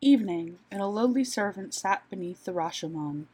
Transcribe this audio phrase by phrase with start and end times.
[0.00, 3.26] Evening, and a lowly servant sat beneath the Rashomon,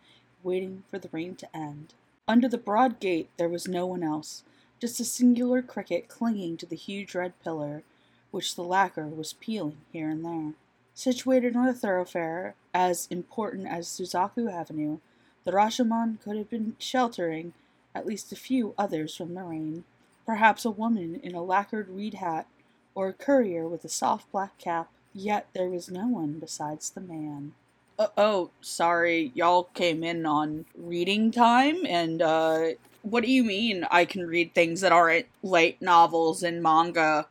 [0.43, 1.92] waiting for the rain to end.
[2.26, 4.44] Under the broad gate there was no one else,
[4.80, 7.82] just a singular cricket clinging to the huge red pillar,
[8.30, 10.54] which the lacquer was peeling here and there.
[10.95, 15.01] Situated on a thoroughfare as important as Suzaku Avenue,
[15.45, 17.53] the Rashomon could have been sheltering
[17.95, 19.85] at least a few others from the rain.
[20.25, 22.46] Perhaps a woman in a lacquered reed hat,
[22.95, 27.01] or a courier with a soft black cap, yet there was no one besides the
[27.01, 27.53] man.
[27.99, 32.70] Uh, oh, sorry, y'all came in on reading time, and uh,
[33.03, 37.28] what do you mean I can read things that aren't light novels and manga?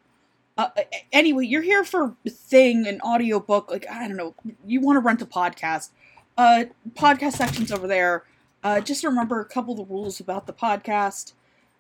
[0.57, 0.69] Uh,
[1.11, 5.21] anyway, you're here for thing, an audiobook, like, I don't know, you want to rent
[5.21, 5.89] a podcast.
[6.37, 8.23] Uh, podcast section's over there.
[8.63, 11.33] Uh, just remember a couple of the rules about the podcast.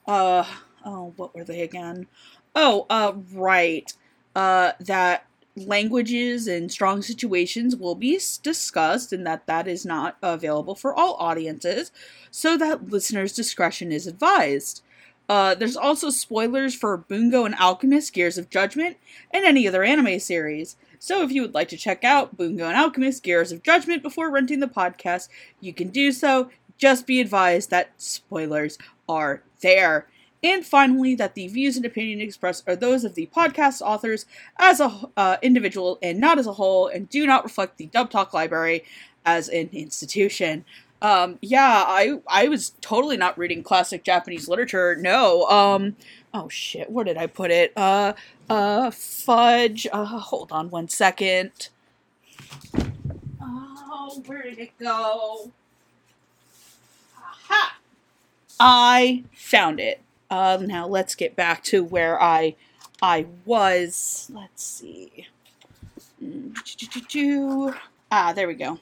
[0.05, 0.43] Uh,
[0.83, 2.07] oh, what were they again?
[2.55, 3.93] Oh, uh, right.
[4.35, 5.25] Uh, that
[5.55, 11.15] languages and strong situations will be discussed and that that is not available for all
[11.19, 11.91] audiences,
[12.31, 14.81] so that listeners' discretion is advised.
[15.29, 18.97] Uh, there's also spoilers for Bungo and Alchemist Gears of Judgment
[19.31, 20.75] and any other anime series.
[20.99, 24.29] So if you would like to check out Bungo and Alchemist Gears of Judgment before
[24.29, 26.49] renting the podcast, you can do so.
[26.77, 28.77] Just be advised that spoilers
[29.07, 30.07] are there.
[30.43, 34.25] And finally, that the views and opinion expressed are those of the podcast authors
[34.57, 38.11] as a uh, individual and not as a whole, and do not reflect the Dub
[38.11, 38.83] Talk Library
[39.25, 40.65] as an institution.
[41.01, 44.95] Um, yeah, I I was totally not reading classic Japanese literature.
[44.95, 45.45] No.
[45.45, 45.95] Um,
[46.33, 47.73] oh shit, where did I put it?
[47.75, 48.13] Uh,
[48.49, 49.87] uh, fudge.
[49.91, 51.69] Uh, hold on one second.
[53.41, 55.51] Oh, where did it go?
[57.17, 57.77] Aha!
[58.59, 60.01] I found it.
[60.33, 62.55] Uh, now let's get back to where I
[63.03, 64.31] I was.
[64.33, 65.27] Let's see.
[68.11, 68.79] Ah, there we go.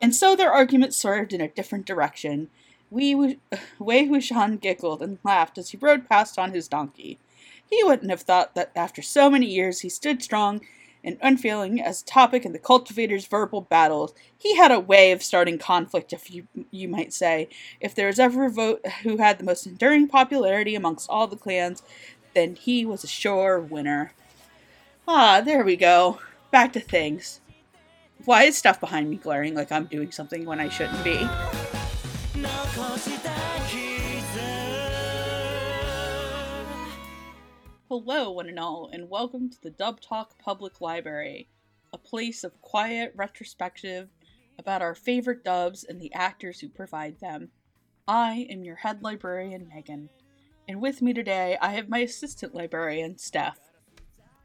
[0.00, 2.50] And so their argument swerved in a different direction.
[2.90, 7.20] Wei Wuxian giggled and laughed as he rode past on his donkey.
[7.70, 10.62] He wouldn't have thought that after so many years he stood strong
[11.04, 14.14] and unfailing as a topic in the cultivator's verbal battles.
[14.36, 17.48] He had a way of starting conflict, if you you might say.
[17.80, 21.36] If there was ever a vote who had the most enduring popularity amongst all the
[21.36, 21.82] clans,
[22.34, 24.12] then he was a sure winner.
[25.06, 26.20] Ah, there we go.
[26.50, 27.40] Back to things.
[28.24, 31.26] Why is stuff behind me glaring like I'm doing something when I shouldn't be?
[37.88, 41.48] Hello, one and all, and welcome to the Dub Talk Public Library,
[41.92, 44.10] a place of quiet retrospective
[44.58, 47.48] about our favorite dubs and the actors who provide them.
[48.06, 50.10] I am your head librarian, Megan,
[50.68, 53.58] and with me today I have my assistant librarian, Steph.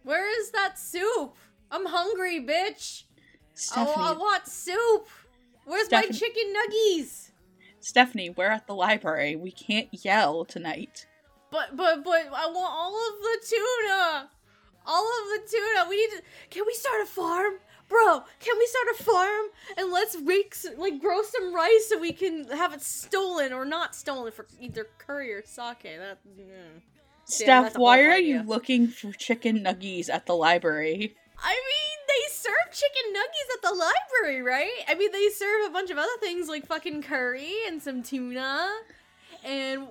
[0.04, 1.36] Where is that soup?
[1.70, 3.04] I'm hungry, bitch.
[3.56, 5.08] Stephanie, Oh, I want soup.
[5.66, 7.32] Where's my chicken nuggies?
[7.82, 9.36] Stephanie, we're at the library.
[9.36, 11.08] We can't yell tonight.
[11.54, 14.30] But but but I want all of the tuna.
[14.88, 15.88] All of the tuna.
[15.88, 16.22] We need to.
[16.50, 17.54] Can we start a farm,
[17.88, 18.24] bro?
[18.40, 19.46] Can we start a farm
[19.78, 23.66] and let's rake s- like grow some rice so we can have it stolen or
[23.66, 25.84] not stolen for either curry or sake.
[25.84, 26.18] That.
[26.28, 26.82] mm.
[27.26, 31.16] Steph, why are you looking for chicken nuggies at the library?
[31.38, 34.72] I mean, they serve chicken nuggies at the library, right?
[34.88, 38.70] I mean, they serve a bunch of other things like fucking curry and some tuna.
[39.44, 39.88] And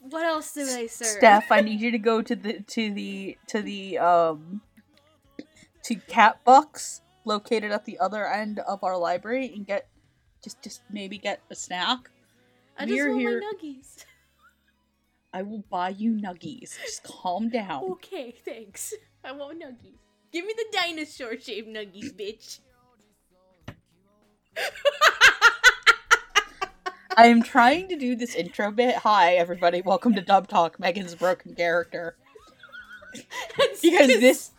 [0.00, 1.08] what else do they serve?
[1.08, 4.60] Steph, I need you to go to the to the to the um
[5.84, 9.88] to Cat Bucks located at the other end of our library and get
[10.42, 12.10] just just maybe get a snack.
[12.78, 14.04] I just we're want here- my nuggies.
[15.34, 16.78] I will buy you nuggies.
[16.84, 17.82] Just calm down.
[17.84, 18.92] Okay, thanks.
[19.24, 19.96] I want nuggies.
[20.30, 22.60] Give me the dinosaur shaped nuggies, bitch.
[27.16, 28.96] I am trying to do this intro bit.
[28.96, 32.16] Hi everybody, welcome to Dub Talk, Megan's broken character.
[33.82, 34.50] Because this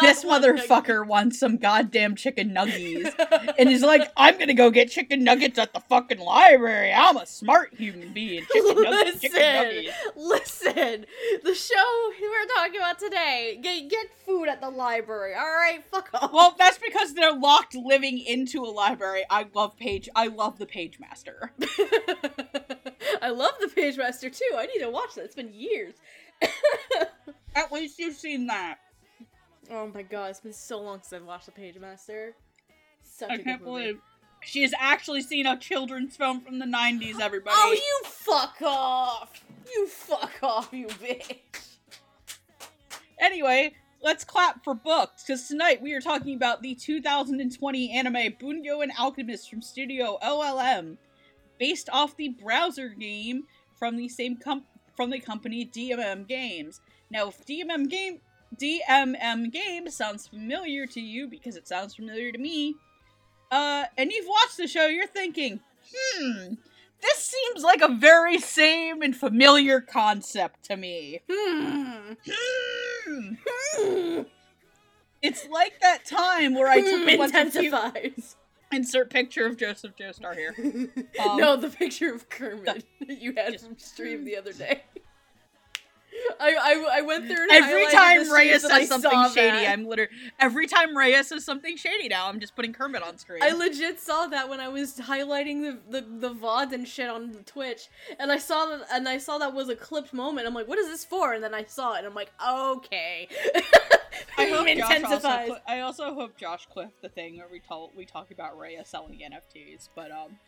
[0.00, 3.12] this motherfucker wants some goddamn chicken nuggies.
[3.58, 6.92] and he's like, I'm gonna go get chicken nuggets at the fucking library.
[6.92, 8.44] I'm a smart human being.
[8.52, 11.06] Chicken nuggets, chicken listen, listen.
[11.44, 13.58] The show we're talking about today.
[13.62, 15.34] Get get food at the library.
[15.34, 16.32] All right, fuck off.
[16.32, 19.24] Well, that's because they're locked living into a library.
[19.30, 20.08] I love Page.
[20.14, 21.52] I love the Page Master.
[23.22, 24.50] I love the Page Master too.
[24.56, 25.24] I need to watch that.
[25.24, 25.94] It's been years.
[27.54, 28.78] At least you've seen that.
[29.70, 32.34] Oh my god, it's been so long since I've watched the Page Master.
[33.02, 33.98] Such I a can't believe
[34.44, 37.20] she has actually seen a children's film from the '90s.
[37.20, 37.56] Everybody.
[37.58, 39.44] Oh, you fuck off!
[39.72, 41.36] You fuck off, you bitch!
[43.20, 43.72] Anyway,
[44.02, 48.92] let's clap for books because tonight we are talking about the 2020 anime Bungo and
[48.98, 50.96] Alchemist from Studio OLM,
[51.58, 53.44] based off the browser game
[53.76, 54.64] from the same com-
[54.96, 56.80] from the company DMM Games.
[57.10, 58.20] Now, if DMM game
[58.58, 62.74] DMM game sounds familiar to you because it sounds familiar to me,
[63.50, 65.60] uh, and you've watched the show, you're thinking,
[65.94, 66.54] hmm,
[67.00, 71.20] this seems like a very same and familiar concept to me.
[71.30, 72.12] Hmm.
[72.28, 73.34] Hmm.
[73.46, 74.22] Hmm.
[75.20, 78.36] It's like that time where I took Hmm a bunch of cute- intensifies.
[78.72, 80.54] insert picture of Joseph Joestar here.
[81.20, 84.82] Um, no, the picture of Kermit that you had from stream the other day.
[86.40, 89.28] I, I, I went through and Every time the Raya streams and I says something
[89.34, 89.72] shady, that.
[89.72, 93.42] I'm literally every time Raya says something shady now, I'm just putting Kermit on screen.
[93.42, 97.32] I legit saw that when I was highlighting the, the, the VOD and shit on
[97.46, 97.88] Twitch,
[98.18, 100.46] and I saw that and I saw that was a clipped moment.
[100.46, 101.32] I'm like, what is this for?
[101.32, 103.28] And then I saw it, and I'm like, okay.
[104.38, 105.50] I hope Josh also intensifies.
[105.66, 109.18] I also hope Josh clipped the thing where we talk we talk about Raya selling
[109.18, 110.38] NFTs, but um,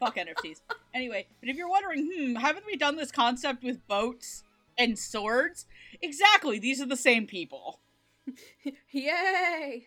[0.00, 0.60] fuck NFTs.
[0.92, 4.44] Anyway, but if you're wondering, hmm, haven't we done this concept with boats
[4.78, 5.66] and swords?
[6.02, 7.80] Exactly, these are the same people.
[8.90, 9.86] Yay!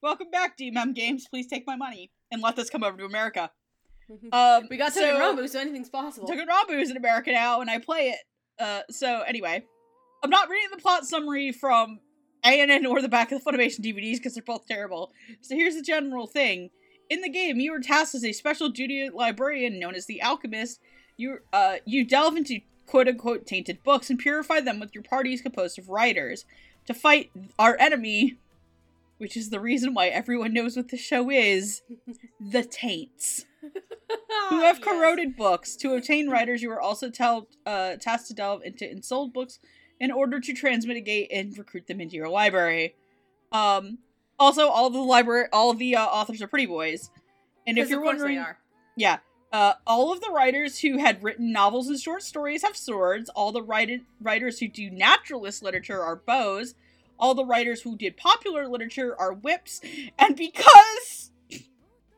[0.00, 1.26] Welcome back, DMM Games.
[1.28, 3.50] Please take my money and let this come over to America.
[4.32, 6.26] Um, we got so, Rambo, so anything's possible.
[6.26, 8.18] Rambu is in America now, and I play it.
[8.58, 9.62] Uh, so anyway,
[10.24, 12.00] I'm not reading the plot summary from
[12.42, 15.12] ANN or the back of the Funimation DVDs because they're both terrible.
[15.42, 16.70] So here's the general thing:
[17.10, 20.80] in the game, you are tasked as a special duty librarian known as the Alchemist.
[21.16, 25.40] You uh, you delve into quote unquote tainted books and purify them with your parties
[25.42, 26.44] composed of writers
[26.86, 28.36] to fight our enemy,
[29.18, 31.82] which is the reason why everyone knows what the show is:
[32.40, 33.44] the Taints
[34.50, 34.84] who have Yes.
[34.84, 35.76] corroded books.
[35.76, 39.58] To obtain writers, you are also tell, uh, tasked to delve into ensouled books
[40.00, 42.94] in order to transmitigate and recruit them into your library.
[43.52, 43.98] Um,
[44.38, 47.10] also, all the library, all the uh, authors are pretty boys.
[47.66, 48.58] And if you're of course they wondering, are.
[48.96, 49.18] yeah,
[49.52, 53.30] uh, all of the writers who had written novels and short stories have swords.
[53.30, 56.74] All the write- writers who do naturalist literature are bows.
[57.18, 59.80] All the writers who did popular literature are whips.
[60.18, 61.30] And because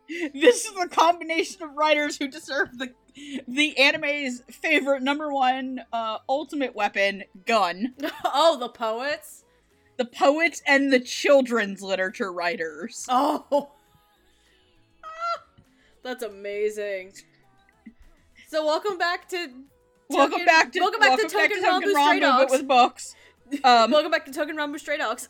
[0.08, 2.92] this is the combination of writers who deserve the
[3.48, 7.94] the anime's favorite number one uh, ultimate weapon, gun.
[8.24, 9.44] oh, the poets.
[9.96, 13.06] The poets and the children's literature writers.
[13.08, 13.70] Oh,
[16.02, 17.12] that's amazing.
[18.48, 19.48] So welcome back to
[20.08, 22.52] welcome Token- back to welcome back to Token Rambu Stray but Dogs.
[22.52, 23.14] with books.
[23.64, 25.26] Um, welcome back to Token Rambu Stray Dogs.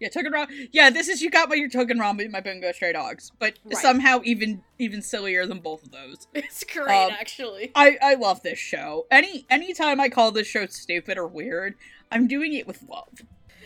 [0.00, 0.48] Yeah, Token Ram.
[0.72, 3.76] Yeah, this is you got my your Token Ram my Bungo Stray Dogs, but Right.
[3.76, 6.26] somehow even even sillier than both of those.
[6.34, 7.70] it's great, Um, actually.
[7.74, 9.06] I I love this show.
[9.10, 11.74] Any anytime I call this show stupid or weird,
[12.10, 13.20] I'm doing it with love.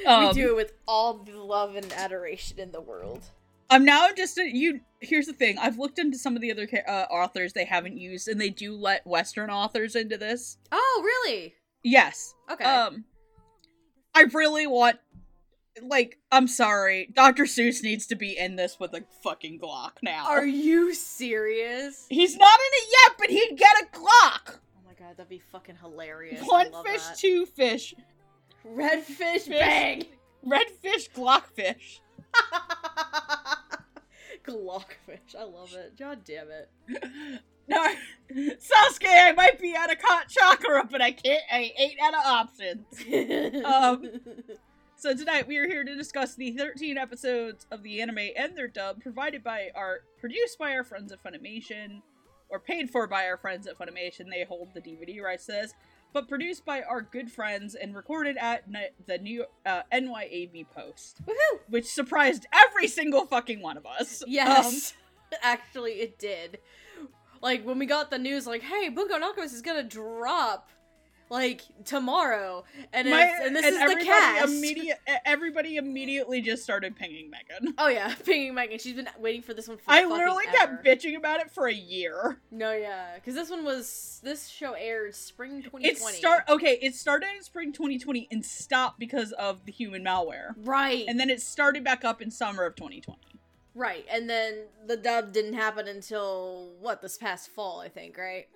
[0.05, 3.31] Um, we do it with all the love and adoration in the world.
[3.71, 4.81] I'm now just a, you.
[5.01, 5.59] Here's the thing.
[5.59, 8.75] I've looked into some of the other uh, authors they haven't used, and they do
[8.75, 10.59] let Western authors into this.
[10.73, 11.55] Oh, really?
[11.83, 12.35] Yes.
[12.51, 12.65] Okay.
[12.65, 13.05] Um,
[14.15, 14.97] I really want.
[15.83, 17.45] Like, I'm sorry, Dr.
[17.45, 20.25] Seuss needs to be in this with a fucking Glock now.
[20.27, 22.07] Are you serious?
[22.09, 24.57] He's not in it yet, but he'd get a Glock.
[24.57, 26.41] Oh my god, that'd be fucking hilarious.
[26.47, 27.19] One fish, that.
[27.19, 27.95] two fish.
[28.65, 29.49] Red fish, Fish.
[29.49, 30.05] bang!
[30.43, 32.01] Red fish, Glock fish.
[34.47, 35.99] Glockfish, I love it.
[35.99, 36.71] God damn it.
[37.69, 37.85] No,
[38.31, 41.43] Sasuke, I might be out of chakra, but I can't.
[41.51, 43.65] I ain't out of options.
[43.65, 44.21] Um,
[44.99, 48.67] So tonight we are here to discuss the 13 episodes of the anime and their
[48.67, 52.01] dub, provided by our, produced by our friends at Funimation,
[52.49, 54.31] or paid for by our friends at Funimation.
[54.31, 55.75] They hold the DVD rights to this,
[56.13, 58.65] but produced by our good friends and recorded at
[59.07, 61.61] the new uh, NYAV Post, Woohoo!
[61.69, 64.23] which surprised every single fucking one of us.
[64.23, 64.95] Um, Yes,
[65.43, 66.59] actually, it did.
[67.43, 70.71] Like when we got the news, like, "Hey, Bungo Alchemist is gonna drop
[71.31, 74.53] like tomorrow," and, My- it's, and this and is the cast.
[74.53, 77.75] Immediate, everybody immediately just started pinging Megan.
[77.79, 78.79] Oh yeah, pinging Megan.
[78.79, 80.77] She's been waiting for this one for I literally ever.
[80.77, 82.39] kept bitching about it for a year.
[82.51, 85.87] No, yeah, because this one was this show aired spring 2020.
[85.89, 86.79] It start okay.
[86.81, 91.31] It started in spring 2020 and stopped because of the human malware, right, and then
[91.31, 93.19] it started back up in summer of 2020.
[93.75, 98.47] right, and then the dub didn't happen until what this past fall, I think, right?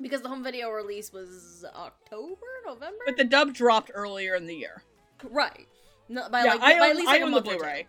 [0.00, 4.54] Because the home video release was October, November, But the dub dropped earlier in the
[4.54, 4.82] year.
[5.24, 5.66] right?
[6.08, 7.50] No, by yeah, like I by own, at least I like own the month or
[7.52, 7.58] two.
[7.58, 7.86] Blu-ray.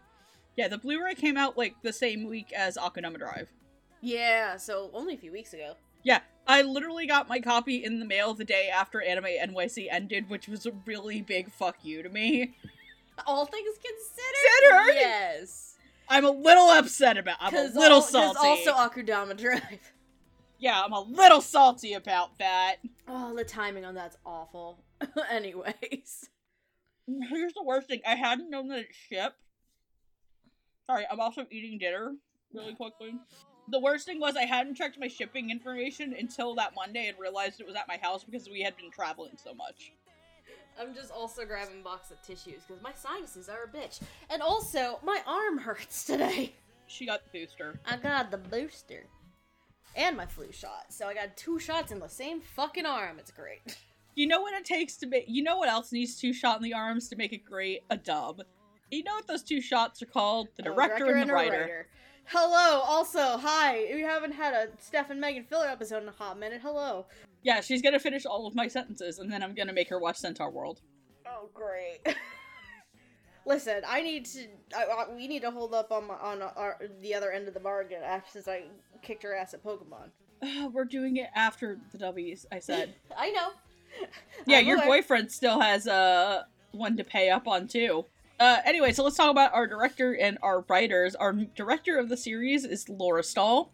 [0.58, 3.48] Yeah, the Blu-ray came out like the same week as Akudama Drive.
[4.02, 5.76] Yeah, so only a few weeks ago.
[6.04, 10.30] Yeah, I literally got my copy in the mail the day after Anime NYC ended,
[10.30, 12.56] which was a really big fuck you to me.
[13.28, 14.96] All things considered, Considered?
[15.00, 15.76] yes.
[16.10, 17.38] I'm a little upset about.
[17.40, 18.40] I'm a little al- salty.
[18.42, 19.62] also Akudama Drive.
[20.62, 22.76] yeah, I'm a little salty about that.
[23.08, 24.78] Oh, the timing on that's awful.
[25.32, 26.30] Anyways.
[27.30, 29.36] Here's the worst thing: I hadn't known that it shipped.
[30.86, 32.14] Sorry, I'm also eating dinner
[32.54, 33.16] really quickly.
[33.70, 37.60] The worst thing was I hadn't checked my shipping information until that Monday and realized
[37.60, 39.94] it was at my house because we had been traveling so much.
[40.80, 44.00] I'm just also grabbing a box of tissues because my sinuses are a bitch.
[44.30, 46.54] And also, my arm hurts today.
[46.88, 47.80] She got the booster.
[47.86, 49.06] I got the booster.
[49.96, 50.86] And my flu shot.
[50.90, 53.20] So I got two shots in the same fucking arm.
[53.20, 53.78] It's great.
[54.16, 55.26] You know what it takes to make.
[55.28, 57.82] You know what else needs two shot in the arms to make it great?
[57.90, 58.42] A dub.
[58.90, 60.50] You know what those two shots are called?
[60.58, 61.88] The Oh, director, and the a writer.
[62.26, 63.90] Hello, also, hi.
[63.94, 66.62] We haven't had a Steph and Megan filler episode in a hot minute.
[66.62, 67.06] Hello.
[67.44, 70.18] Yeah, she's gonna finish all of my sentences, and then I'm gonna make her watch
[70.18, 70.82] Centaur World.
[71.26, 72.00] Oh, great.
[73.46, 74.48] Listen, I need to.
[74.76, 77.54] I, I, we need to hold up on my, on our, the other end of
[77.54, 78.64] the bargain after since I
[79.02, 80.10] kicked her ass at Pokemon.
[80.72, 82.46] We're doing it after the W's.
[82.52, 82.94] I said.
[83.18, 83.50] I know.
[84.46, 84.88] Yeah, I'm your aware.
[84.88, 88.06] boyfriend still has uh one to pay up on too.
[88.40, 91.14] Uh, anyway, so let's talk about our director and our writers.
[91.14, 93.72] Our director of the series is Laura Stahl.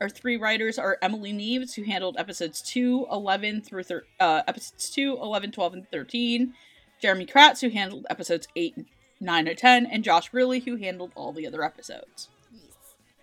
[0.00, 4.90] Our three writers are Emily Neves, who handled episodes 2, 11 through thir- uh, episodes
[4.90, 6.54] 2, 11, 12, and 13.
[7.00, 8.86] Jeremy Kratz, who handled episodes 8,
[9.20, 9.86] 9, and 10.
[9.86, 12.28] And Josh Grelle, who handled all the other episodes.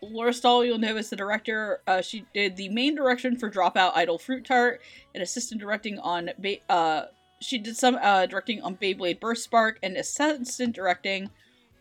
[0.01, 1.81] Laura Stahl, you'll know as the director.
[1.87, 4.81] Uh, she did the main direction for Dropout Idol Fruit Tart
[5.13, 6.31] and assistant directing on.
[6.37, 7.05] Ba- uh,
[7.41, 11.29] she did some uh, directing on Beyblade Burst Spark and assistant directing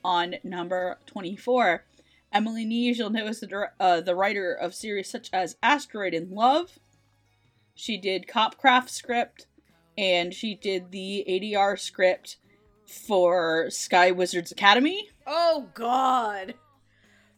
[0.04, 1.85] on number 24.
[2.33, 6.14] Emily Neves, you'll know as the, dir- uh, the writer of series such as Asteroid
[6.14, 6.78] in Love.
[7.75, 9.47] She did Copcraft script,
[9.97, 12.37] and she did the ADR script
[12.86, 15.08] for Sky Wizards Academy.
[15.26, 16.54] Oh God,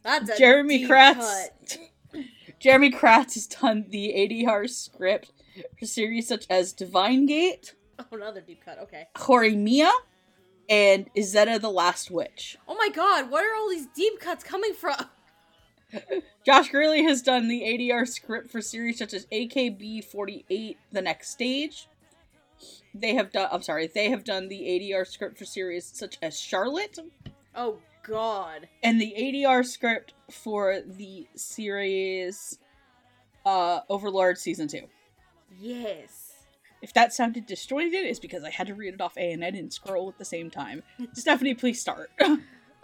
[0.03, 1.15] that's a Jeremy deep Kratz.
[1.15, 1.77] cut.
[2.59, 5.31] Jeremy Kratz has done the ADR script
[5.79, 8.77] for series such as Divine Gate, Oh, another deep cut.
[8.79, 9.07] Okay.
[9.15, 9.89] Horimiya,
[10.69, 12.57] and Izetta the Last Witch.
[12.67, 14.95] Oh my God, what are all these deep cuts coming from?
[16.45, 21.29] Josh Grelle has done the ADR script for series such as AKB 48 The Next
[21.29, 21.87] Stage.
[22.99, 26.39] They have done, I'm sorry, they have done the ADR script for series such as
[26.39, 26.97] Charlotte,
[27.55, 28.67] Oh God.
[28.83, 32.59] and the ADR script for the series
[33.45, 34.81] uh, Overlord Season 2.
[35.59, 36.33] Yes.
[36.81, 39.49] If that sounded disjointed, it's because I had to read it off A and I
[39.51, 40.83] didn't scroll at the same time.
[41.13, 42.09] Stephanie, please start.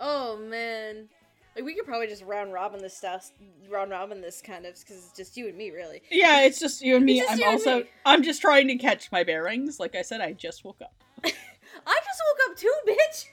[0.05, 1.07] Oh man.
[1.55, 3.31] Like we could probably just round robin this stuff,
[3.69, 6.01] round robin this kind of, because it's just you and me, really.
[6.09, 7.23] yeah, it's just you and me.
[7.27, 7.89] I'm you also me.
[8.05, 9.79] I'm just trying to catch my bearings.
[9.79, 10.93] Like I said, I just woke up.
[11.25, 13.25] I just woke up too, bitch.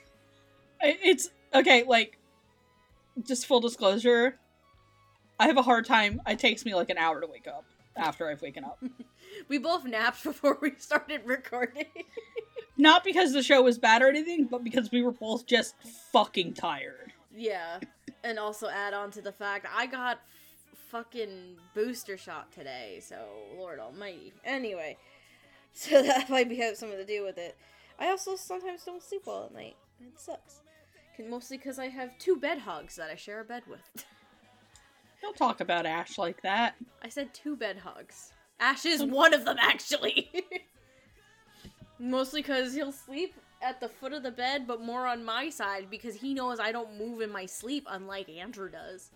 [0.83, 1.83] It's okay.
[1.83, 2.17] Like,
[3.23, 4.37] just full disclosure,
[5.39, 6.21] I have a hard time.
[6.27, 8.83] It takes me like an hour to wake up after I've waken up.
[9.47, 11.85] We both napped before we started recording.
[12.77, 15.73] Not because the show was bad or anything, but because we were both just
[16.11, 17.13] fucking tired.
[17.33, 17.79] yeah,
[18.23, 22.99] and also add on to the fact I got f- fucking booster shot today.
[23.03, 23.17] So
[23.57, 24.33] Lord Almighty.
[24.45, 24.97] Anyway,
[25.73, 27.55] so that might be have something to do with it.
[27.99, 29.75] I also sometimes don't sleep well at night.
[29.99, 30.61] It sucks.
[31.17, 33.81] 'Cause- Mostly because I have two bed hugs that I share a bed with.
[35.21, 36.73] Don't talk about Ash like that.
[37.03, 38.31] I said two bed hugs.
[38.59, 40.31] Ash is one of them, actually.
[41.99, 45.87] Mostly because he'll sleep at the foot of the bed, but more on my side
[45.89, 49.11] because he knows I don't move in my sleep, unlike Andrew does.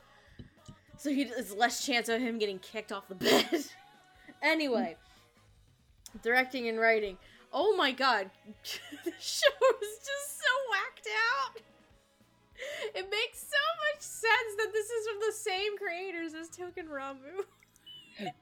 [0.98, 3.66] So he there's less chance of him getting kicked off the bed.
[4.42, 4.96] anyway,
[6.22, 7.18] directing and writing.
[7.52, 8.30] Oh my god,
[9.06, 11.62] the show is just so whacked out.
[12.94, 17.44] It makes so much sense that this is from the same creators as Token Ramu.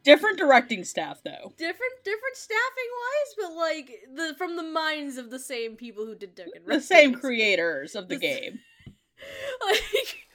[0.03, 1.53] Different directing staff though.
[1.57, 6.15] different different staffing wise, but like the from the minds of the same people who
[6.15, 8.59] did Token The same creators of the The- game.
[9.65, 10.27] like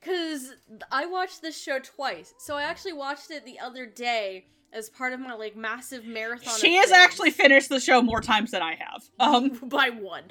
[0.00, 0.54] because
[0.90, 2.32] I watched this show twice.
[2.38, 6.58] So I actually watched it the other day as part of my like massive marathon.
[6.58, 6.98] She has things.
[6.98, 9.02] actually finished the show more times than I have.
[9.20, 10.24] Um, by one.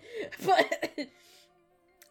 [0.45, 1.07] But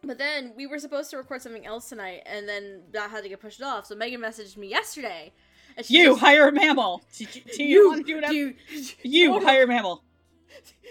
[0.04, 3.28] but then we were supposed to record something else tonight, and then that had to
[3.28, 3.86] get pushed off.
[3.86, 5.32] So Megan messaged me yesterday.
[5.86, 7.02] You just- hire a mammal.
[7.16, 8.54] Do, do- you, want to do ep- you,
[9.02, 10.02] You hire a mammal.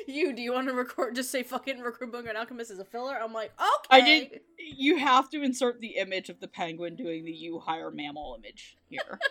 [0.08, 1.15] You do you want to record?
[1.15, 3.18] Just say fucking record Bungo and Alchemist as a filler.
[3.20, 3.88] I'm like, okay.
[3.89, 4.42] I did.
[4.60, 8.77] You have to insert the image of the penguin doing the "you hire mammal" image
[8.88, 9.18] here.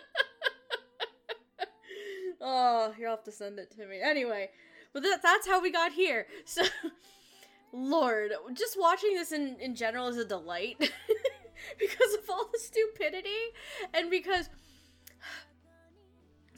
[2.41, 4.01] Oh, you'll have to send it to me.
[4.03, 4.51] Anyway,
[4.93, 6.27] but that, that's how we got here.
[6.45, 6.63] So,
[7.73, 10.77] Lord, just watching this in, in general is a delight
[11.79, 13.31] because of all the stupidity
[13.93, 14.49] and because.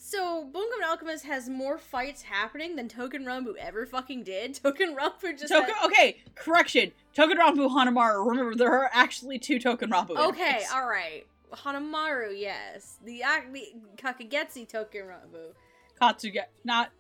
[0.08, 4.54] So, Bungo Alchemist has more fights happening than Token Rambu ever fucking did.
[4.62, 5.48] Token Rambu just.
[5.52, 6.92] Token, had- okay, correction.
[7.12, 8.24] Token Rambu Hanamaru.
[8.24, 10.16] Remember, there are actually two Token Rambu.
[10.16, 11.26] Okay, alright.
[11.52, 12.98] Hanamaru, yes.
[13.04, 13.22] The,
[13.52, 13.62] the
[13.96, 15.54] Kakagetsu Token Rambu.
[16.00, 16.38] Katsuge.
[16.64, 16.90] Not.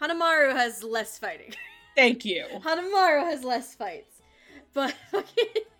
[0.00, 1.52] Hanamaru has less fighting.
[1.94, 2.46] Thank you.
[2.60, 4.22] Hanamaru has less fights,
[4.72, 4.94] but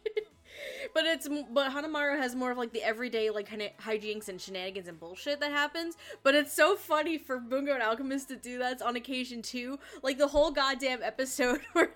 [0.92, 4.98] but it's but Hanamaru has more of like the everyday like hijinks and shenanigans and
[4.98, 5.96] bullshit that happens.
[6.22, 9.78] But it's so funny for Bungo and Alchemist to do that on occasion too.
[10.02, 11.90] Like the whole goddamn episode where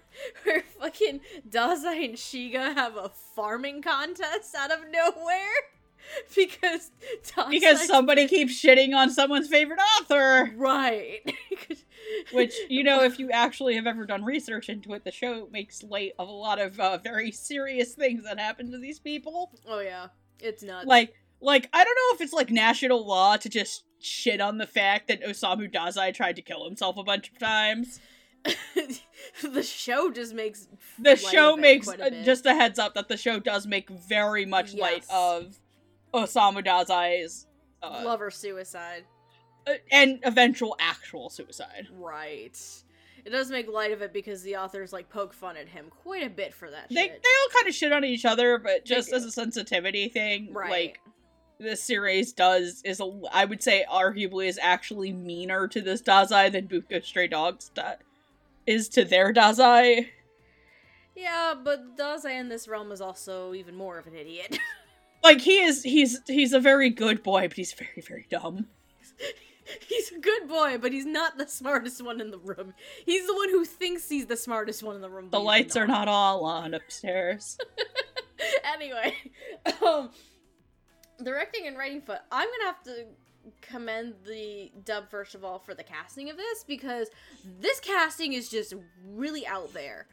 [0.45, 5.78] where fucking Dazai and Shiga have a farming contest out of nowhere.
[6.35, 6.91] Because
[7.51, 10.53] Because somebody keeps shitting on someone's favorite author.
[10.57, 11.21] right,
[12.33, 15.83] Which, you know, if you actually have ever done research into it, the show makes
[15.83, 19.53] light of a lot of uh, very serious things that happen to these people.
[19.69, 20.09] oh yeah,
[20.41, 20.87] it's nuts.
[20.87, 24.67] Like, like I don't know if it's like national law to just shit on the
[24.67, 28.01] fact that Osamu Dazai tried to kill himself a bunch of times.
[29.43, 33.17] the show just makes The show makes a uh, just a heads up that the
[33.17, 35.59] show does make very much light of
[36.15, 37.47] Osamu Dazai's
[37.83, 39.05] uh, lover suicide.
[39.67, 41.89] uh, and eventual actual suicide.
[41.93, 42.59] Right.
[43.25, 46.27] It does make light of it because the authors like poke fun at him quite
[46.27, 49.13] a bit for that They they all kind of shit on each other, but just
[49.13, 50.71] as a sensitivity thing, right.
[50.71, 51.01] like
[51.59, 56.51] this series does is a I would say arguably is actually meaner to this Dazai
[56.51, 57.97] than Bungo Stray Dogs da-
[58.67, 60.07] is to their Dazai.
[61.15, 64.59] yeah, but Dazai in this realm is also even more of an idiot.
[65.23, 68.67] Like he is he's he's a very good boy, but he's very very dumb.
[69.89, 72.75] he's a good boy, but he's not the smartest one in the room.
[73.05, 75.29] He's the one who thinks he's the smartest one in the room.
[75.31, 77.59] The lights are not all on upstairs.
[78.65, 79.15] anyway,
[79.87, 80.11] um,
[81.23, 82.21] directing and writing foot.
[82.31, 83.07] I'm gonna have to
[83.63, 87.09] commend the dub first of all for the casting of this because
[87.61, 88.75] this casting is just
[89.07, 90.07] really out there.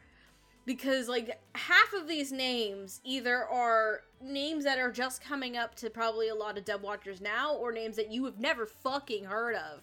[0.66, 5.88] Because like half of these names either are names that are just coming up to
[5.90, 9.54] probably a lot of dub watchers now, or names that you have never fucking heard
[9.54, 9.82] of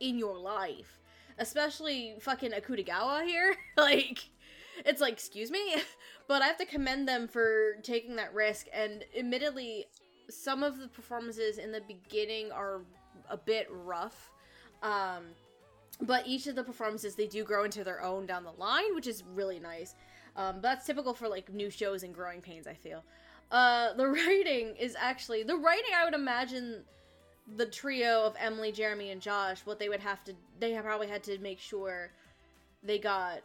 [0.00, 1.00] in your life.
[1.38, 3.56] Especially fucking Akutagawa here.
[3.76, 4.30] like,
[4.84, 5.76] it's like, excuse me?
[6.28, 8.66] but I have to commend them for taking that risk.
[8.72, 9.86] And admittedly,
[10.30, 12.80] some of the performances in the beginning are
[13.28, 14.30] a bit rough.
[14.82, 15.24] Um,
[16.00, 19.06] but each of the performances they do grow into their own down the line, which
[19.06, 19.94] is really nice.
[20.36, 22.66] Um, but that's typical for like new shows and growing pains.
[22.66, 23.02] I feel.
[23.50, 25.90] Uh, the writing is actually the writing.
[25.96, 26.84] I would imagine
[27.56, 29.60] the trio of Emily, Jeremy, and Josh.
[29.64, 32.10] What they would have to, they probably had to make sure
[32.82, 33.40] they got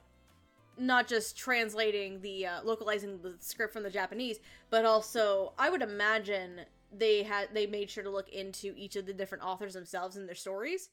[0.78, 5.82] not just translating the uh, localizing the script from the Japanese, but also I would
[5.82, 6.62] imagine
[6.92, 10.28] they had they made sure to look into each of the different authors themselves and
[10.28, 10.90] their stories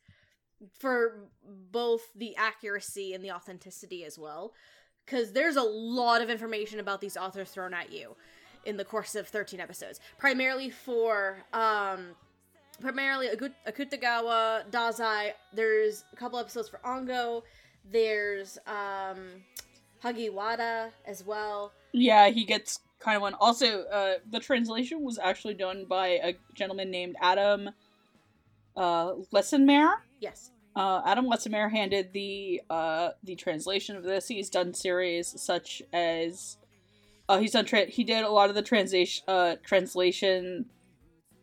[0.78, 1.28] for
[1.70, 4.52] both the accuracy and the authenticity as well
[5.04, 8.16] because there's a lot of information about these authors thrown at you
[8.64, 12.08] in the course of 13 episodes primarily for um
[12.80, 13.28] primarily
[13.66, 17.42] akutagawa dazai there's a couple episodes for ango
[17.90, 19.42] there's um
[20.02, 23.34] hagiwara as well Yeah, he gets kind of one.
[23.34, 27.70] Also, uh, the translation was actually done by a gentleman named Adam
[28.76, 29.12] uh.
[30.20, 34.28] Yes Uh, Adam Lensenmayer handed the uh, the translation of this.
[34.28, 36.56] He's done series such as
[37.28, 40.66] uh, he's done tra- he did a lot of the translation uh, translation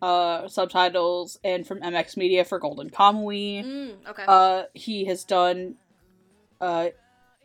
[0.01, 3.65] uh, subtitles and from MX Media for Golden Kamui.
[3.65, 5.75] mm, okay Uh, he has done
[6.61, 6.89] uh,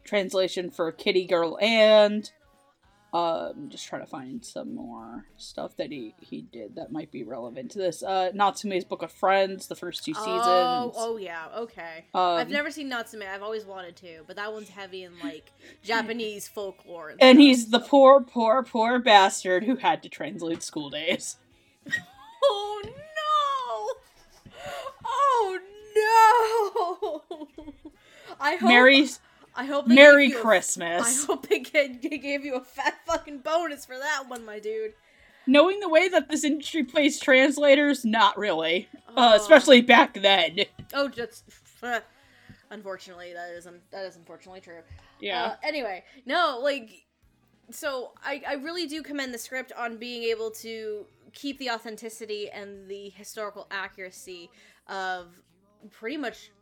[0.04, 2.30] translation for Kitty Girl and
[3.12, 7.10] uh, I'm just trying to find some more stuff that he he did that might
[7.10, 8.02] be relevant to this.
[8.02, 10.42] Uh, Natsume's Book of Friends, the first two seasons.
[10.44, 12.04] Oh, oh yeah, okay.
[12.14, 13.22] Um, I've never seen Natsume.
[13.22, 17.10] I've always wanted to, but that one's heavy in like Japanese folklore.
[17.10, 17.40] And, and stuff.
[17.40, 21.36] he's the poor, poor, poor bastard who had to translate School Days.
[22.42, 24.60] Oh no!
[25.04, 25.58] Oh
[25.96, 27.62] no!
[28.40, 28.68] I hope.
[28.68, 29.06] Merry,
[29.54, 29.86] I hope.
[29.88, 31.24] They Merry gave you Christmas.
[31.24, 34.58] I hope they, get, they gave you a fat fucking bonus for that one, my
[34.60, 34.94] dude.
[35.46, 38.88] Knowing the way that this industry plays translators, not really.
[39.08, 39.36] Uh, Oh.
[39.36, 40.60] especially back then.
[40.94, 41.44] Oh, just.
[42.70, 44.80] Unfortunately, that is un- that is unfortunately true.
[45.18, 45.42] Yeah.
[45.44, 47.04] Uh, anyway, no, like,
[47.70, 52.48] so I I really do commend the script on being able to keep the authenticity
[52.50, 54.50] and the historical accuracy
[54.86, 55.26] of
[55.90, 56.52] pretty much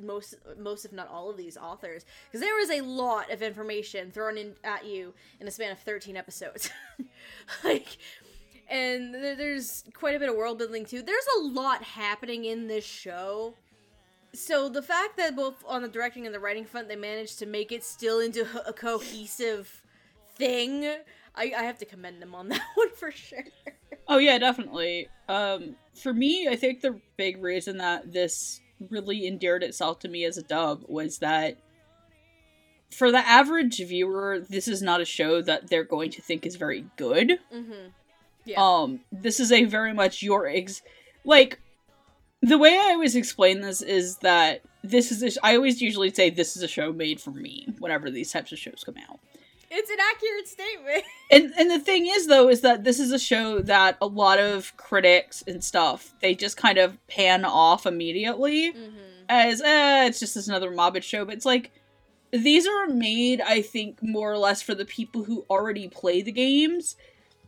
[0.00, 4.10] most most if not all of these authors because there is a lot of information
[4.10, 6.70] thrown in at you in a span of 13 episodes.
[7.64, 7.98] Like
[8.68, 11.02] and there's quite a bit of world building too.
[11.02, 13.54] There's a lot happening in this show.
[14.32, 17.46] So the fact that both on the directing and the writing front they managed to
[17.46, 19.82] make it still into a cohesive
[20.36, 20.86] thing
[21.34, 23.44] i, I have to commend them on that one for sure.
[24.08, 25.08] Oh yeah, definitely.
[25.28, 30.24] Um, for me, I think the big reason that this really endeared itself to me
[30.24, 31.56] as a dub was that
[32.90, 36.56] for the average viewer, this is not a show that they're going to think is
[36.56, 37.38] very good.
[37.52, 37.88] mm-hmm
[38.44, 38.62] Yeah.
[38.62, 40.82] Um, this is a very much your ex
[41.24, 41.58] like
[42.42, 46.12] the way I always explain this is that this is a sh- I always usually
[46.12, 49.20] say this is a show made for me whenever these types of shows come out.
[49.74, 53.18] It's an accurate statement And and the thing is though is that this is a
[53.18, 58.72] show that a lot of critics and stuff they just kind of pan off immediately
[58.72, 61.24] mm-hmm as eh, it's just another Mobbit show.
[61.24, 61.72] But it's like
[62.30, 66.32] these are made, I think, more or less for the people who already play the
[66.32, 66.96] games,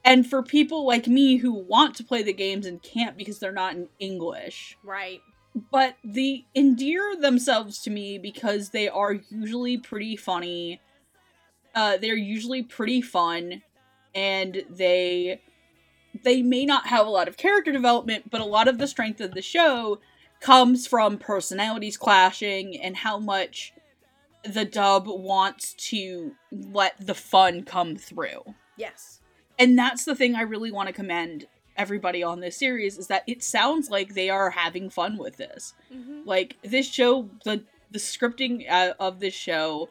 [0.05, 3.53] and for people like me who want to play the games and can't because they're
[3.53, 4.77] not in English.
[4.83, 5.21] right
[5.71, 10.81] But they endear themselves to me because they are usually pretty funny.
[11.75, 13.63] Uh, they're usually pretty fun,
[14.15, 15.41] and they
[16.23, 19.21] they may not have a lot of character development, but a lot of the strength
[19.21, 19.99] of the show
[20.41, 23.73] comes from personalities clashing and how much
[24.45, 28.55] the dub wants to let the fun come through.
[28.77, 29.21] yes
[29.59, 33.25] And that's the thing I really want to commend everybody on this series is that
[33.27, 35.75] it sounds like they are having fun with this.
[35.93, 36.21] mm-hmm.
[36.25, 39.89] Like this show, the the scripting uh, of this show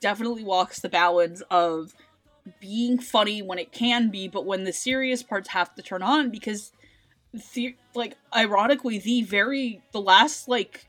[0.00, 1.94] definitely walks the balance of
[2.60, 6.30] being funny when it can be, but when the serious parts have to turn on
[6.30, 6.72] because
[7.54, 10.86] the like ironically the very the last like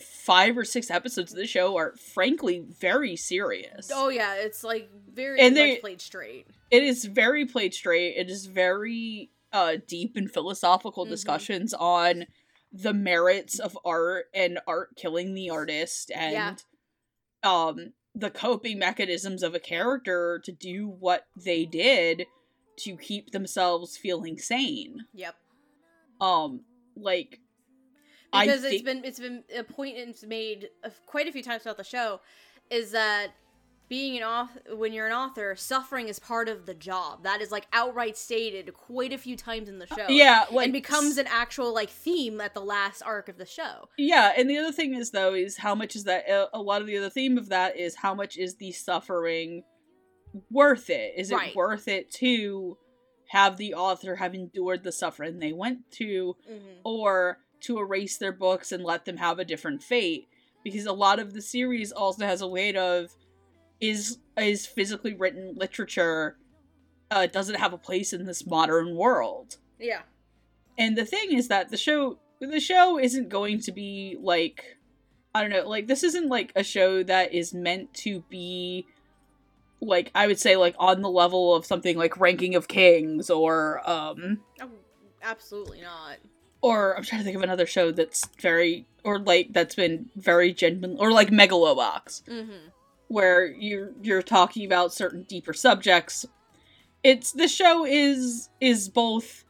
[0.00, 3.90] five or six episodes of the show are frankly very serious.
[3.92, 6.46] Oh yeah, it's like very And they- played straight.
[6.70, 8.16] it is very played straight.
[8.16, 11.10] It is very uh deep and philosophical Mhm.
[11.10, 12.26] discussions on
[12.72, 16.62] the merits of art and art killing the artist and
[17.42, 22.26] um the coping mechanisms of a character to do what they did
[22.78, 25.06] to keep themselves feeling sane.
[25.14, 25.34] Yep.
[26.20, 26.60] Um
[26.96, 27.40] like
[28.32, 30.68] I Because it's think- been it's been a point it's made
[31.06, 32.20] quite a few times throughout the show
[32.70, 33.28] is that
[33.92, 37.24] being an author when you're an author, suffering is part of the job.
[37.24, 40.06] That is like outright stated quite a few times in the show.
[40.08, 43.90] yeah, like and becomes an actual like theme at the last arc of the show.
[43.98, 46.80] Yeah, and the other thing is though is how much is that a, a lot
[46.80, 49.62] of the other theme of that is how much is the suffering
[50.50, 51.12] worth it?
[51.18, 51.54] Is it Right.
[51.54, 52.78] worth it to
[53.28, 56.80] have the author have endured the suffering they went to Mm-hmm.
[56.84, 60.28] or to erase their books and let them have a different fate?
[60.64, 63.10] Because a lot of the series also has a weight of
[63.82, 66.36] is is physically written literature
[67.10, 70.02] uh, doesn't have a place in this modern world Yeah.
[70.78, 74.78] and the thing is that the show the show isn't going to be like
[75.34, 78.86] i don't know like this isn't like a show that is meant to be
[79.80, 83.82] like i would say like on the level of something like ranking of kings or
[83.88, 84.68] um Oh,
[85.22, 86.16] absolutely not.
[86.62, 90.52] or i'm trying to think of another show that's very or like that's been very
[90.54, 92.68] genuine or like megalobox Mm-hmm.
[93.12, 96.24] Where you're you're talking about certain deeper subjects.
[97.04, 99.44] It's the show is is both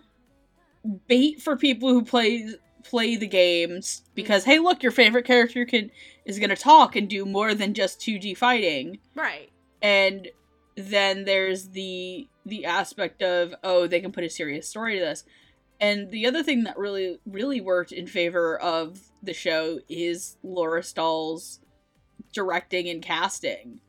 [1.07, 2.49] bait for people who play
[2.83, 5.91] play the games because hey look your favorite character can
[6.25, 9.51] is going to talk and do more than just 2D fighting Right.
[9.81, 10.29] and
[10.77, 15.23] then there's the the aspect of oh they can put a serious story to this
[15.81, 20.83] and the other thing that really really worked in favor of the show is Laura
[20.83, 21.61] Stahl's
[22.33, 23.81] directing and casting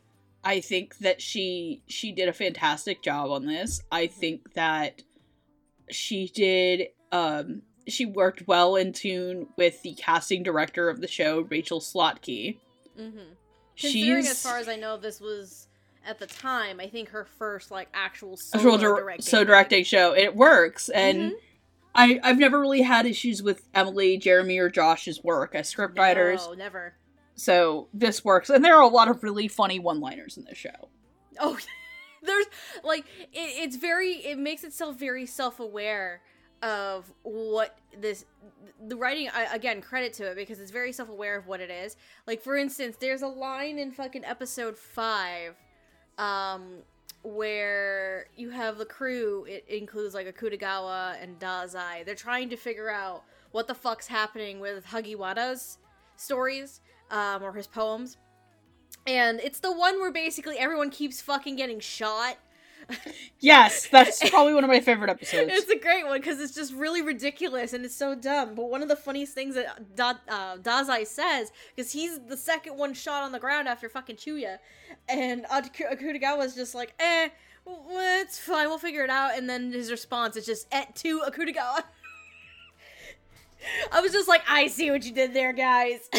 [0.43, 5.01] i think that she she did a fantastic job on this i think that
[5.89, 11.41] she did um she worked well in tune with the casting director of the show
[11.49, 12.57] rachel slotky
[12.99, 13.17] Mm-hmm.
[13.75, 15.67] Considering, she's as far as I know, this was
[16.05, 19.23] at the time, I think her first like actual solo dir- directing.
[19.25, 20.13] so directing show.
[20.15, 21.35] It works, and Mhm.
[21.95, 26.45] I I've never really had issues with Emily, Jeremy, or Josh's work as scriptwriters.
[26.45, 26.93] No, never.
[27.35, 30.89] So this works, and there are a lot of really funny one-liners in this show.
[31.39, 31.57] Oh,
[32.23, 32.45] there's
[32.83, 34.13] like it, it's very.
[34.13, 36.21] It makes itself very self-aware
[36.63, 38.23] of what this
[38.87, 42.41] the writing again credit to it because it's very self-aware of what it is like
[42.41, 45.55] for instance there's a line in fucking episode 5
[46.17, 46.77] um
[47.21, 52.89] where you have the crew it includes like akutagawa and dazai they're trying to figure
[52.89, 55.77] out what the fuck's happening with hagiwaras
[56.15, 56.79] stories
[57.13, 58.17] um, or his poems.
[59.07, 62.37] And it's the one where basically everyone keeps fucking getting shot.
[63.39, 65.51] Yes, that's probably one of my favorite episodes.
[65.53, 68.55] It's a great one because it's just really ridiculous and it's so dumb.
[68.55, 72.77] But one of the funniest things that da- uh, Dazai says, because he's the second
[72.77, 74.57] one shot on the ground after fucking Chuya,
[75.07, 77.29] and Ak- Akutagawa's just like, eh,
[77.65, 79.37] well, it's fine, we'll figure it out.
[79.37, 81.83] And then his response is just, et to Akutagawa.
[83.91, 86.09] I was just like, I see what you did there, guys.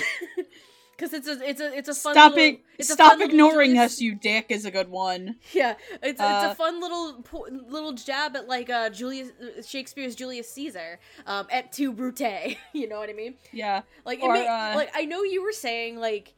[0.96, 2.60] Because it's a it's a it's a fun Stop little, it!
[2.78, 4.46] it's a Stop little ignoring us, you dick.
[4.50, 5.36] Is a good one.
[5.52, 7.24] Yeah, it's it's Uh, a fun little
[7.68, 9.30] little jab at like uh Julius
[9.66, 12.20] Shakespeare's Julius Caesar, um, et tu brute.
[12.72, 13.34] you know what I mean?
[13.52, 13.82] Yeah.
[14.04, 16.34] Like it Or, ma- uh, like I know you were saying like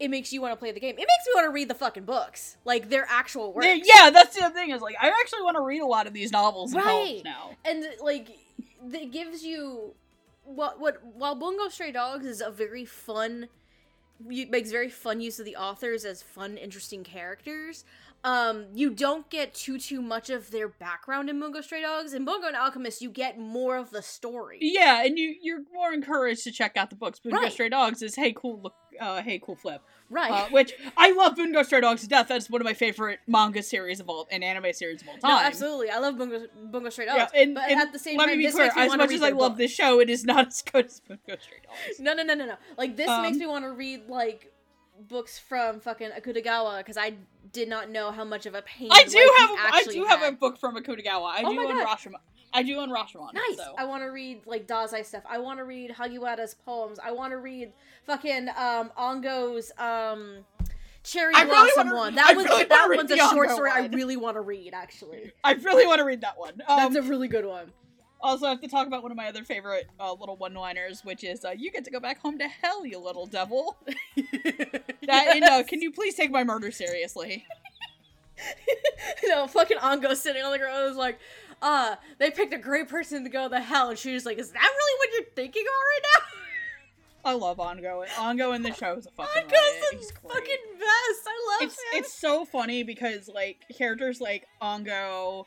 [0.00, 0.94] it makes you want to play the game.
[0.94, 3.66] It makes me want to read the fucking books, like their actual works.
[3.84, 4.70] Yeah, that's the other thing.
[4.70, 7.20] Is like I actually want to read a lot of these novels Right.
[7.24, 7.50] now.
[7.64, 8.28] and like
[8.92, 9.94] it gives you
[10.44, 13.48] what what while Bungo Stray Dogs is a very fun
[14.24, 17.84] makes very fun use of the authors as fun interesting characters
[18.24, 22.24] um you don't get too too much of their background in Bungo Stray Dogs in
[22.24, 26.42] Bungo and Alchemist you get more of the story Yeah, and you you're more encouraged
[26.44, 27.20] to check out the books.
[27.20, 27.52] Bungo Right.
[27.52, 31.36] Stray Dogs is hey cool look, uh, hey cool flip, right uh, which I love.
[31.36, 32.28] Bungo Stray Dogs to death.
[32.28, 35.20] That's one of my favorite manga series of all and anime series of all no
[35.36, 35.46] time.
[35.46, 38.26] absolutely I love Bungo, Bungo Stray Yeah, Dogs and, but and at the same let
[38.28, 38.64] time me be clear.
[38.66, 39.58] makes As much as I love books.
[39.58, 42.00] this show, it is not as good as Bungo Stray Dogs.
[42.00, 42.54] No, no, no, no, no.
[42.76, 44.52] Like this makes Um, me want to read like
[45.08, 47.14] books from fucking Akutagawa because I
[47.52, 48.88] did not know how much of a pain.
[48.92, 51.30] I do have a, I do have a book from Akutagawa.
[51.32, 51.86] I Oh do my own God.
[51.98, 52.14] Rashomon.
[52.52, 53.34] I do own Rashomon.
[53.34, 53.56] Nice.
[53.58, 53.74] So.
[53.76, 55.22] I want to read like Dazai stuff.
[55.28, 56.98] I want to read Hagiwara's poems.
[57.02, 57.72] I want to read
[58.06, 60.44] fucking um Ango's um
[61.04, 62.18] Cherry I Blossom wanna- one.
[62.18, 65.32] I That was really that one's a short story I really want to read actually.
[65.44, 66.54] I really want to read that one.
[66.66, 67.70] Um, That's a really good one.
[68.20, 71.22] Also, I have to talk about one of my other favorite uh, little one-liners, which
[71.22, 73.76] is, uh, "You get to go back home to hell, you little devil."
[75.06, 77.46] That and uh, can you please take my murder seriously?
[79.24, 81.18] no, fucking Ango sitting on the ground was like,
[81.62, 84.50] uh, they picked a great person to go to hell, and she was like, is
[84.50, 86.26] that really what you're thinking about right now?
[87.30, 88.04] I love Ango.
[88.20, 91.26] Ango in the show is a fucking Ango's the fucking best.
[91.26, 91.84] I love It's him.
[91.94, 95.46] it's so funny because like characters like Ango,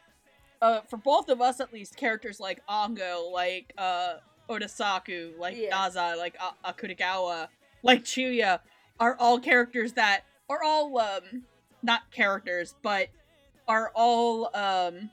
[0.62, 4.16] uh, for both of us at least, characters like Ango, like uh
[4.50, 5.70] Odasaku, like Yeah.
[5.72, 7.48] Daza, like A- Akutagawa,
[7.84, 8.60] like Chuya,
[9.00, 11.44] are all characters that are all um
[11.82, 13.08] not characters, but
[13.68, 15.10] are all um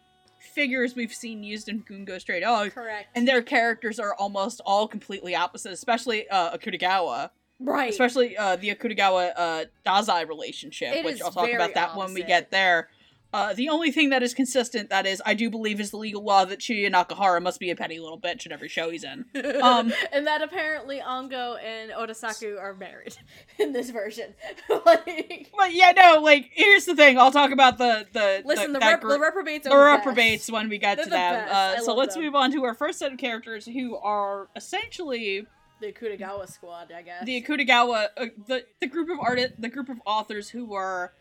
[0.54, 2.72] figures we've seen used in Bungo Stray Dogs.
[2.74, 3.08] correct.
[3.14, 7.30] And their characters are almost all completely opposite, especially uh, Akutagawa.
[7.60, 7.90] right.
[7.90, 12.22] Especially uh, the Akutagawa uh, Dazai relationship, It which I'll talk about that when we
[12.22, 12.88] get there.
[13.30, 16.24] Uh, the only thing that is consistent, that is, I do believe, is the legal
[16.24, 19.26] law that Chuya Nakahara must be a petty little bitch in every show he's in.
[19.62, 23.16] um, and that apparently Ango and Odasaku are married
[23.58, 24.32] in this version.
[24.86, 27.18] like, But yeah, no, like here's the thing.
[27.18, 29.96] I'll talk about the the listen, the, that rep- group- the reprobates are the the
[29.98, 30.52] reprobates best.
[30.54, 31.48] when we get They're to the them.
[31.50, 32.24] Uh, so let's them.
[32.24, 35.46] move on to our first set of characters, who are essentially
[35.82, 37.24] The Kutagawa squad, I guess.
[37.26, 41.12] the Akutagawa, uh, the the group of artists, the group of authors who were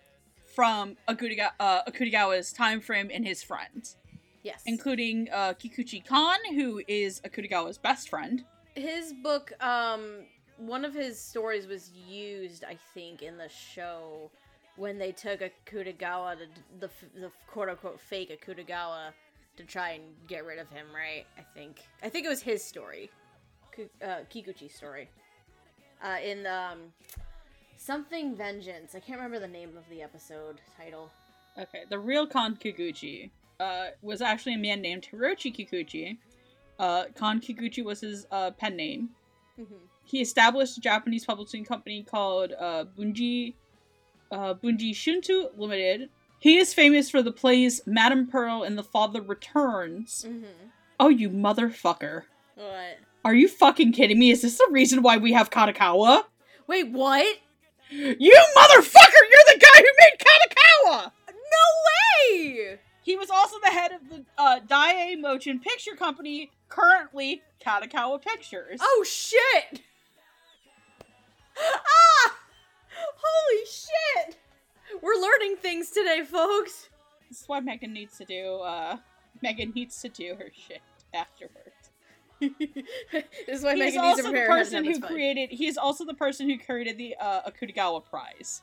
[0.57, 3.95] from Akutagawa, uh, Akutagawa's time frame and his friends,
[4.41, 4.63] yes.
[4.65, 8.43] including uh, Kikuchi Kan, who is Akutagawa's best friend.
[8.73, 10.03] his book um
[10.75, 14.29] one of his stories was used i think in the show
[14.83, 16.45] when they took akutagawa to
[16.83, 16.89] the,
[17.23, 19.03] the quote-unquote fake akutagawa
[19.57, 21.25] to try and get rid of him right?
[21.41, 21.73] I think.
[22.03, 23.09] I think it was his story.
[23.79, 25.05] Uh, kikuchi's story.
[26.07, 26.79] Uh, in um
[27.77, 31.09] something vengeance i can't remember the name of the episode title
[31.59, 36.17] Okay, the real Kan Kikuchi uh, was actually a man named Hiroshi Kikuchi.
[36.77, 39.09] Uh, Kan Kikuchi was his uh, pen name.
[39.59, 39.73] mm-hmm.
[40.05, 43.55] He established a Japanese publishing company called uh, Bunji
[44.31, 46.09] uh, Bungei Shunju Limited.
[46.39, 50.25] He is famous for the plays Madame Pearl and The Father Returns.
[50.27, 50.69] Mm-hmm.
[50.99, 52.23] Oh, you motherfucker.
[52.55, 54.29] what Are you fucking kidding me?
[54.29, 56.25] Is this the reason why we have Kadokawa?
[56.67, 57.37] wait what
[57.89, 59.23] You motherfucker!
[59.31, 61.11] You're the guy who made Kadokawa!
[61.27, 67.41] no way He was also the head of the uh, Daiei Motion Picture Company, currently
[67.65, 68.79] Kadokawa Pictures.
[68.81, 69.81] Oh shit!
[71.59, 72.35] Ah!
[73.15, 74.37] Holy shit!
[75.01, 76.89] We're learning things today, folks.
[77.29, 78.55] This is what Megan needs to do.
[78.57, 78.97] Uh,
[79.41, 80.81] Megan needs to do her shit
[81.13, 81.76] afterwards.
[82.39, 82.51] this
[83.47, 85.49] is why He's Megan needs to also the prepare ahead of person who created.
[85.51, 88.61] He's also the person who created the uh, Akutagawa Prize,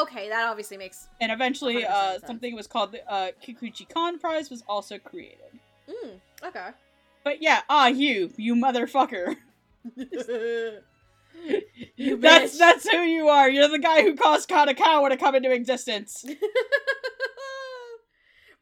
[0.00, 1.08] Okay, that obviously makes.
[1.20, 5.58] and eventually, uh, something was called the uh, Kikuchi Kan Prize was also created.
[5.88, 6.68] Mm, okay.
[7.24, 9.36] But yeah, ah, you, you motherfucker.
[11.96, 12.58] You That's bitch.
[12.58, 13.48] that's who you are.
[13.48, 16.24] You're the guy who caused Kadokawa to come into existence.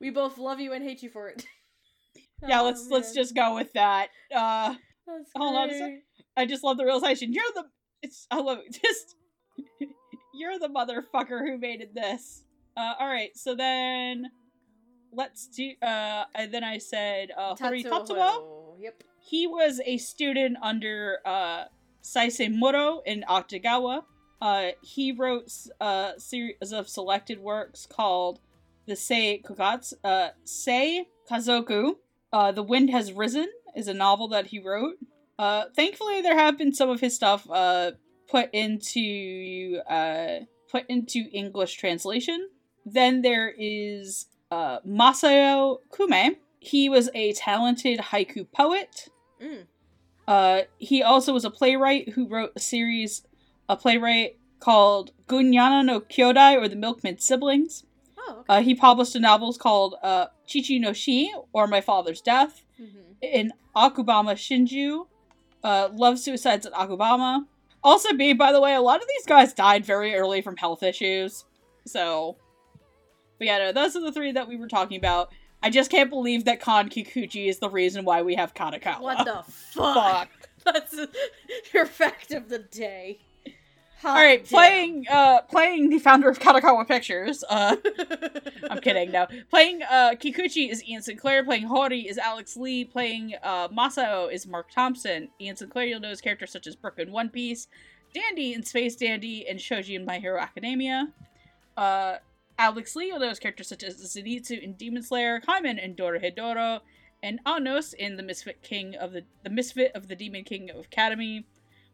[0.00, 1.46] we both love you and hate you for it.
[2.46, 4.08] Yeah, Oh, let's let's just go with that.
[4.34, 4.74] Uh
[5.36, 5.90] hold on a sec.
[6.36, 7.32] I just love the realization.
[7.32, 7.64] You're the
[8.02, 8.78] it's I love it.
[8.82, 9.16] Just
[10.32, 12.44] you're the motherfucker who made it this.
[12.76, 14.30] Uh all right, so then
[15.12, 17.84] let's do uh and then I said uh Tatsuo.
[17.84, 18.74] Tatsuo.
[18.80, 19.04] Yep.
[19.18, 21.64] He was a student under uh
[22.02, 24.04] Saisei Muro in Okagawa.
[24.40, 25.50] Uh he wrote
[25.80, 28.40] a series of selected works called
[28.86, 31.96] the Sei Kogatsu uh Sei Kazoku.
[32.32, 34.96] Uh The Wind Has Risen is a novel that he wrote.
[35.38, 37.92] Uh thankfully there have been some of his stuff uh
[38.28, 40.40] put into uh
[40.70, 42.48] put into English translation.
[42.84, 46.36] Then there is uh Masao Kume.
[46.58, 49.08] He was a talented haiku poet.
[49.42, 49.66] Mm.
[50.30, 53.26] Uh, he also was a playwright who wrote a series,
[53.68, 57.84] a playwright called Gunyana no Kyodai or the Milkman Siblings.
[58.30, 58.44] Oh, okay.
[58.48, 63.16] Uh, he published a novel called uh, Chichi no Shi or My Father's Death Mhm.
[63.22, 65.06] in Akubama Shinju.
[65.62, 67.44] Uh, Love Suicides at Akubama.
[67.82, 70.82] Also, B, by the way, a lot of these guys died very early from health
[70.82, 71.44] issues.
[71.86, 72.36] So,
[73.38, 75.32] but yeah, no, those are the three that we were talking about.
[75.62, 79.00] I just can't believe that Kan Kikuchi is the reason why we have Kadokawa.
[79.00, 79.94] What the fuck?
[79.94, 80.28] fuck?
[80.64, 80.94] That's
[81.74, 83.18] your fact of the day.
[84.00, 87.44] Hot All right, playing uh playing the founder of Kadokawa Pictures.
[87.46, 87.76] Uh
[88.70, 89.26] I'm kidding, no.
[89.50, 94.46] Playing uh Kikuchi is Ian Sinclair, playing Hori is Alex Lee, playing uh Masao is
[94.46, 95.28] Mark Thompson.
[95.38, 97.68] Ian Sinclair you'll know his characters such as Brook in One Piece,
[98.14, 101.08] Dandy in Space Dandy, and Shoji in My Hero Academia.
[101.76, 102.16] Uh
[102.58, 106.80] Alex Lee you'll know his characters such as Zenitsu in Demon Slayer, Kaiman in Dorohedoro,
[107.22, 110.86] and Anos in the Misfit King of the the Misfit of the Demon King of
[110.86, 111.44] Academy.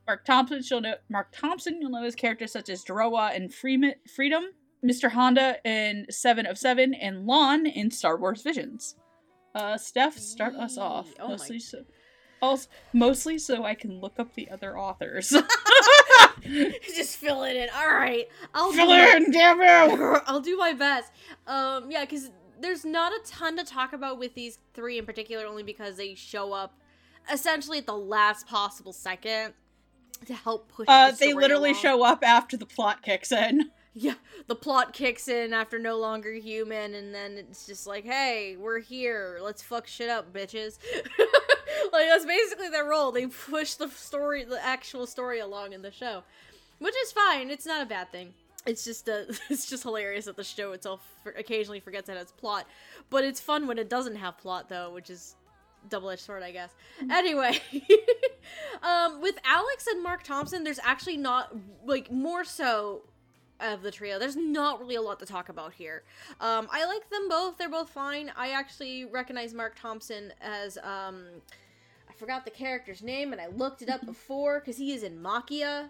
[0.06, 1.80] Mark Thompson, you'll know Mark Thompson.
[1.80, 4.44] You'll know his characters such as Dorowa and Freeman, Freedom,
[4.84, 5.10] Mr.
[5.10, 8.94] Honda in Seven of Seven, and Lon in Star Wars Visions.
[9.54, 11.08] Uh, Steph, start us off.
[11.18, 11.84] Oh my- mostly so,
[12.42, 15.30] also, mostly so I can look up the other authors.
[16.42, 17.68] Just fill it in.
[17.74, 20.18] All right, I'll Fill do my- in, damn you!
[20.26, 21.10] I'll do my best.
[21.46, 25.46] Um, yeah, because there's not a ton to talk about with these three in particular,
[25.46, 26.78] only because they show up
[27.32, 29.54] essentially at the last possible second
[30.26, 30.86] to help push.
[30.88, 31.82] Uh, the they literally along.
[31.82, 33.70] show up after the plot kicks in.
[33.98, 38.54] Yeah, the plot kicks in after no longer human, and then it's just like, hey,
[38.54, 39.38] we're here.
[39.40, 40.78] Let's fuck shit up, bitches.
[41.92, 43.10] like that's basically their role.
[43.10, 46.24] They push the story, the actual story along in the show,
[46.78, 47.48] which is fine.
[47.48, 48.34] It's not a bad thing.
[48.66, 52.66] It's just uh, it's just hilarious that the show itself occasionally forgets it has plot,
[53.08, 55.36] but it's fun when it doesn't have plot though, which is
[55.88, 56.70] double-edged sword, I guess.
[57.10, 57.60] Anyway,
[58.82, 63.02] um, with Alex and Mark Thompson, there's actually not like more so
[63.60, 64.18] of the trio.
[64.18, 66.02] There's not really a lot to talk about here.
[66.40, 67.56] Um, I like them both.
[67.58, 68.30] They're both fine.
[68.36, 71.24] I actually recognize Mark Thompson as um,
[72.08, 75.22] I forgot the character's name, and I looked it up before because he is in
[75.22, 75.88] Maquia.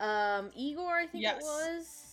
[0.00, 1.42] Um, Igor, I think Yes.
[1.42, 2.05] it was.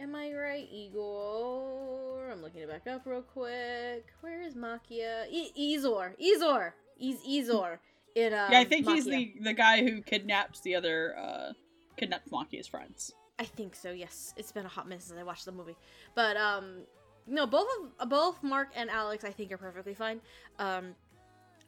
[0.00, 2.30] Am I right, Igor?
[2.32, 4.06] I'm looking it back up real quick.
[4.22, 5.26] Where is Maquia?
[5.30, 7.78] E- Izor, Izor, Iz- Izor.
[8.14, 11.52] In um, yeah, I think he's the the guy who kidnaps the other uh
[11.98, 13.12] kidnaps Maki's friends.
[13.38, 13.92] I think so.
[13.92, 15.76] Yes, it's been a hot minute since I watched the movie,
[16.14, 16.78] but um,
[17.26, 17.68] no, both
[18.00, 20.20] of both Mark and Alex I think are perfectly fine.
[20.58, 20.94] Um,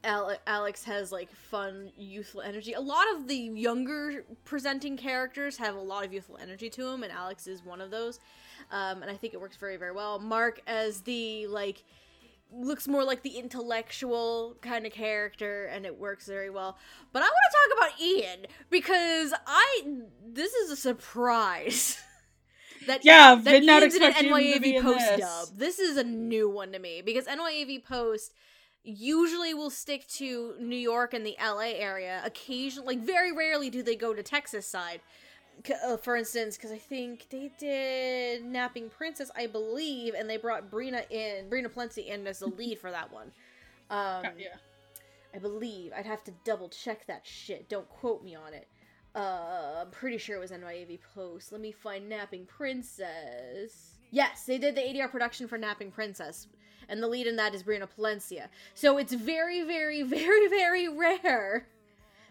[0.04, 2.72] Alex has like fun, youthful energy.
[2.72, 7.02] A lot of the younger presenting characters have a lot of youthful energy to them,
[7.02, 8.18] and Alex is one of those.
[8.70, 10.18] Um, and I think it works very, very well.
[10.18, 11.84] Mark as the like
[12.52, 16.76] looks more like the intellectual kind of character and it works very well.
[17.12, 19.82] But I want to talk about Ian because I
[20.26, 21.98] this is a surprise.
[22.86, 24.20] that Yeah, that did not Ian's an expect
[24.62, 25.20] be NYAV post this.
[25.20, 25.48] dub.
[25.56, 28.34] This is a new one to me because NYAV post
[28.84, 32.20] usually will stick to New York and the LA area.
[32.24, 35.00] Occasionally, like very rarely do they go to Texas side.
[35.84, 40.70] Uh, for instance, because I think they did Napping Princess, I believe, and they brought
[40.70, 43.30] Brina in, Brina Palencia in as the lead for that one.
[43.90, 44.56] Um, yeah.
[45.34, 45.92] I believe.
[45.96, 47.68] I'd have to double check that shit.
[47.68, 48.66] Don't quote me on it.
[49.14, 51.52] Uh, I'm pretty sure it was NYAV Post.
[51.52, 53.98] Let me find Napping Princess.
[54.10, 56.48] Yes, they did the ADR production for Napping Princess.
[56.92, 58.48] And the lead in that is Brianna Palencia.
[58.74, 61.66] So it's very, very, very, very rare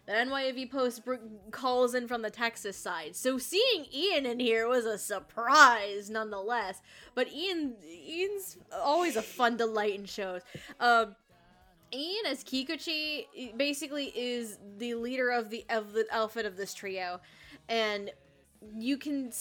[0.06, 1.16] that NYAV Post br-
[1.50, 3.16] calls in from the Texas side.
[3.16, 6.84] So seeing Ian in here was a surprise nonetheless.
[7.16, 10.42] But Ian Ian's always a fun delight in shows.
[10.80, 11.16] Um
[11.92, 17.20] Ian as Kikuchi basically is the leader of the of the outfit of this trio,
[17.68, 18.12] and
[18.78, 19.32] you can,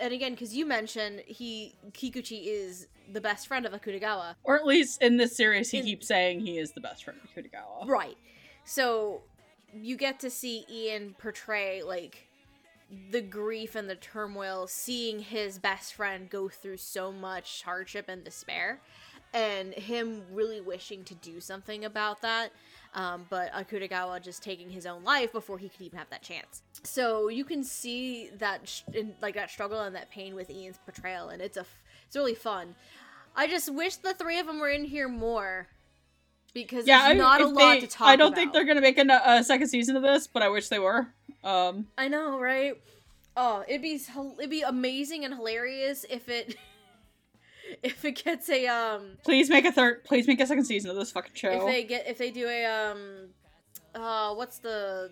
[0.00, 4.66] and again because you mentioned he Kikuchi is the best friend of Akutagawa, Or at
[4.66, 7.86] least in this series, he In- keeps saying he is the best friend of Kutagawa.
[7.86, 8.16] right?
[8.64, 9.22] So
[9.74, 12.26] you get to see Ian portray like
[13.10, 18.22] the grief and the turmoil, seeing his best friend go through so much hardship and
[18.22, 18.80] despair,
[19.32, 22.50] and him really wishing to do something about that.
[22.94, 26.60] Um, but Akutagawa just taking his own life before he could even have that chance.
[26.82, 30.78] So you can see that sh- in, like that struggle and that pain with Ian's
[30.84, 32.74] portrayal, and it's a f- it's really fun.
[33.36, 35.68] I just wish the three of them were in here more
[36.54, 38.36] because Yeah, there's I, not a lot they- to talk I don't about.
[38.36, 41.08] think they're gonna make a, a second season of this, but I wish they were.
[41.44, 42.74] Um, I know, right?
[43.36, 43.94] Oh, it'd be
[44.38, 46.56] it'd be amazing and hilarious if it
[47.82, 50.04] if it gets a um please make a third.
[50.04, 51.50] Please make a second season of this fucking show.
[51.50, 53.28] if they get if they do a um
[53.94, 55.10] uh what's the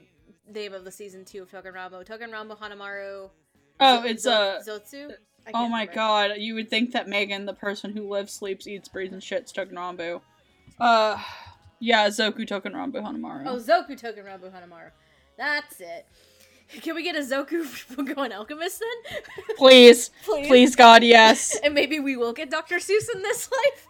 [0.53, 2.07] name of the season two of Touken Ranbu?
[2.07, 3.31] Touken Ranbu Hanamaru.
[3.81, 4.62] oh, Zo- it's Zo- uh.
[4.62, 5.12] Zotsu.
[5.55, 8.89] I Oh my god, you would think that Megan, the person who lives, sleeps, eats,
[8.89, 10.21] breathes, and shits Touken Ranbu.
[10.79, 11.19] Uh,
[11.79, 13.47] yeah, Zoku Touken Ranbu Hanamaru.
[13.47, 14.91] Oh, Zoku Touken Ranbu Hanamaru.
[15.37, 16.07] That's it.
[16.83, 19.23] Can we get a Zoku going alchemist then?
[19.57, 20.47] please, please.
[20.47, 21.57] please, God, yes.
[21.65, 22.77] And maybe we will get Dr.
[22.77, 23.87] Seuss in this life.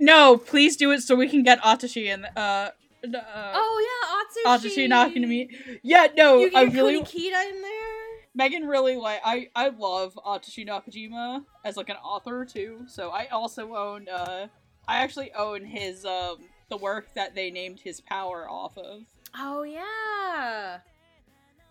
[0.00, 2.70] no, please do it so we can get Atsushi and uh,
[3.04, 4.88] uh Oh yeah, Atsushi.
[4.88, 5.78] Atashi Nakanami.
[5.82, 7.97] Yeah, no, You I get really Kunikida in there.
[8.38, 12.82] Megan really like I I love Atsushi Nakajima as like an author too.
[12.86, 14.46] So I also own uh
[14.86, 16.36] I actually own his um
[16.70, 19.02] the work that they named his power off of.
[19.36, 20.78] Oh yeah.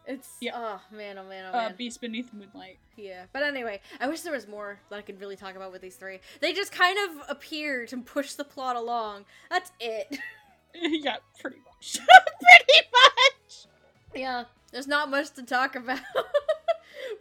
[0.05, 0.51] It's Yeah.
[0.55, 1.76] oh man, oh man, oh Uh man.
[1.78, 2.80] Beast Beneath Moonlight.
[2.97, 3.24] yeah.
[3.32, 5.95] But anyway, I wish there was more that I could really talk about with these
[5.95, 6.20] three.
[6.41, 9.24] They just kind of appear to push the plot along.
[9.49, 10.18] That's it.
[10.76, 11.99] yeah, pretty much.
[12.41, 13.68] pretty much.
[14.13, 14.43] yeah.
[14.74, 15.99] There's not much to talk about.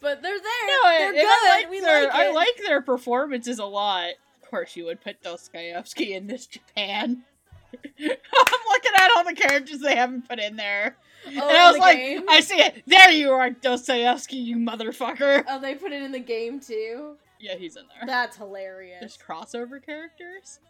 [0.01, 0.67] But they're there.
[0.67, 1.27] No, they're good.
[1.27, 4.11] I like we their like I like their performances a lot.
[4.43, 7.25] Of course you would put Dostoevsky in this Japan.
[7.75, 8.09] I'm
[8.69, 10.97] looking at all the characters they haven't put in there.
[11.27, 12.25] Oh, and I was like, game?
[12.29, 12.83] I see it.
[12.87, 15.45] There you are, Dostoevsky, you motherfucker.
[15.49, 17.17] Oh, they put it in the game too.
[17.41, 18.07] Yeah, he's in there.
[18.07, 19.01] That's hilarious.
[19.01, 20.61] There's crossover characters.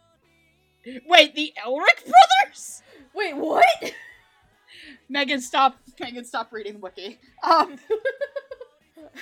[1.05, 2.81] Wait, the Elric brothers?
[3.13, 3.65] Wait, what?
[5.09, 5.77] Megan, stop.
[5.99, 7.19] Megan, stop reading Wiki.
[7.43, 7.77] Um.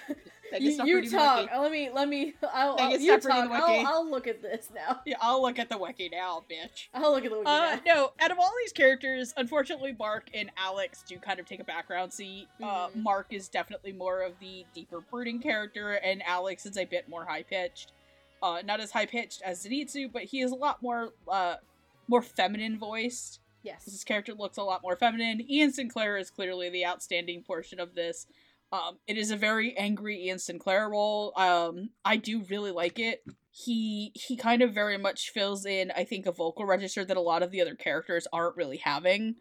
[0.59, 1.39] You you talk.
[1.49, 1.57] Wiki.
[1.59, 1.89] Let me.
[1.93, 2.33] Let me.
[2.53, 2.77] I'll.
[2.79, 3.31] I'll you talk.
[3.51, 5.01] I'll, I'll look at this now.
[5.05, 6.87] Yeah, I'll look at the Wiki now, bitch.
[6.93, 7.81] I'll look at the wiki Uh, now.
[7.85, 11.63] no, out of all these characters, unfortunately, Mark and Alex do kind of take a
[11.65, 12.47] background seat.
[12.63, 12.95] Uh, Mhm.
[12.97, 17.25] Mark is definitely more of the deeper brooding character, and Alex is a bit more
[17.25, 17.91] high pitched.
[18.41, 21.55] Uh, not as high pitched as Zenitsu, but he is a lot more, uh,
[22.07, 23.39] more feminine voiced.
[23.63, 23.85] Yes.
[23.85, 25.41] His character looks a lot more feminine.
[25.49, 28.27] Ian Sinclair is clearly the outstanding portion of this.
[28.71, 31.33] Um, it is a very angry Ian Sinclair role.
[31.37, 33.23] Um, I do really like it.
[33.51, 37.21] He he kind of very much fills in, I think, a vocal register that a
[37.21, 39.35] lot of the other characters aren't really having.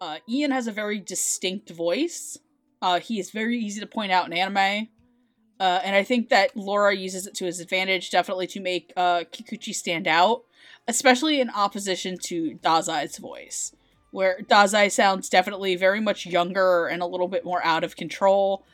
[0.00, 2.38] Uh, Ian has a very distinct voice.
[2.82, 4.88] Uh, he is very easy to point out in anime.
[5.60, 9.20] Uh, and I think that Laura uses it to his advantage, definitely to make uh,
[9.32, 10.42] Kikuchi stand out,
[10.88, 13.72] especially in opposition to Dazai's voice,
[14.14, 18.64] where Dazai sounds definitely very much younger and a little bit more out of control.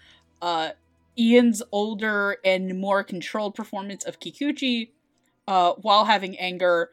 [0.43, 0.73] Uh,
[1.19, 4.91] Ian's older and more controlled performance of Kikuchi,
[5.49, 6.91] uh, while having anger,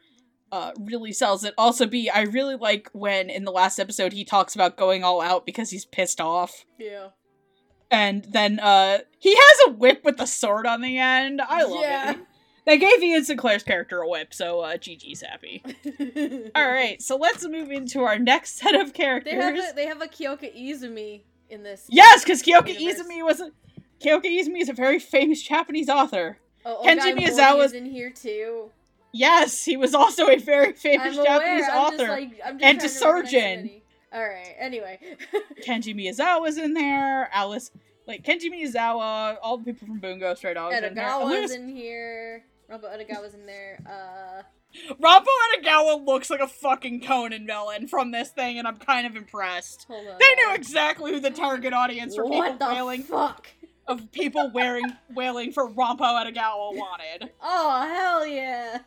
[0.53, 1.53] uh, really sells it.
[1.57, 5.19] Also, B, I really like when in the last episode he talks about going all
[5.19, 6.63] out because he's pissed off.
[6.79, 7.09] Yeah.
[7.91, 11.41] And then uh he has a whip with a sword on the end.
[11.41, 12.11] I love Yeah.
[12.11, 12.17] it.
[12.67, 15.63] They gave Ian Sinclair's character a whip, so uh GG's happy.
[16.55, 19.33] Alright, so let's move into our next set of characters.
[19.33, 21.85] They have a they have a Kyoka Izumi in this.
[21.87, 23.07] yes, because Kyoka universe.
[23.07, 23.51] Izumi was a
[24.01, 26.39] Kyoka Izumi is a very famous Japanese author.
[26.65, 28.69] Oh, Kenji Miyazawa is in here too.
[29.13, 31.15] Yes, he was also a very famous.
[31.15, 32.09] Japanese author.
[32.09, 33.81] like and to surgeon.
[34.11, 34.55] All right.
[34.59, 34.99] Anyway.
[35.65, 37.29] Kenji Miyazawa Miyazawa's in there.
[37.31, 37.71] Alice,
[38.05, 41.05] like Kenji Miyazawa, all the people from Bungo Stray Dogs are in there.
[41.05, 42.43] Edagawa's Lewis- in here.
[42.69, 43.79] Rumbo Edagawa's in there.
[43.85, 44.43] Uh.
[44.99, 49.15] Rambo Edagawa looks like a fucking Conan villain from this thing, and I'm kind of
[49.15, 49.85] impressed.
[49.87, 50.17] Hold on.
[50.19, 53.47] They knew exactly who the target audience for What people the wailing fuck?
[53.87, 54.83] of people wearing
[55.15, 57.29] wailing for Rambo Edagawa wanted.
[57.41, 58.79] Oh hell yeah!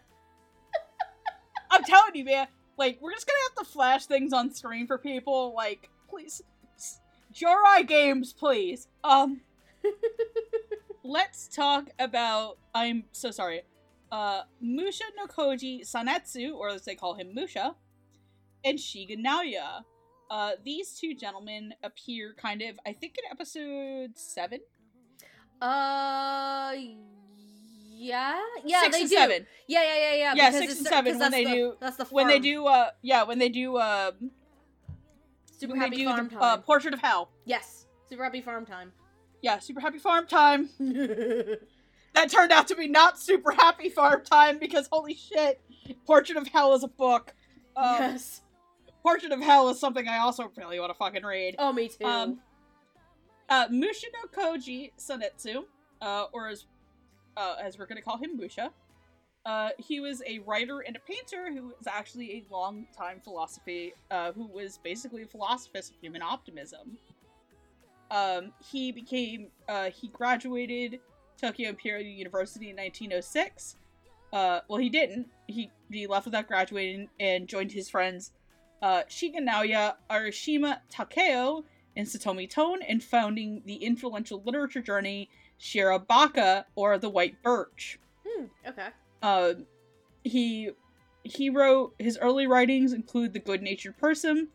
[1.71, 2.49] I'm telling you, man.
[2.77, 5.55] Like, we're just gonna have to flash things on screen for people.
[5.57, 6.43] Like, please,
[7.35, 8.89] Jorai Games, please.
[9.05, 9.41] Um,
[11.05, 12.59] let's talk about.
[12.75, 13.63] I'm so sorry.
[14.13, 17.75] Uh, Musha no Koji Sanetsu, or as they call him, Musha,
[18.65, 19.85] and Shiga Naoya.
[20.31, 24.61] Uh, these two gentlemen appear kind of, I think, in episode seven,
[25.61, 26.73] Uh,
[28.03, 29.17] yeah, yeah, six they and do.
[29.17, 29.47] seven.
[29.69, 30.35] Yeah, yeah, yeah, yeah.
[30.35, 33.25] Yeah, six and seven when they the- do- That's the When they do, uh, yeah,
[33.25, 34.31] when they do, um,
[35.59, 36.43] super happy do farm the time.
[36.43, 37.31] uh, Portrait of Hell.
[37.45, 38.93] yes, super happy farm time.
[39.43, 40.71] Yeah, super happy farm time.
[42.15, 45.61] That turned out to be not super happy farm time because holy shit,
[46.07, 47.33] Portrait of Hell is a book.
[47.77, 48.43] Um, yes.
[49.03, 51.55] Portrait of Hell is something I also really want to fucking read.
[51.59, 52.05] Oh, me too.
[52.05, 52.41] Um,
[53.49, 55.65] uh, Mushanokoji Saneatsu,
[56.03, 56.67] uh, or as
[57.37, 58.71] uh, as we're gonna call him Musha.
[59.47, 63.95] Uh, he was a writer and a painter who was actually a long time philosophy,
[64.11, 66.99] uh, who was basically a philosophist of human optimism.
[68.11, 71.01] Um, he became, uh, he graduated
[71.41, 73.77] Tokyo Imperial University in 1906.
[74.33, 75.29] Uh, well, he didn't.
[75.47, 78.33] He he left without graduating and joined his friends,
[78.83, 81.65] uh, Shiga Naoya, Arishima Takeo,
[81.97, 85.29] and Satomi Ton in founding the influential literature journey
[85.61, 87.99] Shirakaba, or the White Birch.
[88.27, 88.89] Hmm, okay.
[89.23, 89.55] Uh,
[90.25, 90.71] he
[91.25, 94.49] he wrote his early writings include The Good Natured Person.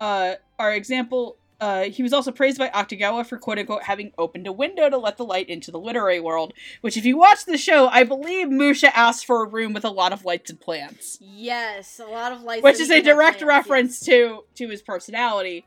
[0.00, 4.46] Uh, our example, uh, he was also praised by Akutagawa for quote unquote having opened
[4.46, 6.52] a window to let the light into the literary world.
[6.80, 9.90] Which, if you watch the show, I believe Musha asked for a room with a
[9.90, 12.62] lot of lights and plants Yes, a lot of lights.
[12.62, 15.64] which is a direct plants, reference to to his personality.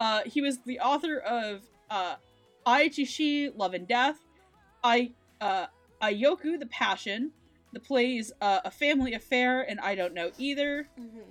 [0.00, 2.16] Uh, he was the author of uh,
[2.66, 4.18] Aichishi, Love and Death,
[4.82, 5.66] I uh,
[6.02, 7.30] Aiyoku, The Passion,
[7.72, 10.88] the plays uh, A Family Affair, and I Don't Know Either.
[10.96, 11.06] Yes.
[11.06, 11.22] Mhm.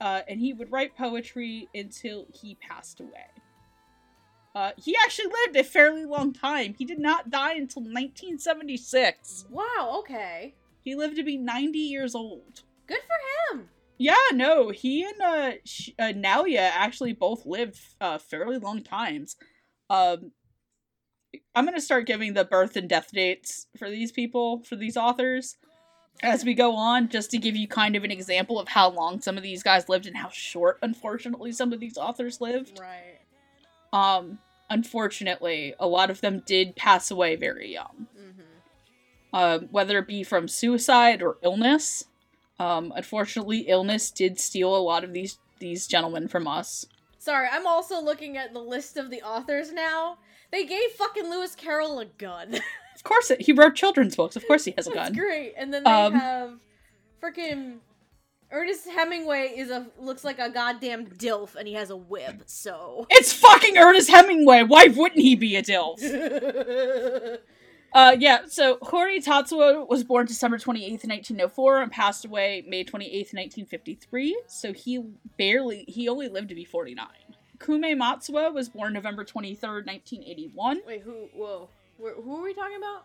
[0.00, 3.26] Uh, and he would write poetry until he passed away.
[4.54, 6.74] Uh, he actually lived a fairly long time.
[6.78, 9.46] He did not die until 1976.
[9.50, 9.96] Wow.
[9.98, 10.54] Okay.
[10.82, 12.62] He lived to be 90 years old.
[12.86, 13.68] Good for him.
[13.96, 19.36] Yeah, no, he and uh, Sh- uh Naoya actually both lived uh fairly long times.
[19.88, 20.32] Um
[21.54, 24.96] I'm going to start giving the birth and death dates for these people, for these
[24.96, 25.56] authors
[26.22, 29.20] as we go on just to give you kind of an example of how long
[29.20, 32.80] some of these guys lived and how short unfortunately some of these authors lived.
[32.80, 33.18] Right.
[33.92, 34.38] Um
[34.70, 39.36] unfortunately, a lot of them did pass away very young Mm-hmm.
[39.36, 42.04] um, whether it be from suicide or illness.
[42.58, 46.84] Um, unfortunately, illness did steal a lot of these these gentlemen from us.
[47.18, 50.18] Sorry, I'm also looking at the list of the authors now.
[50.52, 52.58] They gave fucking Lewis Carroll a gun.
[52.94, 54.36] Of course, he wrote children's books.
[54.36, 55.18] Of course, he has a That's gun.
[55.18, 55.54] great.
[55.58, 56.52] And then they Um, have
[57.20, 57.78] freaking
[58.52, 62.42] Ernest Hemingway is a looks like a goddamn dilf, and he has a whip.
[62.46, 63.06] So.
[63.10, 64.62] It's fucking Ernest Hemingway.
[64.62, 67.38] Why wouldn't he be a dilf?
[67.94, 68.40] Uh, yeah.
[68.48, 72.82] So Hori Tatsuo was born December twenty eighth, nineteen oh four, and passed away May
[72.82, 74.36] twenty eighth, nineteen fifty three.
[74.48, 75.04] So he
[75.38, 77.36] barely he only lived to be forty nine.
[77.58, 80.80] Kume Masao was born November twenty third, nineteen eighty one.
[80.84, 81.28] Wait, who?
[81.36, 83.04] Whoa, Where, who are we talking about?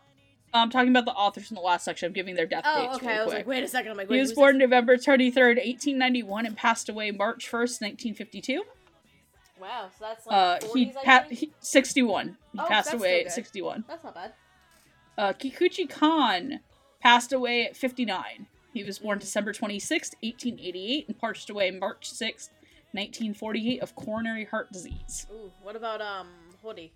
[0.54, 2.08] I'm talking about the authors in the last section.
[2.08, 3.08] I'm giving their death Oh, dates okay.
[3.08, 3.38] really I was quick.
[3.39, 3.91] like, wait a second.
[3.91, 8.64] I'm like, he was born November 23rd, 1891, and passed away March 1st, 1952.
[9.62, 12.38] Wow, so that's like Uh, 40s, he, pa- he 61.
[12.54, 13.84] He Oh, passed away at 61.
[13.88, 14.34] That's not bad.
[15.18, 16.62] Uh, Kikuchi Kan
[17.02, 18.47] passed away at 59.
[18.74, 19.22] He was born Mhm.
[19.22, 22.50] December 26th, 1888, and passed away March 6th,
[22.93, 25.28] 1948, of coronary heart disease.
[25.32, 26.30] Ooh, what about um
[26.62, 26.93] Hori?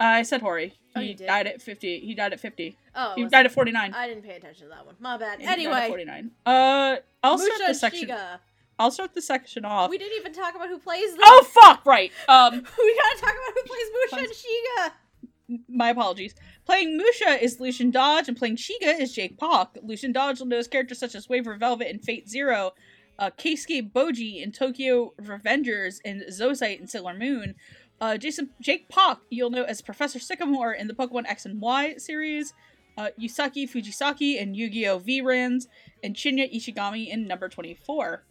[0.00, 0.74] Uh, I said Hori.
[0.96, 2.00] Oh, He died at 50.
[2.00, 2.76] He died at 50.
[2.96, 3.94] Oh, he died at 49.
[3.94, 4.96] I didn't pay attention to that one.
[4.98, 5.38] My bad.
[5.38, 6.30] He died at Anyway, 49.
[6.46, 8.08] Uh, I'll start the section.
[8.08, 8.38] Shiga.
[8.78, 9.90] I'll start the section off.
[9.90, 11.20] We didn't even talk about who plays them.
[11.22, 11.84] Oh fuck!
[11.84, 12.10] Right.
[12.28, 12.54] Um.
[12.54, 12.60] we
[13.02, 15.62] gotta talk about who plays Musha and Shiga.
[15.68, 16.34] my apologies.
[16.64, 19.76] Playing Musha is Lucian Dodge, and playing Shiga is Jake Paque.
[19.82, 22.72] Lucian Dodge will know his characters such as Waver Velvet and Fate Zero,
[23.18, 27.56] uh, Keisuke Baji in Tokyo Revengers, and Zoisite in Sailor Moon.
[28.00, 31.96] Uh, Jason Jake Paque you'll know as Professor Sycamore in the Pokemon X and Y
[31.98, 32.54] series.
[32.98, 34.98] Uh, Yusaku Fujisaki in Yu-Gi-Oh!
[35.00, 35.68] VRAINS,
[36.02, 38.24] and Shinya Ishigami in Number 24.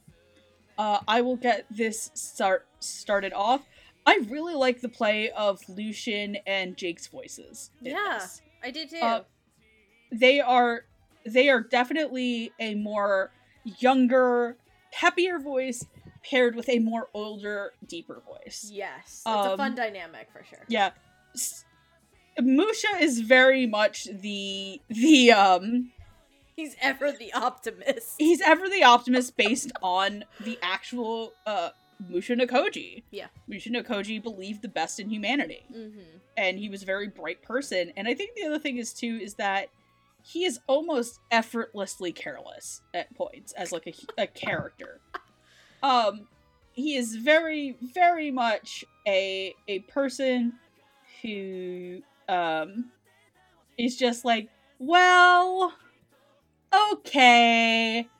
[0.78, 3.68] Uh, I will get this start started off.
[4.06, 7.72] I really like the play of Lucian and Jake's voices.
[7.82, 8.20] Yeah.
[8.20, 8.42] this.
[8.64, 8.98] I did too.
[8.98, 9.24] Uh,
[10.12, 10.86] They are
[11.26, 13.32] they are definitely a more
[13.80, 14.58] younger,
[14.94, 15.86] peppier voice
[16.24, 18.70] paired with a more older, deeper voice.
[18.74, 20.66] yes, it's a fun um, dynamic for sure.
[20.68, 20.92] Yeah.
[21.36, 21.66] S-
[22.42, 25.92] Musha is very much the the um
[26.56, 28.16] He's ever the optimist.
[28.18, 31.70] he's ever the optimist based on the actual uh
[32.10, 33.04] Mushanokoji.
[33.12, 33.28] Yeah.
[33.50, 35.64] Mushanokoji believed the best in humanity.
[35.74, 36.00] mm-hmm.
[36.38, 37.92] and he was a very bright person.
[37.98, 39.68] And I think the other thing is too is that
[40.24, 43.94] he is almost effortlessly careless at points as like a,
[44.24, 45.00] a character.
[45.84, 46.28] Um,
[46.74, 50.54] he is very, very much a a person
[51.22, 52.92] who um
[53.78, 54.50] is just like,
[54.80, 55.74] well,
[56.92, 58.08] okay.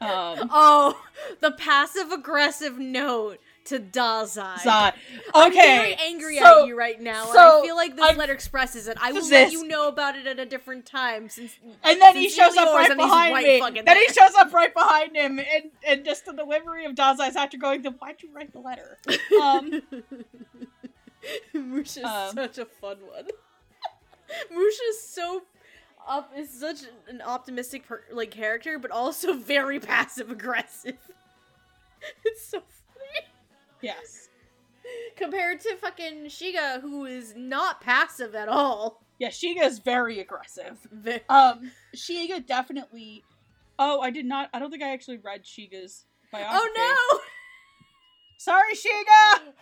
[0.00, 1.00] Um, Oh,
[1.40, 4.58] the passive aggressive note to Dazai.
[4.62, 4.92] Zai.
[5.34, 5.60] I'm Okay.
[5.78, 8.32] very angry so- at you right now, and so I feel like this I'm- letter
[8.32, 8.96] expresses it.
[9.00, 11.28] I will let you know about it at a different time.
[11.28, 11.52] Since
[11.84, 13.82] And then he shows up right behind me.
[13.82, 17.56] Then he shows up right behind him, and and just the delivery of Dazai's after
[17.58, 18.98] going, "Then why'd you write the letter?"
[19.40, 19.82] Um,
[21.54, 23.28] is Um, such a fun one.
[24.50, 25.42] Musha's so
[26.06, 30.96] up is such an optimistic per- like character, but also very passive aggressive.
[32.24, 32.72] it's so funny
[33.82, 34.28] yes,
[35.16, 39.02] compared to fucking Shiga, who is not passive at all.
[39.18, 39.28] yeah.
[39.28, 40.78] Shiga is very aggressive.
[41.28, 43.24] Um, Shiga definitely.
[43.78, 44.48] Oh, I did not.
[44.54, 46.58] I don't think I actually read Shiga's biography.
[46.60, 47.18] oh no!
[48.38, 49.40] Sorry, Shiga.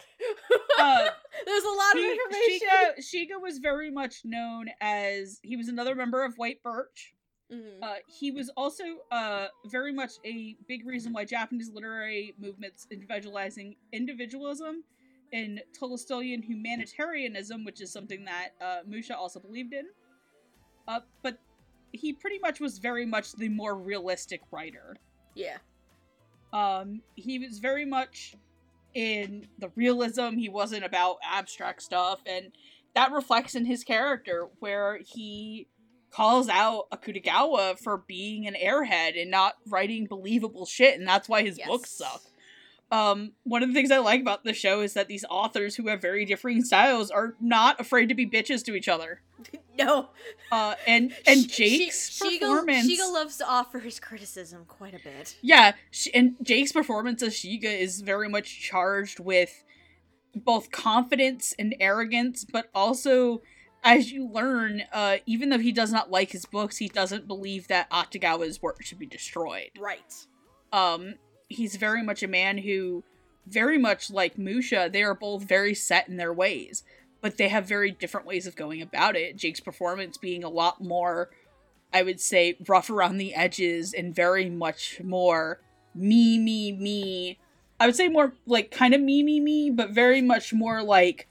[0.79, 1.09] Uh,
[1.47, 2.69] There's a lot of information.
[2.69, 7.14] Shiga, Shiga was very much known as he was another member of White Birch.
[7.53, 7.83] Mhm.
[7.83, 13.77] Uh, he was also uh, very much a big reason why Japanese literary movements individualizing
[13.93, 14.85] individualism
[15.33, 19.87] and Tolstoyan humanitarianism, which is something that uh, Musha also believed in.
[20.87, 21.39] Uh, but
[21.93, 24.97] he pretty much was very much the more realistic writer.
[25.35, 25.59] yeah.
[26.53, 28.37] Um, he was very much
[28.95, 30.37] in the realism.
[30.37, 32.53] He wasn't about abstract stuff, and
[32.95, 35.67] that reflects in his character, where he
[36.15, 41.43] calls out Akutagawa for being an airhead and not writing believable shit, and that's why
[41.43, 42.23] his books suck.
[42.93, 45.89] Um, one of the things I like about the show is that these authors who
[45.89, 49.21] have very differing styles are not afraid to be bitches to each other.
[49.77, 50.11] No.
[50.53, 52.89] Uh, and and Jake's Shi- Shiga- performance.
[52.89, 55.35] Shiga loves to offer his criticism quite a bit.
[55.43, 59.65] Yeah, sh- and Jake's performance as Shiga is very much charged with
[60.33, 63.43] both confidence and arrogance, but also
[63.85, 67.69] as you learn, uh, even though he does not like his books, he doesn't believe
[67.69, 69.71] that Atagawa's work should be destroyed.
[69.79, 70.27] Right.
[70.73, 71.15] Um,
[71.49, 73.05] he's very much a man who,
[73.47, 76.83] very much like Musha, they are both very set in their ways,
[77.21, 79.37] but they have very different ways of going about it.
[79.37, 81.31] Jake's performance being a lot more,
[81.93, 85.61] I would say, rough around the edges and very much more
[85.95, 87.39] me, me, me.
[87.79, 91.29] I would say more like kind of me, me, me, but very much more like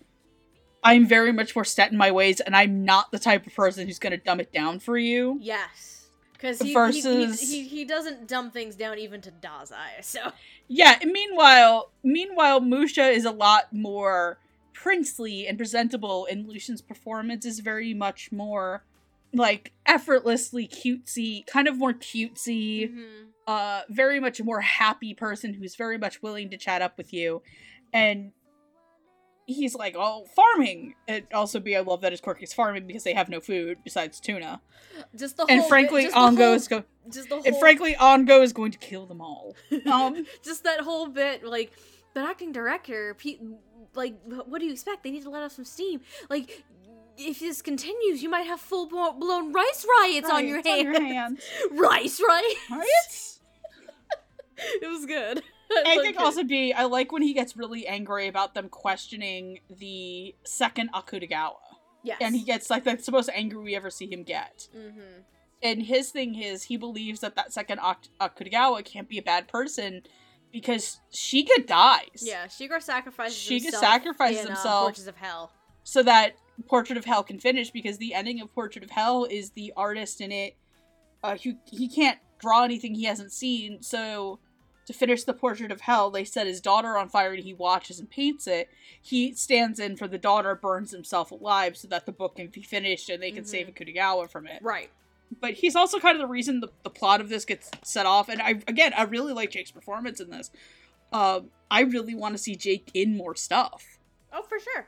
[0.83, 3.87] I'm very much more set in my ways, and I'm not the type of person
[3.87, 5.37] who's going to dumb it down for you.
[5.41, 6.07] Yes.
[6.33, 10.31] Because he, Versus- he, he, he doesn't dumb things down even to Dazai, so.
[10.67, 14.39] Yeah, meanwhile, meanwhile, Musha is a lot more
[14.73, 18.83] princely and presentable, and Lucian's performance is very much more
[19.33, 23.27] like effortlessly cutesy, kind of more cutesy, Mhm.
[23.47, 27.13] uh, very much a more happy person who's very much willing to chat up with
[27.13, 27.41] you,
[27.93, 28.31] and
[29.45, 33.03] he's like, "Oh, farming." It also be I love that his quirk is farming because
[33.03, 34.61] they have no food besides tuna,
[35.15, 37.95] Just the whole and frankly, just Ango whole- is go, just the whole, and frankly,
[37.99, 39.55] Ango is going to kill them all.
[39.85, 40.25] Um.
[40.43, 41.71] just that whole bit, like,
[42.13, 43.41] the acting director, Pete,
[43.95, 45.03] like, what do you expect?
[45.03, 46.01] They need to let off some steam.
[46.29, 46.63] Like,
[47.17, 50.97] if this continues, you might have full blown rice riots on your Right, hands.
[50.97, 51.43] on your hands.
[51.71, 52.59] rice riots.
[52.71, 53.29] Right?
[54.81, 55.41] It was good.
[55.85, 56.21] I think it.
[56.21, 61.55] also B, I like when he gets really angry about them questioning the second Akutagawa.
[62.03, 62.17] yes.
[62.21, 64.67] And he gets like that's the most angry we ever see him get.
[64.75, 65.21] Mm-hmm.
[65.61, 69.47] And his thing is he believes that that second Ak- Akutagawa can't be a bad
[69.47, 70.01] person
[70.51, 72.21] because Shiga dies.
[72.21, 74.83] Yeah, Shigar sacrifices Shiga himself sacrifices in, uh, himself.
[74.83, 75.51] Portraits of Hell.
[75.83, 76.33] So that
[76.67, 80.21] Portrait of Hell can finish because the ending of Portrait of Hell is the artist
[80.21, 80.55] in it
[81.23, 84.39] uh who he can't draw anything he hasn't seen, so
[84.85, 87.99] to finish the portrait of hell, they set his daughter on fire and he watches
[87.99, 88.69] and paints it.
[89.01, 92.61] He stands in for the daughter, burns himself alive so that the book can be
[92.63, 93.47] finished and they can Mhm.
[93.47, 94.61] save Akutagawa from it.
[94.61, 94.89] Right.
[95.41, 98.29] But he's also kind of the reason the, the plot of this gets set off.
[98.29, 100.51] And I again, I really like Jake's performance in this.
[101.11, 103.97] Um, I really want to see Jake in more stuff.
[104.31, 104.87] Oh, for sure.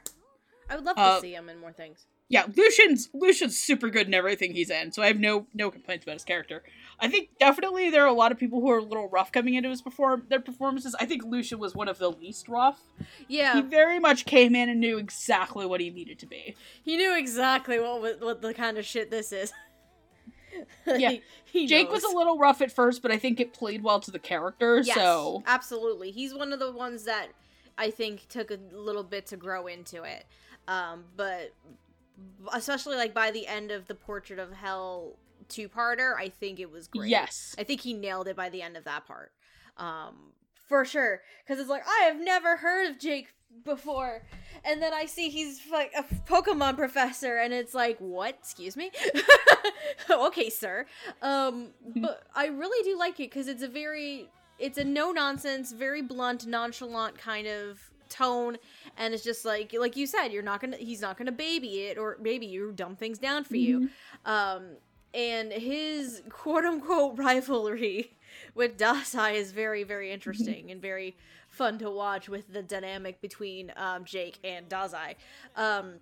[0.69, 2.05] I would love Uh, to see him in more things.
[2.27, 6.03] Yeah, Lucian's Lucian's super good in everything he's in, so I have no no complaints
[6.03, 6.63] about his character.
[6.99, 9.55] I think definitely there are a lot of people who are a little rough coming
[9.55, 10.95] into his perform their performances.
[10.99, 12.79] I think Lucian was one of the least rough.
[13.27, 16.55] Yeah, He very much came in and knew exactly what he needed to be.
[16.83, 19.51] he knew exactly what what the kind of shit this is.
[20.87, 21.09] Yeah.
[21.11, 21.21] He-
[21.51, 24.11] he Jake was a little rough at first, but I think it played well to
[24.11, 24.81] the character.
[24.83, 27.27] Yes, So absolutely, he's one of the ones that
[27.77, 30.25] I think took a little bit to grow into it.
[30.67, 31.53] Um, but
[32.53, 35.17] especially like by the end of the Portrait of Hell
[35.49, 37.09] two-parter, I think it was great.
[37.09, 39.31] yes, I think he nailed it by the end of that part.
[39.77, 40.33] Um,
[40.67, 41.21] for sure.
[41.45, 43.27] Because it's like I have never heard of Jake
[43.63, 44.23] before,
[44.63, 48.35] and then I see he's like a Pokemon professor, and it's like, what?
[48.39, 48.91] Excuse me?
[50.09, 50.85] okay, sir.
[51.21, 54.29] Um, but I really do like it because it's a very,
[54.59, 58.55] it's a no nonsense, very blunt, nonchalant kind of tone
[58.97, 61.97] and it's just like like you said you're not gonna he's not gonna baby it
[61.97, 63.89] or maybe you dumb things down for you
[64.25, 64.75] um
[65.15, 68.17] and his quote unquote rivalry
[68.53, 71.15] with Dazai is very very interesting and very
[71.47, 75.15] fun to watch with the dynamic between um Jake and Dazai
[75.55, 75.95] um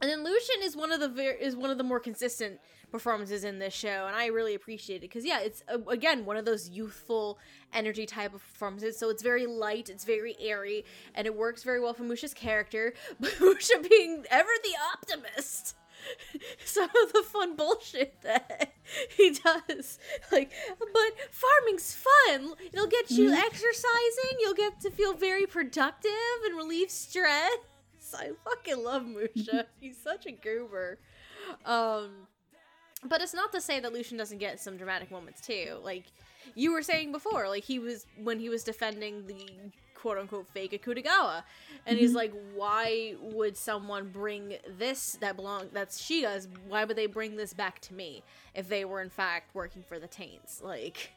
[0.00, 3.44] and then Lucian is one of the ver- is one of the more consistent performances
[3.44, 6.44] in this show, and I really appreciate it because yeah, it's uh, again one of
[6.44, 7.38] those youthful
[7.72, 8.98] energy type of performances.
[8.98, 10.84] So it's very light, it's very airy,
[11.14, 12.92] and it works very well for Musha's character.
[13.40, 15.76] Musha being ever the optimist.
[16.64, 18.74] Some of the fun bullshit that
[19.16, 19.98] he does,
[20.32, 22.52] like, but farming's fun.
[22.72, 24.38] It'll get you exercising.
[24.40, 26.10] You'll get to feel very productive
[26.46, 27.50] and relieve stress.
[28.14, 29.66] I fucking love Musha.
[29.80, 30.98] He's such a goober.
[31.64, 32.28] Um,
[33.04, 35.78] but it's not to say that Lucian doesn't get some dramatic moments too.
[35.82, 36.04] Like
[36.54, 39.46] you were saying before, like he was when he was defending the
[40.04, 41.44] quote unquote fake Akutagawa.
[41.86, 42.16] And he's mm-hmm.
[42.16, 47.54] like, why would someone bring this that belong that's Shiga's, why would they bring this
[47.54, 48.22] back to me
[48.54, 50.60] if they were in fact working for the Taints?
[50.62, 51.10] Like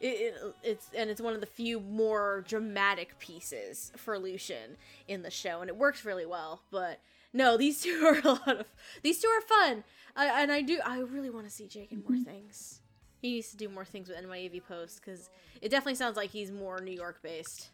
[0.00, 4.76] it, it, it's and it's one of the few more dramatic pieces for Lucian
[5.06, 6.62] in the show, and it works really well.
[6.70, 7.00] But
[7.34, 8.66] no, these two are a lot of
[9.02, 9.84] these two are fun,
[10.16, 12.22] I, and I do I really want to see Jake in more mm-hmm.
[12.22, 12.80] things.
[13.20, 16.52] He needs to do more things with NYAV Post because it definitely sounds like he's
[16.52, 17.70] more New York based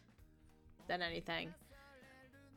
[0.87, 1.53] than anything.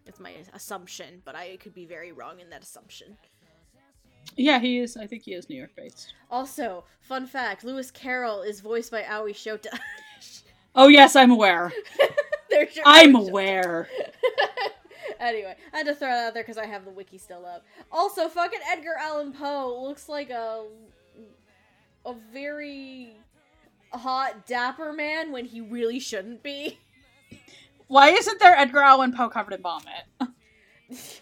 [0.06, 3.18] It's my assumption, but I could be very wrong in that assumption.
[4.36, 4.96] Yeah, he is.
[4.96, 6.14] I think he is New York based.
[6.30, 9.78] Also, fun fact: Lewis Carroll is voiced by Aoi Shota.
[10.74, 11.72] Oh yes, I'm aware.
[12.86, 13.88] I'm aware.
[15.20, 17.64] anyway, I had to throw that out there because I have the wiki still up.
[17.90, 20.64] Also, fucking Edgar Allan Poe looks like a
[22.04, 23.16] a very
[23.92, 26.78] hot dapper man when he really shouldn't be.
[27.86, 30.04] Why isn't there Edgar Allan Poe covered in vomit?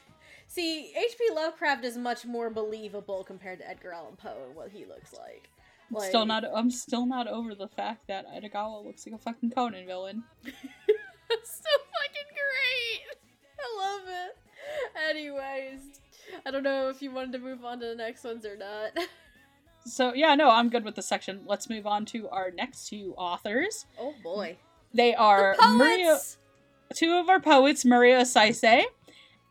[0.49, 1.35] See, H.P.
[1.35, 5.49] Lovecraft is much more believable compared to Edgar Allan Poe and what he looks like.
[5.95, 6.45] I'm still not.
[6.53, 10.25] I'm still not over the fact that Edagawa looks like a fucking Conan villain.
[11.29, 13.19] It's so fucking great.
[13.59, 14.37] I love it.
[15.11, 16.01] Anyways,
[16.45, 18.93] I don't know if you wanted to move on to the next ones or not.
[19.87, 21.43] So yeah, no, I'm good with the section.
[21.47, 23.87] Let's move on to our next two authors.
[23.99, 24.57] Oh boy.
[24.93, 26.39] They are Maria, Poets!
[26.95, 28.85] two of our poets, Murou Saisei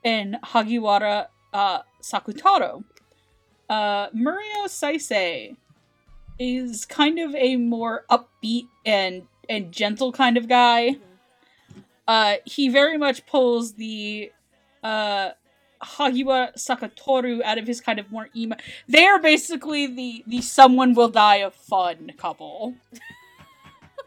[0.03, 2.83] and Hagiwara uh, Sakutaro.
[3.69, 5.55] Uh, Murou Saisei
[6.37, 10.97] is kind of a more upbeat and and gentle kind of guy.
[12.07, 14.31] Uh, he very much pulls the
[14.83, 15.29] uh,
[15.83, 18.55] Hagiwara Sakutaro out of his kind of more emo.
[18.87, 22.75] They are basically the the someone will die of fun couple.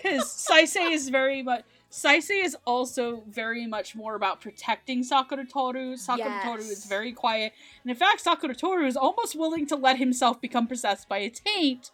[0.01, 1.65] Because Saisei is very much.
[1.91, 5.99] Saisei is also very much more about protecting Sakutaro.
[5.99, 7.53] Sakura Toru is very quiet.
[7.83, 11.91] And in fact, Sakutaro is almost willing to let himself become possessed by a taint.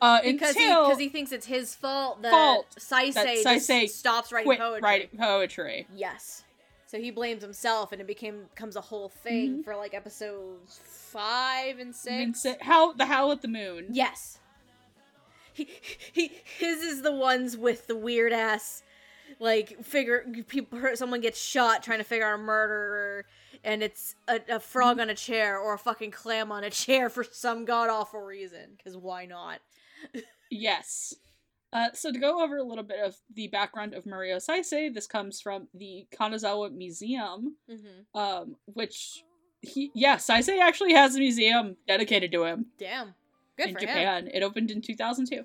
[0.00, 4.56] Uh, Because he he thinks it's his fault that Fault Saisei, that Saisei stops writing
[4.56, 4.80] poetry.
[4.80, 5.86] writing poetry.
[5.94, 6.44] Yes.
[6.92, 9.62] So he blames himself, and it became becomes a whole thing mm-hmm.
[9.62, 12.44] for like episodes five and six.
[12.44, 13.86] And Howl, the Howl at the Moon.
[13.88, 14.38] Yes.
[15.54, 15.70] He,
[16.12, 18.82] he his is the ones with the weird ass
[19.38, 23.24] like figure people someone gets shot trying to figure out a murderer
[23.64, 27.10] and it's a, a frog on a chair or a fucking clam on a chair
[27.10, 29.60] for some god awful reason because why not
[30.52, 31.14] Yes.
[31.72, 35.06] Uh, so to go over a little bit of the background of Murou Saisei, this
[35.06, 38.18] comes from the Kanazawa Museum, mm-hmm.
[38.18, 39.24] um, which
[39.62, 43.14] he yeah, Saisei actually has a museum dedicated to him damn
[43.56, 44.28] good in for him Japan.
[44.34, 45.36] It opened in 2002.
[45.36, 45.44] nice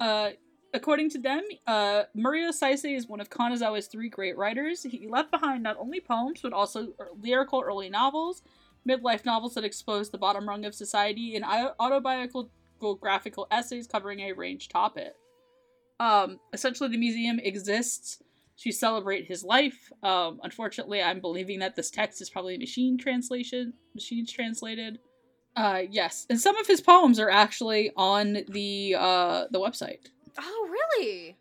[0.00, 0.30] Uh,
[0.74, 4.82] according to them, uh, Murou Saisei is one of Kanazawa's three great writers.
[4.82, 8.42] He left behind not only poems, but also er- lyrical early novels,
[8.88, 11.44] midlife novels that expose the bottom rung of society, and
[11.78, 15.14] autobiographical essays covering a range topic.
[16.00, 18.22] Um, essentially, the museum exists
[18.58, 19.92] to celebrate his life.
[20.02, 24.98] Um, unfortunately, I'm believing that this text is probably machine translation, machines translated.
[25.56, 29.98] Uh, yes, and some of his poems are actually on the uh the website.
[30.38, 31.36] oh really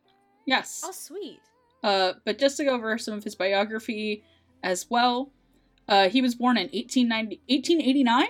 [0.46, 0.82] Yes.
[0.86, 1.40] oh sweet
[1.84, 4.24] Uh, but just to go over some of his biography
[4.64, 5.32] as well,
[5.88, 8.28] uh, he was born in 1890, 1889.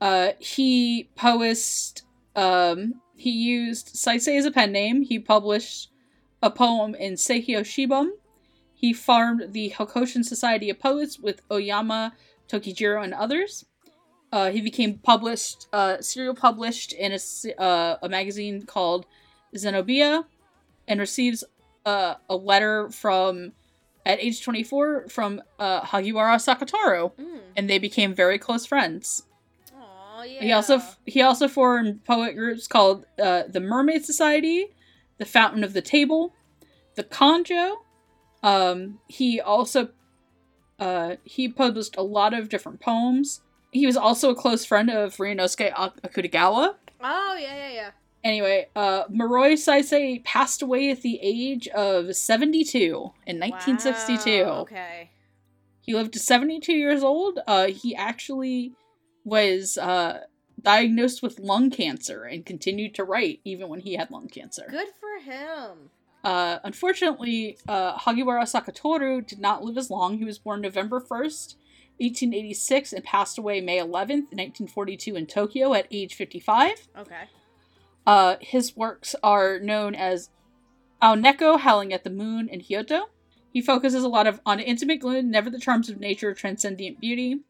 [0.00, 2.02] Uh, he posed,
[2.36, 5.02] um, he used Saisei as a pen name.
[5.02, 5.90] He published
[6.42, 8.10] a poem in Seihyo Shibum.
[8.74, 12.12] He formed the Hokushin Society of Poets with Oyama,
[12.48, 13.64] Tokijiro, and others.
[14.32, 19.06] Uh, he became published, uh, serial published in a, uh, a magazine called
[19.56, 20.26] Zenobia,
[20.88, 21.44] and receives
[21.86, 23.52] uh, a letter from,
[24.04, 27.40] at age 24, from uh, Hagiwara Sakutaro, Mm.
[27.56, 29.22] and they became very close friends.
[30.26, 30.42] Yeah.
[30.42, 34.68] He also he also formed poet groups called uh, the Mermaid Society,
[35.18, 36.34] the Fountain of the Table,
[36.94, 37.76] the Conjo.
[38.42, 39.88] Um, he also
[40.78, 43.40] uh, he published a lot of different poems.
[43.72, 46.74] He was also a close friend of Ryunosuke Akutagawa.
[47.02, 47.90] Oh yeah, yeah, yeah.
[48.22, 54.44] Anyway, uh, Murou Saisei passed away at the age of 72 in 1962.
[54.44, 55.10] Wow, Okay.
[55.82, 57.38] He lived to 72 years old.
[57.46, 58.72] Uh, he actually
[59.24, 60.20] was uh,
[60.60, 64.66] diagnosed with lung cancer and continued to write even when he had lung cancer.
[64.70, 65.90] Good for him.
[66.22, 70.18] Uh, unfortunately, uh, Hagiwara Sakutaro did not live as long.
[70.18, 71.56] He was born November 1st,
[71.98, 76.88] 1886, and passed away May 11th, 1942, in Tokyo at age 55.
[76.98, 77.24] Okay.
[78.06, 80.30] Uh, his works are known as
[81.02, 83.02] Aoneko, Howling at the Moon, and Hyoto.
[83.52, 87.40] He focuses a lot of on intimate gloom, never the charms of nature, transcendent beauty.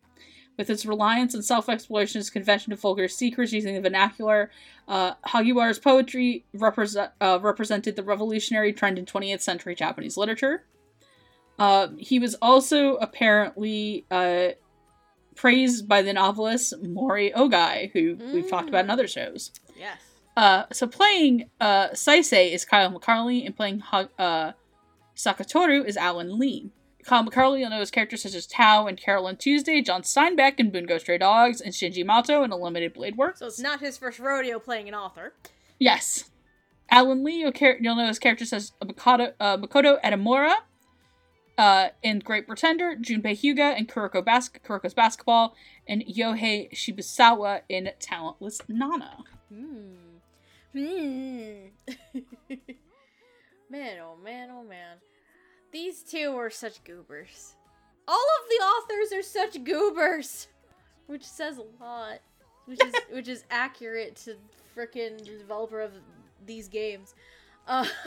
[0.57, 4.50] With its reliance on self-exploration as convention of vulgar seekers using the vernacular,
[4.86, 10.64] uh, Hagiwara's poetry represent, uh, represented the revolutionary trend in 20th century Japanese literature.
[11.59, 14.48] Uh, he was also apparently uh,
[15.34, 18.92] praised by the novelist Mori Ogai, who we've talked about in Mm.
[18.92, 19.50] other shows.
[19.76, 19.98] Yes.
[20.36, 24.52] Uh, so playing uh, Saisei is Kyle McCarley, and playing ha- uh,
[25.16, 26.70] Sakutaro is Alan Lee.
[27.11, 31.18] You'll know his characters such as Tao and Carolyn Tuesday, John Steinbeck in Bungo Stray
[31.18, 33.40] Dogs, and Shinji Matou in Unlimited Blade Works.
[33.40, 35.34] So it's not his first rodeo playing an author.
[35.78, 36.30] Yes.
[36.90, 40.55] Alan Lee, you'll, char- you'll know his characters as Makoto, uh, Makoto Edamura
[41.59, 45.55] uh, in Great Pretender, Junpei Hyuga in Kuroko Bas- Kuroko's Basketball,
[45.86, 49.24] and Yohei Shibusawa in Talentless Nana.
[49.52, 49.94] Hmm.
[50.72, 50.78] Hmm.
[53.70, 54.96] man, oh man, oh man.
[55.75, 57.57] These two are such goobers.
[58.07, 60.47] All of the authors are such goobers,
[61.09, 62.20] which says a lot.
[62.66, 64.37] Which is which is accurate to
[64.77, 65.91] frickin' developer of
[66.47, 67.16] these games.
[67.66, 67.89] Um,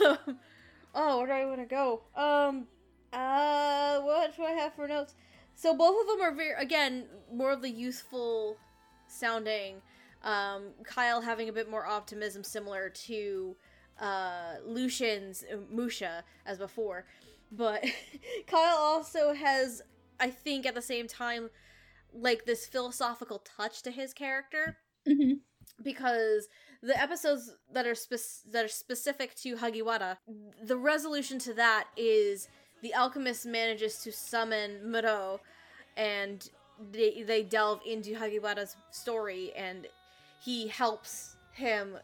[0.94, 2.00] oh, where do I want to go?
[2.16, 2.68] Um,
[3.12, 5.14] uh, what do I have for notes?
[5.54, 8.56] So both of them are very, again, more of the youthful
[9.08, 9.82] sounding.
[10.24, 13.56] Um, Kyle having a bit more optimism, similar to
[14.00, 17.04] uh, Lucian's uh, Musha as before.
[17.50, 17.84] But
[18.46, 19.82] Kyle also has,
[20.20, 21.50] I think, at the same time,
[22.12, 24.76] like this philosophical touch to his character
[25.08, 25.34] Mm-hmm.
[25.82, 26.48] because
[26.82, 30.18] the episodes that are spec- that are specific to Hagiwara,
[30.62, 32.48] the resolution to that is
[32.82, 35.40] the alchemist manages to summon Muro,
[35.96, 36.50] and
[36.92, 39.86] they they delve into Hagiwara's story, and
[40.40, 41.96] he helps him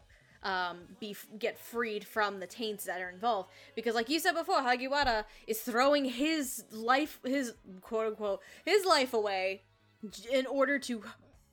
[0.45, 3.49] um, be get freed from the taints that are involved.
[3.75, 9.13] Because, like you said before, Hagiwara is throwing his life, his quote unquote, his life
[9.13, 9.63] away
[10.31, 11.03] in order to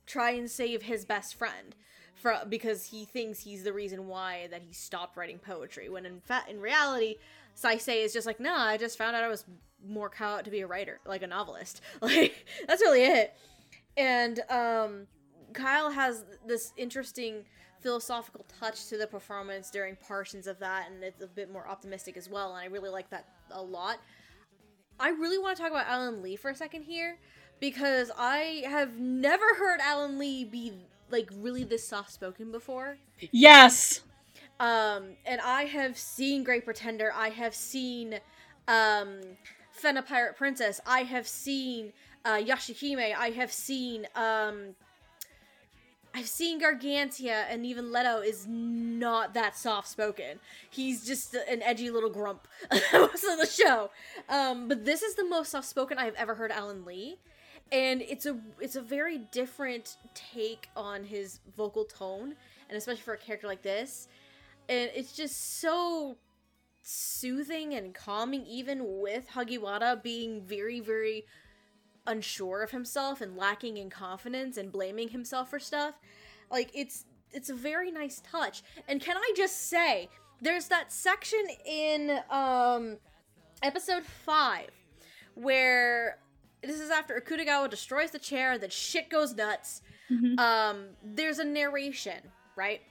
[0.05, 1.75] try and save his best friend
[2.15, 5.89] for because he thinks he's the reason why that he stopped writing poetry.
[5.89, 7.15] When in fact in reality
[7.59, 9.45] Saisei is just like nah I just found out I was
[9.85, 11.81] more cut out to be a writer like a novelist.
[12.01, 13.33] Like that's really it.
[13.97, 15.07] And um
[15.53, 17.45] Kyle has this interesting
[17.83, 22.17] philosophical touch to the performance during portions of that and it's a bit more optimistic
[22.17, 23.99] as well and I really like that a lot
[24.99, 27.17] I really want to talk about Alan Lee for a second here
[27.59, 30.73] because I have never heard Alan Lee be
[31.09, 32.97] like really this soft spoken before.
[33.31, 34.01] Yes.
[34.59, 37.11] Um, and I have seen Great Pretender.
[37.13, 38.19] I have seen
[38.67, 39.21] um,
[39.81, 40.79] Fena Pirate Princess.
[40.85, 41.93] I have seen
[42.25, 43.15] uh, Yashahime.
[43.15, 44.75] I have seen um,
[46.15, 50.39] I've seen Gargantia, and even Ledo is not that soft spoken.
[50.69, 52.47] He's just an edgy little grump
[52.93, 53.89] most of the show.
[54.29, 57.17] Um, but this is the most soft spoken I've ever heard Alan Lee,
[57.71, 62.35] and it's a it's a very different take on his vocal tone,
[62.69, 64.07] and especially for a character like this,
[64.69, 66.17] and it's just so
[66.83, 71.25] soothing and calming, even with Hagiwara being very very
[72.07, 75.95] unsure of himself and lacking in confidence and blaming himself for stuff.
[76.51, 78.63] Like it's it's a very nice touch.
[78.87, 80.09] And can I just say,
[80.41, 82.97] there's that section in um
[83.61, 84.69] episode 5
[85.35, 86.19] where
[86.61, 89.81] this is after Akutagawa destroys the chair, that shit goes nuts.
[90.11, 90.39] Mhm.
[90.39, 92.21] Um there's a narration,
[92.55, 92.81] right?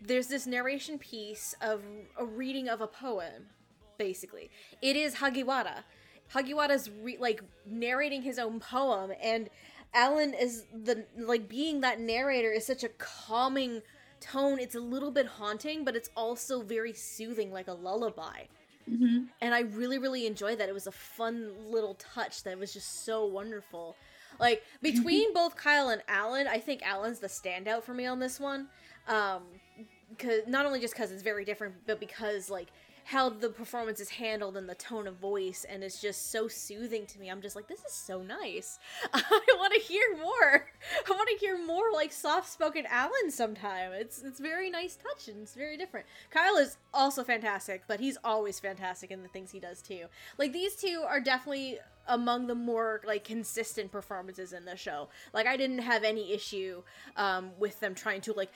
[0.00, 1.82] There's this narration piece of
[2.16, 3.48] a reading of a poem
[3.98, 4.48] basically.
[4.80, 5.82] It is Hagiwara.
[6.34, 9.48] Hagiwara's re- like narrating his own poem, and
[9.94, 13.82] Alan is the like being that narrator is such a calming
[14.20, 14.58] tone.
[14.58, 18.44] It's a little bit haunting, but it's also very soothing, like a lullaby.
[18.90, 19.24] Mm-hmm.
[19.40, 20.68] And I really, really enjoyed that.
[20.68, 23.96] It was a fun little touch that was just so wonderful.
[24.38, 28.38] Like between both Kyle and Alan, I think Alan's the standout for me on this
[28.40, 28.68] one.
[29.06, 29.42] Um,
[30.18, 32.68] cause not only just because it's very different, but because like
[33.08, 37.06] how the performance is handled and the tone of voice, and it's just so soothing
[37.06, 37.30] to me.
[37.30, 38.78] I'm just like, this is so nice.
[39.14, 40.66] I want to hear more.
[41.08, 43.92] I want to hear more like soft-spoken Alan sometime.
[43.92, 46.04] It's it's very nice touch and it's very different.
[46.30, 50.04] Kyle is also fantastic, but he's always fantastic in the things he does too.
[50.36, 51.78] Like these two are definitely
[52.08, 55.08] among the more like consistent performances in the show.
[55.32, 56.82] Like I didn't have any issue
[57.16, 58.50] um, with them trying to like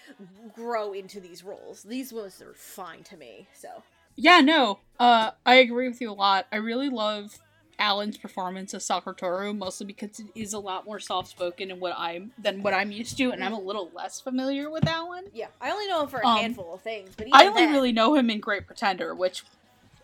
[0.54, 1.84] grow into these roles.
[1.84, 3.48] These ones are fine to me.
[3.54, 3.82] So
[4.16, 4.80] Yeah, no.
[4.98, 6.46] Uh, I agree with you a lot.
[6.52, 7.38] I really love
[7.78, 11.94] Alan's performance as Sakutaro, mostly because it is a lot more soft spoken and what
[11.96, 15.24] I'm than what I'm used to, and I'm a little less familiar with Alan.
[15.32, 17.72] yeah, I only know him for a Um, handful of things, but I only then-
[17.72, 19.42] really know him in Great Pretender, which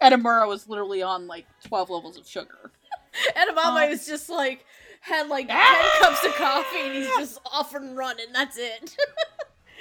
[0.02, 2.72] Edamura was literally on like twelve levels of sugar.
[3.36, 4.64] Edamame um, was just like
[5.00, 8.26] had like ten cups of coffee and he's just off and running.
[8.32, 8.96] That's it.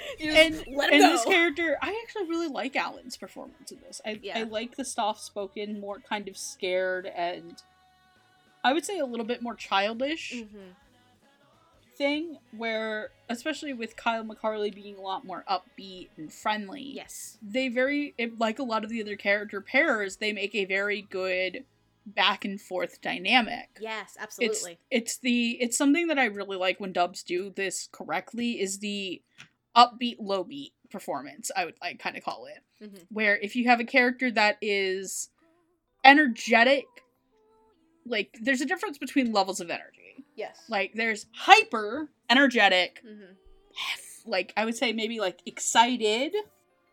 [0.18, 0.98] You and and go.
[1.10, 4.00] this character, I actually really like Alan's performance in this.
[4.04, 4.38] I Yeah.
[4.38, 7.62] I like the soft spoken, more kind of scared, and
[8.64, 10.74] I would say a little bit more childish Mhm.
[11.96, 12.38] thing.
[12.56, 17.38] Where, especially with Kyle McCarley being a lot more upbeat and friendly, Yes.
[17.42, 20.16] they very like a lot of the other character pairs.
[20.16, 21.64] They make a very good
[22.06, 23.68] back and forth dynamic.
[23.80, 24.46] Yes, absolutely.
[24.50, 24.78] it's absolutely.
[24.90, 29.20] it's the it's something that I really like when dubs do this correctly is the
[29.78, 33.06] upbeat low beat performance I would like kind of call it Mhm.
[33.10, 35.30] where if you have a character that is
[36.04, 36.86] energetic
[38.06, 40.56] like there's a difference between levels of energy Yes.
[40.68, 43.36] like there's hyper energetic Mhm.
[44.26, 46.34] like I would say maybe like excited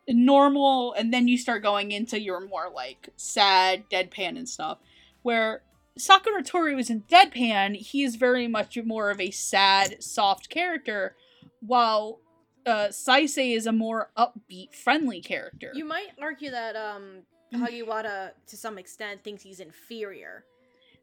[0.08, 4.78] normal and then you start going into your more like sad deadpan and stuff
[5.22, 5.62] where
[5.98, 11.16] Sakutaro was in deadpan he is very much more of a sad soft character
[11.60, 12.20] while
[12.66, 17.22] uh Saisei is a more upbeat friendly character You might argue that um
[17.54, 17.60] Mm.
[17.64, 20.44] Hagiwara to some extent thinks he's inferior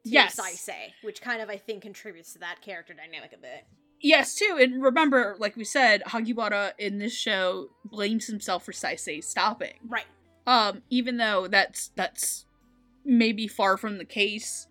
[0.04, 0.38] to Yes.
[0.38, 3.64] Saisei, which kind of I think contributes to that character dynamic a bit.
[4.02, 9.24] yes too and remember like we said Hagiwara in this show blames himself for Saisei
[9.24, 10.04] stopping Right.
[10.46, 12.46] um even though that's that's
[13.06, 14.68] maybe far from the case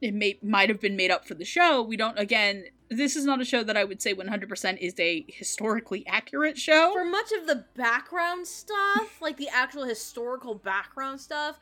[0.00, 3.24] it may might have been made up for the show we don't again this is
[3.24, 7.32] not a show that i would say 100% is a historically accurate show For much
[7.32, 11.58] of the background stuff, like the actual historical background stuff,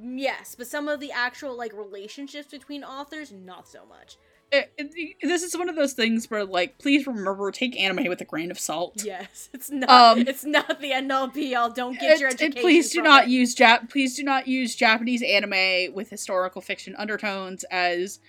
[0.00, 4.16] yes, but some of the actual like relationships between authors, not so much.
[4.52, 8.20] It- it- this is one of those things where like please remember take anime with
[8.20, 9.88] a grain of salt Yes, it's not.
[9.90, 11.70] Um, it's not the end all be all.
[11.70, 12.62] Don't get eh, your And- and education.
[12.62, 13.30] please do not it.
[13.30, 13.90] use Jap.
[13.90, 18.20] Please do not use Japanese anime with historical fiction undertones as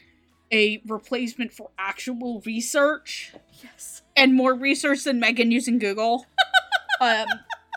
[0.51, 3.33] a replacement for actual research.
[3.63, 4.01] Yes.
[4.15, 6.25] and more research than Megan using Google.
[7.01, 7.25] um,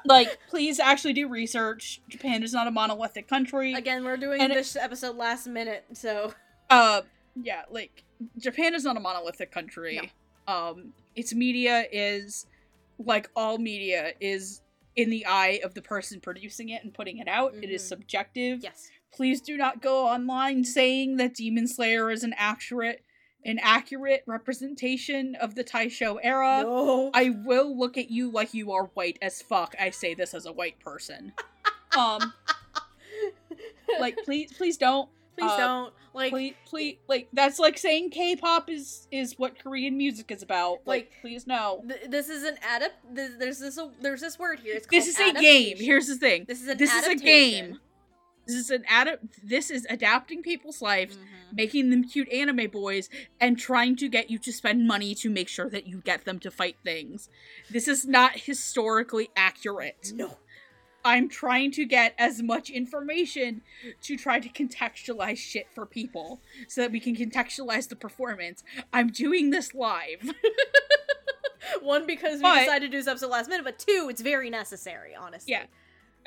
[0.04, 2.00] like, please actually do research.
[2.08, 3.74] Japan is not a monolithic country.
[3.74, 6.34] Again, we're doing And it- this episode last minute, so
[6.70, 7.02] Uh,
[7.42, 8.04] yeah, like
[8.38, 10.12] Japan is not a monolithic country.
[10.46, 12.46] Um, its media is
[12.98, 14.60] like all media is
[14.96, 17.54] in the eye of the person producing it and putting it out.
[17.54, 17.88] It is Mhm.
[17.88, 18.62] subjective.
[18.62, 18.90] yes.
[19.12, 23.04] Please do not go online saying that Demon Slayer is an accurate
[23.44, 26.62] an accurate representation of the Taisho era.
[26.62, 27.10] no.
[27.14, 29.74] I will look at you like you are white as fuck.
[29.80, 31.32] I say this as a white person.
[31.96, 32.32] Um,
[34.00, 35.08] like please, please don't.
[35.36, 39.96] please uh, don't like Please, please, like that's like saying K-pop is is what Korean
[39.96, 40.78] music is about.
[40.84, 41.84] Like, Like, please no.
[41.88, 43.14] th- this is an adapt.
[43.14, 44.74] Th- there's this there's this word here.
[44.76, 45.76] It's called This is a game.
[45.78, 46.44] Here's the thing.
[46.48, 47.78] this is an This is a game.
[48.48, 49.46] This is an adapt.
[49.46, 51.22] This is adapting people's lives, Mhm.
[51.52, 55.48] making them cute anime boys, and trying to get you to spend money to make
[55.48, 57.28] sure that you get them to fight things.
[57.70, 60.12] This is not historically accurate.
[60.14, 60.38] No.
[61.04, 63.62] I'm trying to get as much information
[64.02, 68.64] to try to contextualize shit for people so that we can contextualize the performance.
[68.92, 70.32] I'm doing this live.
[71.82, 74.48] One because we But- decided to do this episode last minute, but two, it's very
[74.50, 75.14] necessary.
[75.14, 75.52] Honestly.
[75.52, 75.66] Yeah.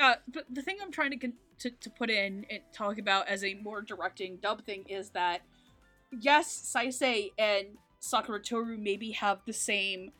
[0.01, 3.27] Uh, but the thing I'm trying to, con- to to put in and talk about
[3.27, 5.41] as a more directing dub thing is that
[6.19, 7.67] yes, Saisei and
[8.01, 10.11] Sakutaro maybe have the same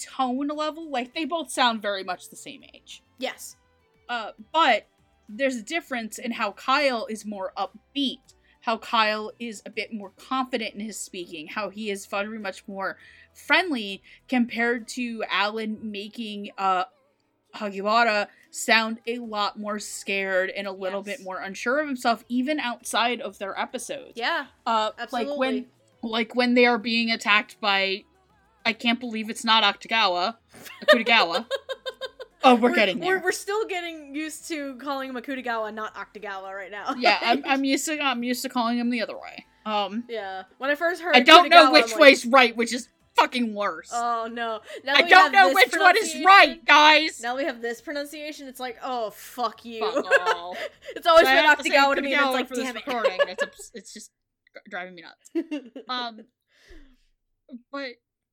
[0.00, 0.90] tone level.
[0.90, 3.04] Like they both sound very much the same age.
[3.18, 3.56] Yes.
[4.08, 4.88] Uh, but
[5.28, 10.10] there's a difference in how Kyle is more upbeat, how Kyle is a bit more
[10.16, 12.98] confident in his speaking, how he is very much more
[13.34, 16.84] friendly compared to Alan making uh
[17.54, 21.18] Hagiwara sound a lot more scared and a little Yes.
[21.18, 24.12] bit more unsure of himself even outside of their episodes.
[24.14, 25.30] Yeah, Uh absolutely.
[25.30, 25.66] like when
[26.02, 28.04] like when they are being attacked by
[28.64, 30.36] I can't believe it's not Akutagawa.
[30.86, 31.46] Akutagawa.
[32.44, 33.16] oh, we're, getting there.
[33.18, 36.94] We're, we're still getting used to calling him Akutagawa, not Octagawa, right now.
[36.96, 39.44] yeah, I'm, I'm used to I'm used to calling him the other way.
[39.66, 40.42] Um yeah.
[40.58, 42.88] When I first heard, I don't know which like, way's right, which is
[43.22, 43.90] fucking worse.
[43.92, 44.60] Oh no!
[44.84, 47.20] Now I don't know which one is right, guys.
[47.20, 48.48] Now we have this pronunciation.
[48.48, 49.80] It's like, oh fuck you.
[49.80, 50.06] Fuck
[50.36, 50.56] all.
[50.96, 52.86] it's always So been have to me, it's like, for this damn it.
[52.86, 53.18] recording.
[53.28, 54.10] It's ups- it's just
[54.68, 55.46] driving me nuts.
[55.88, 56.20] Um,
[57.70, 57.90] but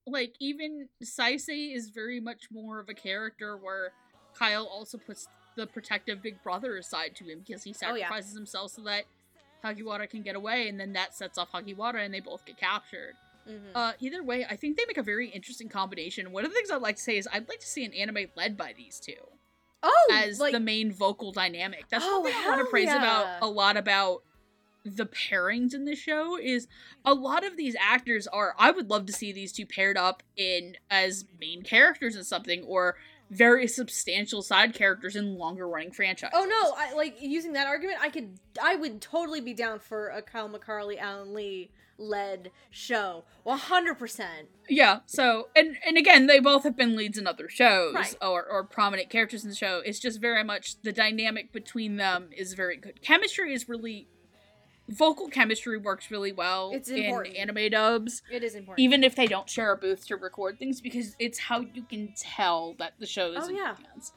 [0.08, 3.92] like even Saisei is very much more of a character where
[4.38, 8.08] Kyle also puts the protective big brother aside to him because he Oh, yeah.
[8.08, 9.04] sacrifices himself so that
[9.64, 13.16] Hagiwara can get away, and then that sets off Hagiwara, and they both get captured.
[13.50, 13.72] Mhm.
[13.74, 16.32] Uh, either way, I think they make a very interesting combination.
[16.32, 18.28] One of the things I'd like to say is I'd like to see an anime
[18.36, 19.14] led by these two
[19.84, 21.86] oh, as like, the main vocal dynamic.
[21.90, 22.98] That's Oh, thing I want to praise yeah.
[22.98, 24.24] about a lot about
[24.86, 26.68] the pairings in the show is
[27.04, 30.24] a lot of these actors are I would love to see these two paired up
[30.38, 32.96] in as main characters in something or
[33.30, 36.34] very substantial side characters in longer running franchises.
[36.36, 36.74] Oh no!
[36.76, 38.00] I like using that argument.
[38.02, 41.70] I could, I would totally be down for a Kyle McCarley, Alan Lee
[42.00, 43.26] led show.
[43.44, 44.48] One hundred percent.
[44.68, 48.16] Yeah, so and and again, they both have been leads in other shows Right.
[48.22, 49.82] or or prominent characters in the show.
[49.86, 53.02] It's just very much the dynamic between them is very good.
[53.02, 54.08] Chemistry is really
[54.88, 58.24] vocal chemistry works really well It's in anime dubs.
[58.32, 58.80] It is important.
[58.84, 62.14] Even if they don't share a booth to record things, because it's how you can
[62.18, 63.76] tell that the show is Oh, in yeah.
[63.76, 64.14] hands.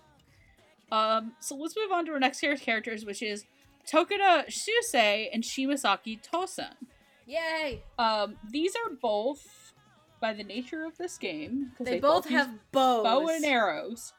[0.91, 3.45] Um, so let's move on to our next series of characters, which is
[3.91, 6.73] Tokuda Shusei and Shimazaki Toson.
[7.27, 7.83] Yay!
[7.99, 9.73] Um, these are both,
[10.21, 13.05] by the nature of this game, because They, both use have bows.
[13.05, 14.13] bow and arrows.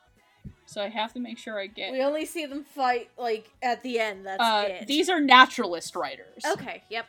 [0.66, 1.91] So I have to make sure I get.
[1.91, 4.26] We only see them fight like at the end.
[4.26, 4.88] That's uh, it.
[4.88, 6.43] these are naturalist writers.
[6.45, 6.84] Okay.
[6.89, 7.06] Yep.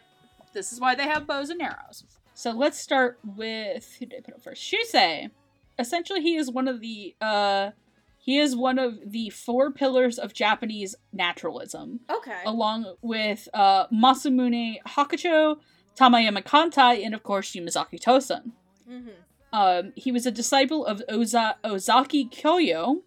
[0.52, 2.04] This is why they have bows and arrows.
[2.34, 4.62] So let's start with who did I put up first?
[4.62, 5.30] Shusei.
[5.78, 7.70] Essentially, he is one of the uh,
[8.18, 12.00] he is one of the four pillars of Japanese naturalism.
[12.10, 12.40] Okay.
[12.44, 15.56] along with uh, Masamune Hakucho,
[15.96, 18.52] Tayama Katai, and of course Shimazaki Toson.
[18.90, 19.08] mm-hmm.
[19.52, 23.02] Um, he was a disciple of Oza- Ozaki Koyo,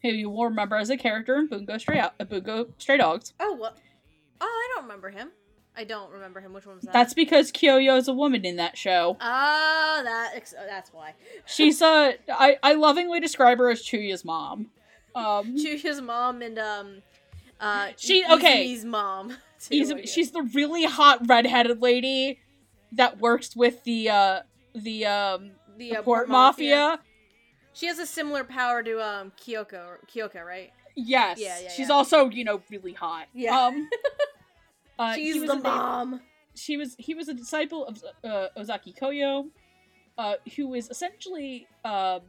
[0.00, 3.34] who you will remember as a character in Bungo Stray, uh, Bungo Stray Dogs.
[3.38, 3.76] Oh what?
[4.40, 5.30] Oh, I don't remember him.
[5.76, 6.52] I don't remember him.
[6.54, 6.92] Which one was that?
[6.92, 9.16] That's because Koyo is a woman in that show.
[9.20, 11.14] Ah, that ex- oh, that's why.
[11.46, 14.70] She's uh, I I lovingly describe her as Chuya's mom.
[15.14, 17.02] Um, Chuya's mom and um,
[17.62, 18.66] uh, She- okay.
[18.66, 19.36] Izumi's mom.
[19.60, 22.40] too, she's the really hot redheaded lady
[22.92, 24.40] that works with the uh
[24.74, 26.98] the um the, the uh, port mafia.
[27.72, 30.70] She has a similar power to um Kyoko, Kyoka, right?
[30.94, 31.38] Yes.
[31.40, 31.94] Yeah, yeah, She's yeah.
[31.94, 33.26] also, you know, really hot.
[33.32, 33.58] Yeah.
[33.58, 33.88] Um,
[34.98, 36.20] uh, She's the mom.
[36.54, 39.46] she was he was a disciple of uh, Ozaki Koyo,
[40.18, 42.20] uh, who is essentially um,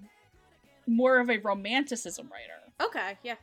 [0.88, 2.88] more of a romanticism writer.
[2.88, 3.36] Okay, yeah,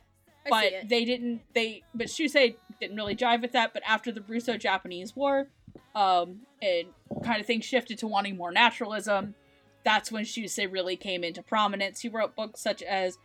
[0.49, 3.73] but they didn't they but Shusei didn't really jive with that.
[3.73, 5.47] But after the Russo-Japanese War,
[5.95, 6.87] um, and
[7.23, 9.35] kind of things shifted to wanting more naturalism.
[9.83, 12.01] That's when Shusei really came into prominence.
[12.01, 13.17] He wrote books such as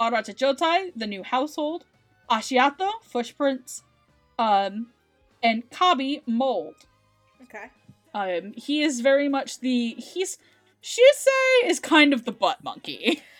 [0.00, 1.84] Arata Jotai, The New Household,
[2.28, 3.82] Ashiato, Footprints,
[4.38, 4.88] um,
[5.42, 6.74] and Kabi, Mold.
[7.42, 7.70] okay.
[8.14, 10.38] Um, he is very much the he's
[10.82, 13.22] Shusei is kind of the butt monkey.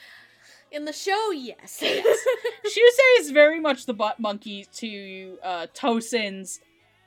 [0.71, 1.81] In the show, yes.
[1.83, 6.61] Shusei is very much the butt monkey to uh, Toson's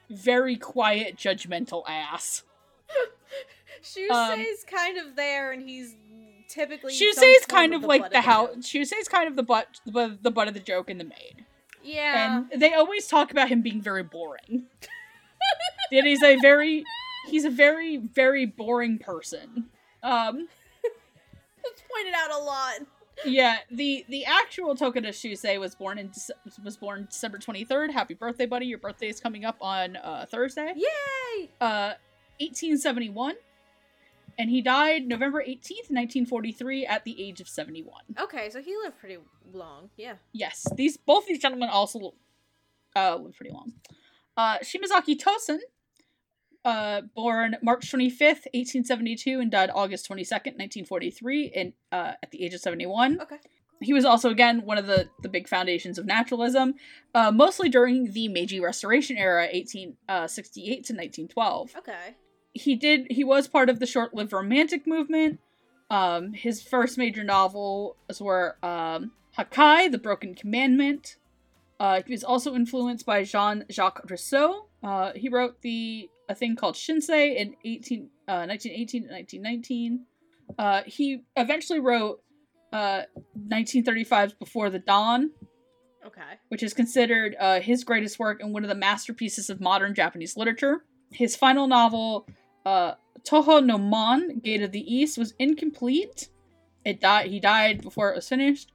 [0.09, 2.43] very quiet, judgmental ass.
[3.83, 5.95] Shusei's kind of there, and he's
[6.49, 6.93] typically.
[6.93, 8.47] Shusei's kind of the like the how.
[8.55, 11.45] Shusei's kind of the butt, the, the butt of the joke and the maid.
[11.83, 12.43] Yeah.
[12.51, 14.63] And they always talk about him being very boring.
[15.91, 16.83] that he's a very,
[17.27, 19.65] he's a very, very boring person.
[20.03, 20.47] Um,
[21.61, 22.79] It's pointed out a lot.
[23.25, 26.11] Yeah, the the actual Tokuda Shusei was born in
[26.63, 27.91] was born December twenty third.
[27.91, 28.65] Happy birthday, buddy!
[28.65, 30.73] Your birthday is coming up on uh, Thursday.
[30.75, 31.49] Yay!
[31.61, 31.93] uh,
[32.39, 33.35] 1871,
[34.37, 38.01] and he died November 18th, 1943, at the age of 71.
[38.17, 39.17] Okay, so he lived pretty
[39.51, 39.89] long.
[39.97, 40.15] Yeah.
[40.31, 42.13] Yes, these both these gentlemen also
[42.95, 43.73] uh, lived pretty long.
[44.37, 45.59] Uh, Shimazaki Tosen,
[46.65, 52.53] uh, born March 25th, 1872, and died August 22nd, 1943, in, uh, at the age
[52.53, 53.21] of 71.
[53.21, 53.37] Okay.
[53.81, 56.75] he was also again one of the the big foundations of naturalism,
[57.15, 61.75] uh, mostly during the Meiji Restoration era, 1868 uh, to 1912.
[61.77, 62.15] Okay.
[62.53, 63.07] He did.
[63.09, 65.39] He was part of the short-lived Romantic movement.
[65.89, 71.17] Um, his first major novels were um, Hakai, The Broken Commandment.
[71.79, 74.67] Uh, he was also influenced by Jean Jacques Rousseau.
[74.83, 80.05] Uh, he wrote the a thing called Shinsei in 18, uh, 1918 to 1919.
[80.57, 82.21] Uh, he eventually wrote
[82.71, 83.01] uh,
[83.49, 85.31] 1935's Before the Dawn.
[86.05, 86.39] Okay.
[86.47, 90.37] Which is considered uh, his greatest work and one of the masterpieces of modern Japanese
[90.37, 90.85] literature.
[91.11, 92.27] His final novel,
[92.65, 92.93] uh,
[93.27, 96.29] Toho no Mon, Gate of the East, was incomplete.
[96.85, 97.29] It died.
[97.29, 98.71] He died before it was finished.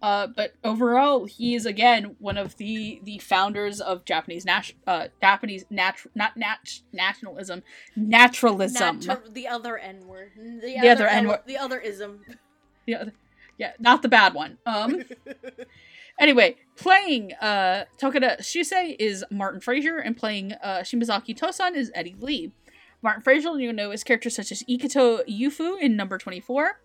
[0.00, 5.08] Uh, but overall, he is again one of the the founders of Japanese nat- uh,
[5.20, 7.64] Japanese nat- not nat- nationalism,
[7.96, 9.00] naturalism.
[9.00, 10.30] Natu- the other N word.
[10.36, 11.40] The, the, other, other N word.
[11.46, 12.20] The other ism.
[12.86, 13.06] Yeah,
[13.58, 14.58] yeah, not the bad one.
[14.64, 15.02] Um.
[16.20, 22.16] anyway, playing uh Tokuda Shusei is Martin Fraser, and playing uh Shimazaki Toson is Eddie
[22.20, 22.52] Lee.
[23.02, 26.80] Martin Fraser, you know his characters such as Iketo Yufu in number 24.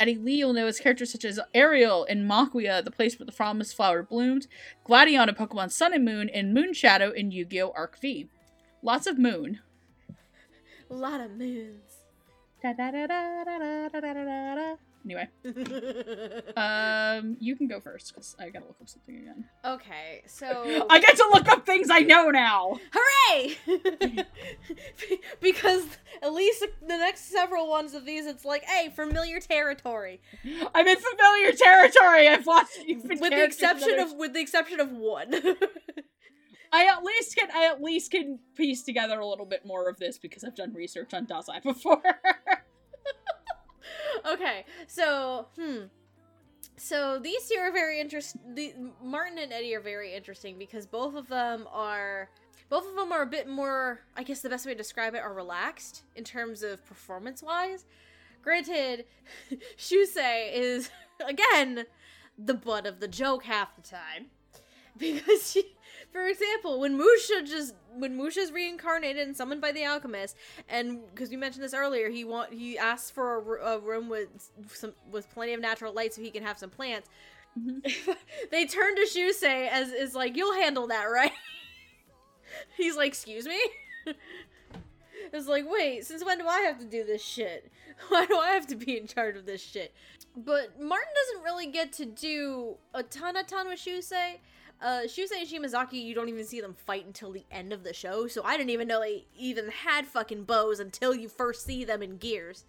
[0.00, 3.32] Eddie Lee, you'll know his characters such as Ariel in Maquia, The Place Where the
[3.32, 4.46] Promised Flower Bloomed,
[4.84, 7.72] Gladion in Pokemon Sun and Moon, and Moonshadow in Yu Gi Oh!
[7.74, 8.28] Arc V.
[8.80, 9.60] Lots of moon.
[10.90, 11.82] A lot of moons.
[12.62, 15.28] Da, da, da, Anyway,
[16.56, 19.44] um, you can go first because I gotta look up something again.
[19.64, 22.78] Okay, so I get to look up things I know now.
[22.92, 23.56] Hooray!
[25.40, 25.84] because
[26.22, 30.20] at least the next several ones of these, it's like, hey, familiar territory.
[30.74, 32.28] I'm in familiar territory.
[32.28, 35.32] I've watched with the exception of with the exception of one.
[36.70, 39.98] I at least can I at least can piece together a little bit more of
[39.98, 42.02] this because I've done research on Dazai before.
[44.26, 45.84] Okay, so hmm.
[46.76, 48.92] So these two are very interesting.
[49.02, 52.30] Martin and Eddie are very interesting because both of them are
[52.68, 54.00] both of them are a bit more.
[54.16, 57.84] I guess the best way to describe it are relaxed in terms of performance wise.
[58.42, 59.06] Granted,
[59.76, 60.90] Shusei is
[61.26, 61.86] again
[62.38, 64.26] the butt of the joke half the time
[64.96, 65.76] because she
[66.12, 70.36] for example, when Musha just when Musha's reincarnated and summoned by the alchemist,
[70.68, 74.28] and because we mentioned this earlier, he want he asks for a, a, room with
[74.72, 77.08] some with plenty of natural light so he can have some plants.
[77.58, 78.12] Mm-hmm.
[78.50, 81.32] they turn to Shusei as is like, "You'll handle that, right?"
[82.76, 83.60] He's like, "Excuse me."
[85.32, 87.70] it's like, wait, since when do I have to do this shit?
[88.08, 89.92] Why do I have to be in charge of this shit?
[90.36, 94.38] But Martin doesn't really get to do a ton, a ton with Shusei
[94.80, 97.92] uh, Shusei and Shimazaki, you don't even see them fight until the end of the
[97.92, 101.84] show, so I didn't even know they even had fucking bows until you first see
[101.84, 102.64] them in gears.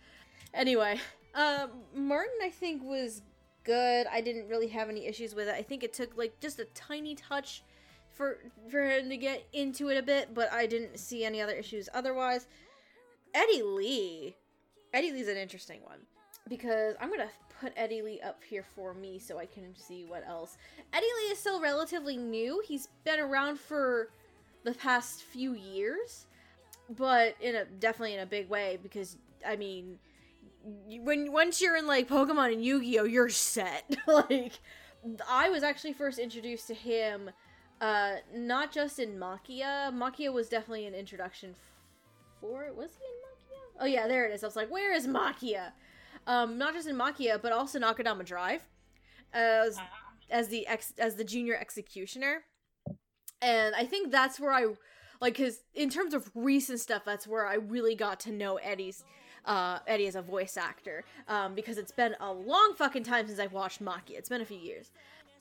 [0.54, 1.00] Anyway,
[1.36, 3.22] uh, Martin, I think, was
[3.64, 4.08] good.
[4.12, 5.54] I didn't really have any issues with it.
[5.54, 7.64] I think it took, like, just a tiny touch
[8.12, 11.54] for, for him to get into it a bit, but I didn't see any other
[11.54, 12.48] issues otherwise.
[13.34, 14.36] Eddie Lee.
[14.94, 16.00] Eddie Lee's an interesting one
[16.50, 17.30] because I'm gonna
[17.62, 20.58] put Eddie Lee up here for me so I can see what else.
[20.94, 22.62] Eddie Lee is still relatively new.
[22.66, 24.10] He's been around for
[24.64, 26.26] the past few years,
[26.90, 30.00] but in a definitely in a big way because I mean,
[30.64, 33.96] when once you're in like Pokemon and Yu-Gi-Oh, you're set.
[34.08, 34.60] like,
[35.30, 37.30] I was actually first introduced to him,
[37.80, 39.94] uh, not just in Maquia.
[39.94, 41.56] Maquia was definitely an introduction
[42.42, 42.76] for it.
[42.76, 43.82] Was he in Maquia?
[43.82, 44.44] Oh yeah, there it is.
[44.44, 45.72] I was like, where is Maquia?
[46.30, 48.64] Um, not just in Maquia, but also Akudama Drive,
[49.34, 49.90] as ah.
[50.30, 52.44] as the ex as the junior executioner,
[53.42, 54.68] and I think that's where I
[55.20, 59.04] like because in terms of recent stuff, that's where I really got to know Eddie's
[59.46, 63.40] uh, Eddie as a voice actor um, because it's been a long fucking time since
[63.40, 64.18] I've watched Maquia.
[64.18, 64.92] It's been a few years.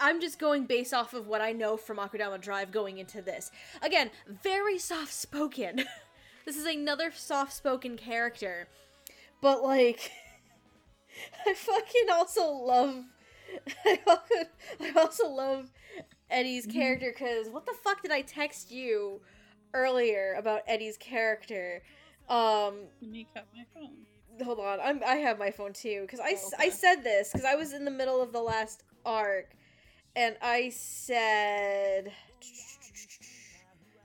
[0.01, 3.51] I'm just going based off of what I know from Akudama Drive going into this.
[3.83, 5.85] Again, very soft spoken.
[6.47, 8.69] this is another soft spoken character,
[9.43, 10.11] but like.
[11.47, 13.05] I fucking also love.
[13.87, 15.71] I also love
[16.31, 16.79] Eddie's mm-hmm.
[16.79, 19.21] character because what the fuck did I text you
[19.75, 21.83] earlier about Eddie's character?
[22.29, 24.45] Um, Let me cut my phone.
[24.45, 26.67] Hold on, I'm I have my phone too because I, oh, okay.
[26.67, 29.51] I said this because I was in the middle of the last arc,
[30.15, 32.13] and I said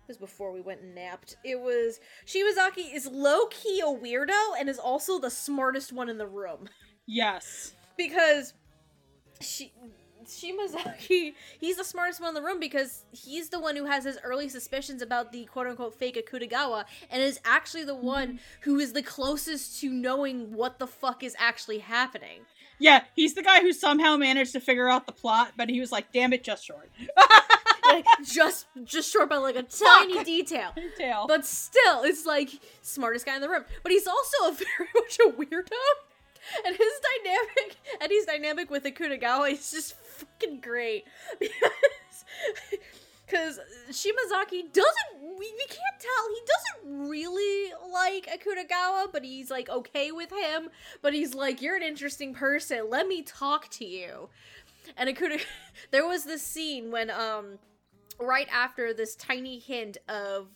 [0.08, 1.38] was before we went and napped.
[1.44, 6.18] It was Shimazaki is low key a weirdo and is also the smartest one in
[6.18, 6.70] the room.
[7.06, 7.74] Yes.
[7.98, 8.54] Because
[9.42, 9.72] she
[10.26, 14.18] Shimazaki, he's the smartest one in the room because he's the one who has his
[14.24, 18.38] early suspicions about the quote unquote fake Akutagawa and is actually the one mm-hmm.
[18.62, 22.42] who is the closest to knowing what the fuck is actually happening.
[22.80, 25.92] Yeah, he's the guy who somehow managed to figure out the plot, but he was
[25.92, 26.90] like, "Damn it, just short."
[27.86, 30.72] like just just short by like a tiny detail.
[30.76, 31.26] Detail.
[31.28, 32.50] But still, it's like
[32.82, 33.64] smartest guy in the room.
[33.84, 35.72] But he's also a very much a weirdo.
[36.66, 36.94] And his
[37.24, 41.06] dynamic and his dynamic with Akutagawa is just fucking great.
[43.26, 43.60] Because because
[43.90, 50.12] Shimazaki doesn't we, we can't tell he doesn't really like Akutagawa, but he's like okay
[50.12, 50.70] with him,
[51.02, 54.30] but he's like, You're an interesting person, let me talk to you.
[54.98, 55.42] And Akuta
[55.92, 57.60] there was this scene when um
[58.20, 60.48] right after this tiny hint of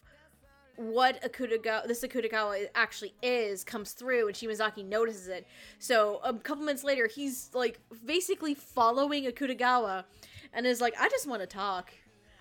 [0.78, 5.48] what Akutagawa this Akutagawa actually is comes through and Shimazaki notices it.
[5.80, 10.06] So a couple minutes later he's like basically following Akutagawa
[10.54, 11.91] and is like, I just want to talk.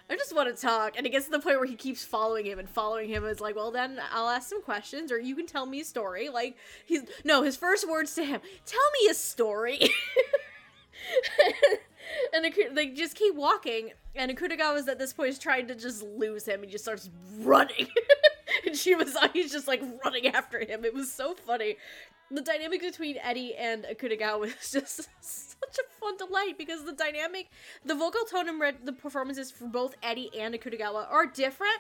[0.09, 0.97] I just want to talk.
[0.97, 3.25] And it gets to the point where he keeps following him and following him.
[3.25, 5.85] And it's like, well, then I'll ask some questions or you can tell me a
[5.85, 6.29] story.
[6.29, 9.81] Like, he's, no, his first words to him, tell me a story.
[12.33, 13.93] and they just keep walking.
[14.15, 16.63] And Akutagawa's at this point is trying to just lose him.
[16.63, 17.11] He just starts
[17.41, 17.89] running.
[18.67, 20.85] and Shimazaki's just like running after him.
[20.85, 21.77] It was so funny.
[22.31, 27.49] The dynamic between Eddie and Akutagawa is just such a fun delight because the dynamic,
[27.85, 31.79] the vocal tone and red, the performances for both Eddie and Akutagawa are different.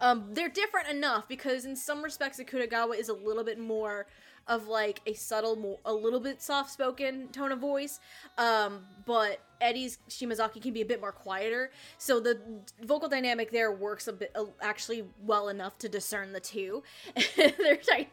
[0.00, 4.06] Um, they're different enough because in some respects Akutagawa is a little bit more
[4.46, 8.00] of like a subtle, more, a little bit soft-spoken tone of voice.
[8.36, 12.38] Um, but Eddie's Shimazaki can be a bit more quieter, so the
[12.82, 16.82] vocal dynamic there works a bit uh, actually well enough to discern the two.
[17.36, 18.08] their, dy-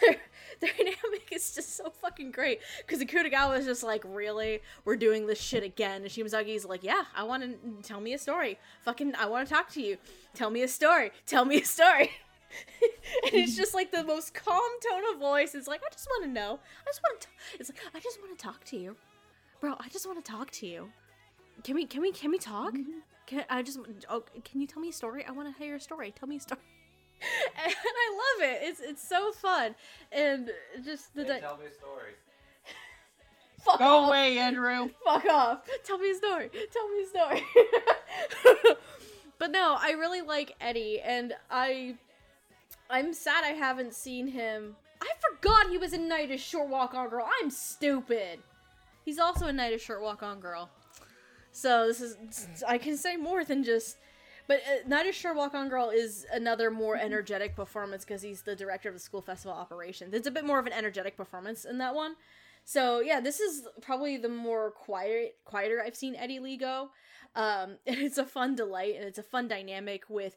[0.00, 0.16] their
[0.60, 5.40] dynamic is just so fucking great because Akutagawa is just like, really, we're doing this
[5.40, 8.58] shit again, and Shimazaki's like, yeah, I want to tell me a story.
[8.84, 9.98] Fucking, I want to talk to you.
[10.34, 11.10] Tell me a story.
[11.26, 12.10] Tell me a story.
[13.24, 15.54] and it's just like the most calm tone of voice.
[15.54, 16.60] It's like, I just want to know.
[16.82, 17.28] I just want to.
[17.58, 18.96] It's like, I just want to talk to you,
[19.62, 19.74] bro.
[19.80, 20.90] I just want to talk to you.
[21.64, 21.86] Can we?
[21.86, 22.12] Can we?
[22.12, 22.74] Can we talk?
[22.74, 22.98] Mm-hmm.
[23.26, 23.78] Can I just?
[24.10, 25.24] Oh, can you tell me a story?
[25.26, 26.12] I want to hear a story.
[26.18, 26.60] Tell me a story.
[27.64, 28.58] and I love it.
[28.64, 29.74] It's it's so fun,
[30.10, 30.50] and
[30.84, 31.22] just the.
[31.22, 32.12] Hey, Di- tell me a story.
[33.64, 34.08] fuck Go off.
[34.08, 34.90] away, Andrew.
[35.04, 35.60] Fuck off.
[35.84, 36.50] Tell me a story.
[36.72, 37.46] Tell me a story.
[39.38, 41.94] but no, I really like Eddie and I
[42.90, 44.74] I'm sad I haven't seen him.
[45.00, 47.26] I forgot he was in Night Is Short Walk on Girl.
[47.40, 48.40] I'm stupid.
[49.04, 50.70] He's also a Night Is Short Walk on Girl.
[51.50, 52.16] So this is
[52.66, 53.96] I can say more than just
[54.48, 58.42] but uh, Night Is Short Walk on Girl is another more energetic performance because he's
[58.42, 60.14] the director of the school festival operations.
[60.14, 62.14] It's a bit more of an energetic performance in that one.
[62.64, 66.90] So yeah, this is probably the more quiet, quieter I've seen Eddie Lee go.
[67.34, 70.36] Um, and it's a fun delight, and it's a fun dynamic with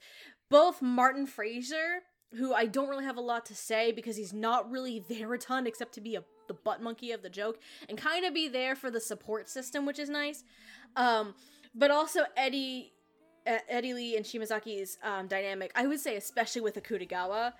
[0.50, 2.02] both Martin Fraser,
[2.34, 5.38] who I don't really have a lot to say because he's not really there a
[5.38, 7.60] ton except to be a the butt monkey of the joke
[7.90, 10.44] and kind of be there for the support system, which is nice.
[10.96, 11.34] Um,
[11.74, 12.94] but also Eddie.
[13.48, 17.54] uh, Eddie Lee and Shimazaki's um, dynamic, I would say, especially with Akutagawa,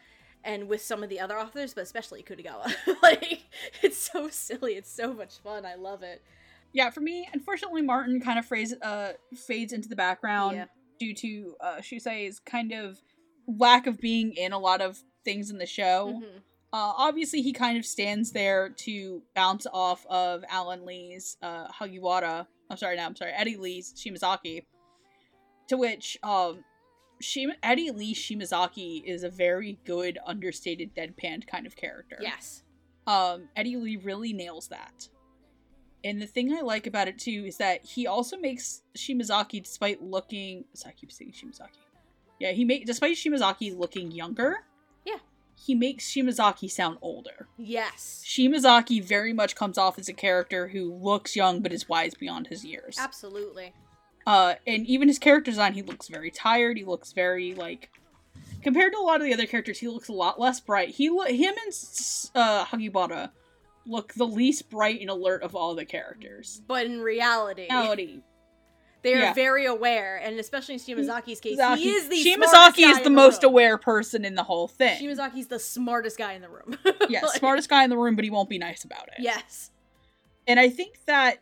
[0.44, 2.72] and with some of the other authors, but especially Akutagawa.
[3.04, 3.44] like,
[3.82, 4.74] it's so silly.
[4.74, 5.66] It's so much fun.
[5.66, 6.22] I love it.
[6.74, 10.66] Yeah, for me, unfortunately, Martin kind of phrase, uh, fades into the background Yeah.
[11.00, 13.00] due to uh, Shusei's kind of
[13.48, 16.22] lack of being in a lot of things in the show.
[16.24, 16.42] Mhm.
[16.76, 22.48] Uh, obviously, he kind of stands there to bounce off of Alan Lee's uh, Hagiwara.
[22.70, 24.66] I'm sorry, no, I'm sorry, Eddie Lee's Shimazaki.
[25.70, 26.66] To which, um,
[27.22, 32.18] Shima- Eddie Lee Shimazaki is a very good, understated, deadpan kind of character.
[32.20, 32.64] Yes.
[33.08, 35.08] Um, Eddie Lee really nails that.
[36.04, 40.04] And the thing I like about it too is that he also makes Shimazaki, despite
[40.04, 41.80] looking, sorry, I keep saying Shimazaki.
[42.38, 44.58] Yeah, he made despite Shimazaki looking younger.
[45.06, 45.20] Yeah.
[45.56, 47.48] He makes Shimazaki sound older.
[47.58, 48.24] Yes.
[48.26, 52.48] Shimazaki very much comes off as a character who looks young but is wise beyond
[52.48, 52.98] his years.
[53.00, 53.74] Absolutely.
[54.28, 56.78] Uh, and even his character design, he looks very tired.
[56.78, 57.92] He looks very like,
[58.62, 60.90] compared to a lot of the other characters, he looks a lot less bright.
[60.90, 61.74] He, lo- him and
[62.36, 63.32] uh, Hagiwara
[63.86, 66.62] look the least bright and alert of all the characters.
[66.68, 68.22] But in reality, Reality,
[69.06, 69.34] they are Yeah.
[69.34, 73.10] very aware, and especially in Shimazaki's case, Shimazaki- he is the Shimazaki is guy the
[73.10, 73.52] most room.
[73.54, 75.00] aware person in the whole thing.
[75.02, 76.78] Shimazaki's the smartest guy in the room.
[77.10, 79.16] yeah, Like, smartest guy in the room, but he won't be nice about it.
[79.24, 79.72] Yes.
[80.48, 81.38] and I think that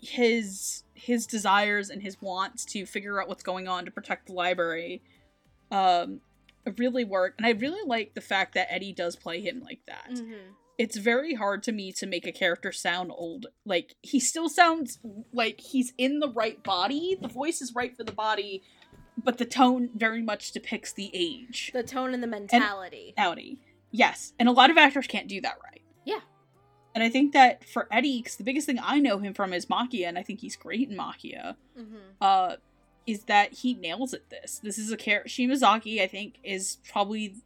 [0.00, 4.32] his his desires and his wants to figure out what's going on to protect the
[4.32, 5.02] library
[5.70, 6.20] um
[6.78, 10.08] really work and I really like the fact that Eddie does play him like that.
[10.18, 10.32] hmm
[10.82, 13.46] It's very hard to me to make a character sound old.
[13.64, 14.98] Like he still sounds
[15.32, 17.16] like he's in the right body.
[17.20, 18.64] The voice is right for the body,
[19.22, 21.70] but the tone very much depicts the age.
[21.72, 23.14] The tone and the mentality.
[23.16, 23.60] Audi.
[23.92, 25.82] Yes, and a lot of actors can't do that right.
[26.04, 26.18] Yeah.
[26.96, 29.66] And I think that for Eddie, because the biggest thing I know him from is
[29.66, 31.96] Maquia, and I think he's great in Maquia, Mm-hmm.
[32.20, 32.56] uh,
[33.06, 34.60] is that he nails at this.
[34.62, 35.28] This is a character.
[35.28, 37.36] Shimazaki, I think, is probably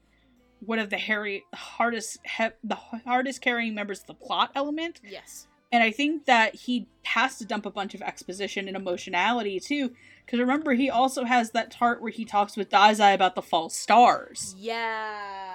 [0.66, 5.00] one of the hairy, hardest, he- the hardest carrying members of the plot element.
[5.08, 5.46] Yes.
[5.72, 9.92] And I think that he has to dump a bunch of exposition and emotionality too.
[10.24, 13.76] Because remember, he also has that part where he talks with Dazai about the false
[13.76, 14.54] stars.
[14.58, 15.54] Yeah.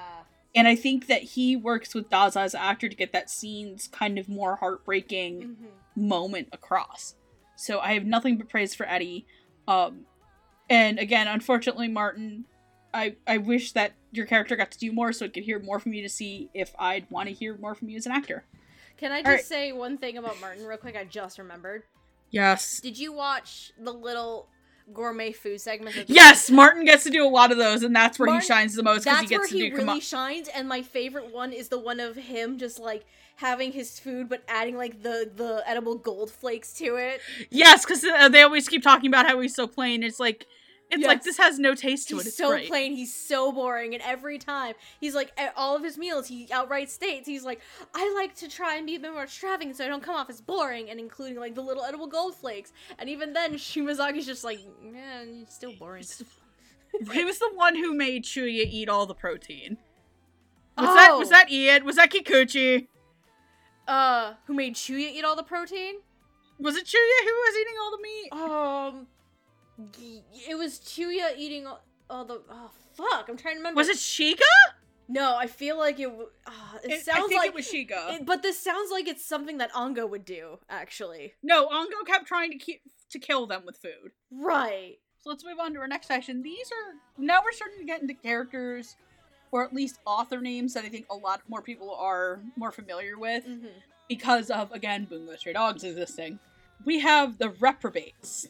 [0.54, 3.88] And I think that he works with Dazai as an actor to get that scene's
[3.88, 6.08] kind of more heartbreaking Mm-hmm.
[6.08, 7.16] moment across.
[7.56, 9.26] So I have nothing but praise for Eddie.
[9.68, 10.06] Um,
[10.70, 12.46] and again, unfortunately, Martin,
[12.93, 15.80] I I wish that your character got to do more so it could hear more
[15.80, 18.43] from you to see if I'd want to hear more from you as an actor.
[18.97, 19.45] Can I just Alright.
[19.45, 20.95] say one thing about Martin real quick?
[20.95, 21.84] I just remembered.
[22.30, 22.80] Yes.
[22.80, 24.47] Did you watch the little
[24.93, 25.97] gourmet food segments?
[25.97, 28.47] the- Yes, Martin gets to do a lot of those, and that's where Martin- he
[28.47, 30.03] shines the most because That's he where gets to he do come really up.
[30.03, 33.05] shines, and my favorite one is the one of him just like
[33.38, 37.22] having his food but adding like the the edible gold flakes to it.
[37.49, 40.03] Yes, because uh, they always keep talking about how he's so plain.
[40.03, 40.45] It's like,
[40.91, 42.26] it's like this has no taste to it.
[42.27, 42.68] It's so great.
[42.68, 46.47] plain, he's so boring, and every time he's like at all of his meals, he
[46.51, 47.61] outright states he's like,
[47.93, 50.30] I like to try and be a bit more extravagant so I don't come off
[50.30, 52.73] as boring, and including like the little edible gold flakes.
[52.99, 56.03] And even then, Shimazaki's just like, yeah, it's still boring.
[57.13, 59.77] he was the one who made Chuya eat all the protein.
[60.77, 61.31] Was that was Oh.
[61.31, 61.85] that Ian?
[61.85, 62.88] Was that Kikuchi?
[63.88, 65.95] Uh, who made Chuya eat all the protein?
[66.59, 68.30] Was it Chuya who was eating all the meat?
[68.99, 69.07] Um,
[70.48, 72.41] it was Chuya eating all, all the.
[72.49, 73.28] Oh fuck!
[73.30, 73.78] I'm trying to remember.
[73.80, 74.41] Was it Shika?
[75.08, 76.08] No, I feel like it.
[76.08, 76.52] Uh,
[76.84, 78.14] it, It- sounds I think like it was Shika.
[78.16, 80.60] it- but this sounds like it's something that Ango would do.
[80.70, 84.12] Actually, no, Ango kept trying to keep to kill them with food.
[84.32, 84.98] right?
[85.24, 86.41] So let's move on to our next section.
[86.41, 86.94] These are
[87.24, 88.95] now we're starting to get into characters,
[89.52, 93.20] or at least author names that I think a lot more people are more familiar
[93.20, 93.68] with Mm-hmm.
[94.10, 96.40] because of again Bungo Stray Dogs existing.
[96.86, 98.48] We have the reprobates.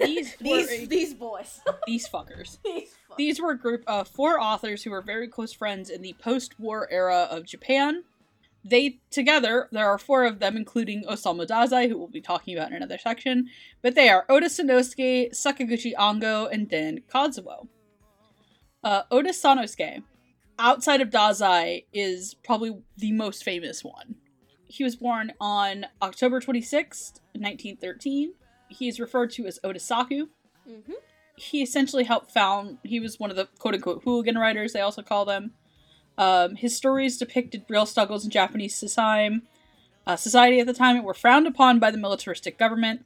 [0.00, 1.60] These These a- these boys.
[1.86, 2.58] these fuckers.
[2.64, 2.94] these.
[3.16, 6.88] These were a group of four authors who were very close friends in the post-war
[6.90, 8.02] era of Japan.
[8.64, 12.70] They together, there are four of them, including Osamu Dazai, who we'll be talking about
[12.70, 13.48] in another section.
[13.82, 17.68] But they are Oda Sakunosuke, Sakaguchi Ango, and Dan Kazuo.
[18.82, 20.02] Uh, Oda Sakunosuke,
[20.58, 24.16] outside of Dazai, is probably the most famous one.
[24.66, 28.32] He was born on October 26th, 1913.
[28.68, 30.28] He is referred to as Odasaku,
[30.68, 30.94] Mhm.
[31.36, 35.02] he essentially helped found he was one of the quote unquote hooligan writers they also
[35.02, 35.52] call them.
[36.16, 39.40] Um, his stories depicted real struggles in japanese society
[40.06, 43.04] uh, society at the time and were frowned upon by the militaristic government.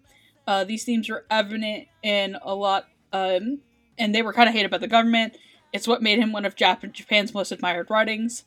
[0.49, 3.61] Uh, these themes were evident in a lot um,
[3.99, 5.37] and they were kind of hated by the government.
[5.73, 8.45] It's what made him one of Jap- japan's most admired writings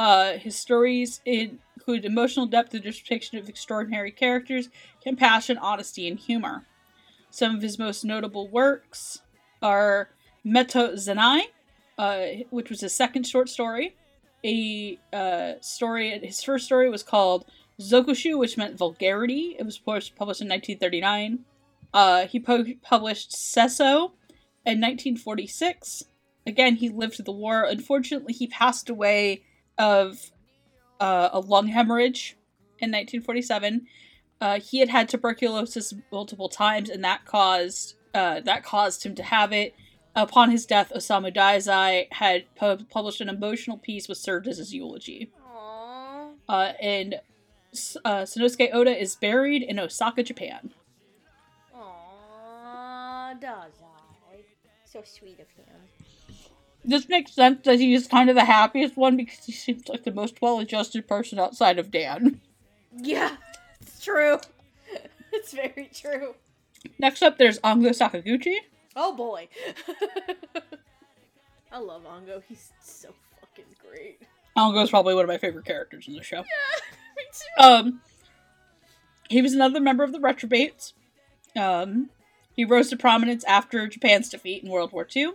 [0.00, 4.68] uh, his stories include emotional depth and depiction of extraordinary characters
[5.00, 6.66] compassion honesty and humor
[7.30, 9.22] some of his most notable works
[9.62, 10.10] are
[10.44, 11.42] Meoto Zenzai,
[11.96, 13.96] uh, which was his second short story.
[14.44, 17.44] A uh, story, his first story was called
[17.80, 19.56] Zokushu, which meant vulgarity.
[19.58, 21.44] It was published published in 1939.
[21.92, 24.12] Uh, he po- published Sesso
[24.64, 26.04] in 1946.
[26.46, 27.64] Again, he lived through the war.
[27.64, 29.42] Unfortunately, he passed away
[29.78, 30.30] of
[31.00, 32.36] uh, a lung hemorrhage
[32.78, 33.86] in 1947
[34.40, 39.22] uh, he had had tuberculosis multiple times, and that caused uh, that caused him to
[39.22, 39.74] have it.
[40.16, 44.74] Upon his death, Osamu Dazai had pu- published an emotional piece which served as his
[44.74, 45.30] eulogy.
[46.48, 47.14] Uh, and
[48.04, 50.72] uh, Sakunosuke Oda is buried in Osaka, Japan.
[51.76, 53.40] Aww.
[53.40, 54.42] Dazai.
[54.84, 55.66] So sweet of him.
[56.84, 60.12] This makes sense that he's kind of the happiest one because he seems like the
[60.12, 62.40] most well-adjusted person outside of Dan.
[62.96, 63.36] Yeah,
[63.80, 64.38] it's true.
[65.32, 66.34] It's very true.
[66.98, 68.56] Next up, there's Ango Sakaguchi.
[68.96, 69.46] Oh boy.
[71.72, 72.42] I love Ango.
[72.48, 74.20] He's so fucking great.
[74.56, 76.38] Ango is probably one of my favorite characters in the show.
[76.38, 76.80] Yeah,
[77.16, 77.62] me too.
[77.62, 78.00] Um,
[79.28, 80.94] he was another member of the Reprobates.
[81.54, 82.10] Um,
[82.56, 85.34] he rose to prominence after Japan's defeat in World War II.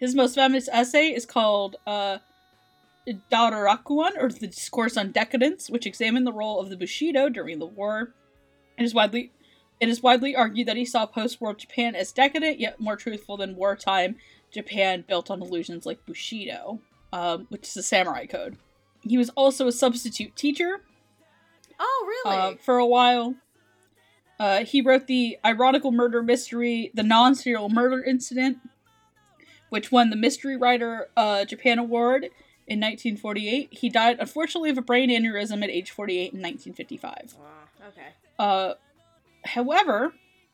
[0.00, 2.18] His most famous essay is called uh,
[3.30, 7.66] Darakuron, or The Discourse on Decadence, which examined the role of the Bushido during the
[7.66, 8.14] war.
[8.78, 9.30] It is widely
[9.78, 13.56] it is widely argued that he saw post-war Japan as decadent, yet more truthful than
[13.56, 14.16] wartime
[14.52, 16.80] Japan built on illusions like Bushido,
[17.14, 18.58] um, which is a samurai code.
[19.02, 20.82] He was also a substitute teacher
[21.78, 22.36] Oh really?
[22.36, 23.36] uh, for a while.
[24.38, 28.58] Uh, he wrote the ironical murder mystery, The Non Serial Murder Incident,
[29.70, 32.24] which won the Mystery Writer uh, Japan Award
[32.66, 33.68] in 1948.
[33.72, 37.36] He died, unfortunately, of a brain aneurysm at age 48 in 1955.
[37.38, 37.88] Wow.
[37.88, 38.08] Okay.
[38.38, 38.74] Uh,
[39.44, 40.12] however,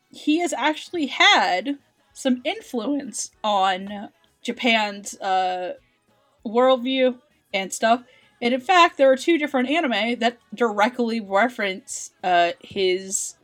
[0.09, 1.77] he has actually had
[2.13, 4.09] some influence on
[4.41, 5.73] Japan's uh,
[6.45, 7.19] worldview
[7.53, 8.03] and stuff.
[8.41, 13.35] And in fact, there are two different anime that directly reference uh, his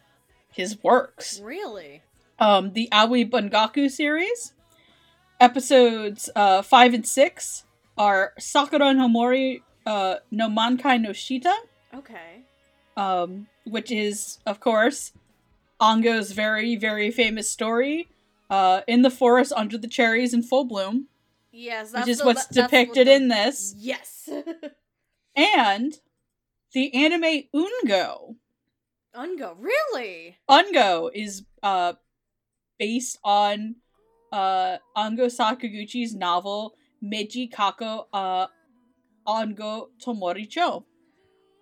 [0.51, 1.39] his works.
[1.39, 2.03] Really?
[2.39, 4.52] Um, the Aoi Bungaku series,
[5.39, 7.65] episodes uh, five and six
[7.97, 11.53] are Sakura no Mori uh, no Mankai no Shita,
[11.93, 12.41] Okay.
[12.97, 15.11] um, which is, of course,
[15.81, 18.07] Ango's very, very famous story
[18.49, 21.07] uh, in the forest under the cherries in full bloom,
[21.51, 24.29] Yes, that's which is the- what's depicted the- in this, Yes.
[25.35, 25.93] and
[26.73, 28.35] the anime Ungo.
[29.15, 29.55] Ungo.
[29.59, 30.37] Really?
[30.49, 31.93] Ungo is uh,
[32.79, 33.75] based on
[34.33, 38.47] uh, Ango Sakaguchi's novel Meiji Kaika uh,
[39.27, 40.83] Ango Torimonocho.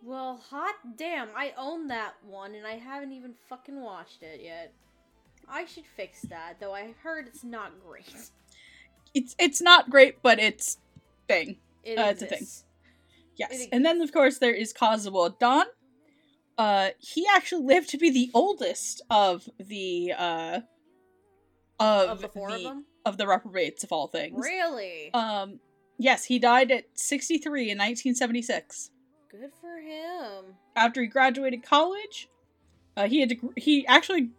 [0.04, 1.28] Well, hot damn!
[1.36, 4.74] I own that one, and I haven't even fucking watched it yet.
[5.48, 6.74] I should fix that, though.
[6.74, 8.32] I heard it's not great.
[9.14, 10.78] It's it's not great, but it's
[11.28, 11.58] thing.
[11.84, 12.48] It Uh, it's a thing.
[13.36, 13.52] Yes.
[13.52, 15.66] It And then of course there is Kazuo Don.
[16.58, 20.62] Uh he actually lived to be the oldest of the uh
[21.82, 22.86] of, Of the four of them?
[23.06, 24.38] of the reprobates of all things.
[24.44, 25.12] Really?
[25.14, 25.60] Um
[25.98, 28.92] yes, he died at 63 in 1976.
[29.30, 30.56] Good for him.
[30.76, 32.28] After he graduated college,
[32.98, 34.30] uh, he had to, he actually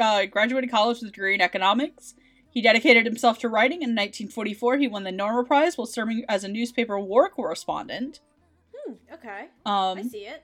[0.00, 2.14] uh, graduated college with a degree in economics.
[2.50, 3.78] He dedicated himself to writing.
[3.82, 8.20] In 1944, he won the Noma Prize while serving as a newspaper war correspondent.
[8.74, 9.42] Hmm, okay.
[9.64, 10.42] Um, I see it.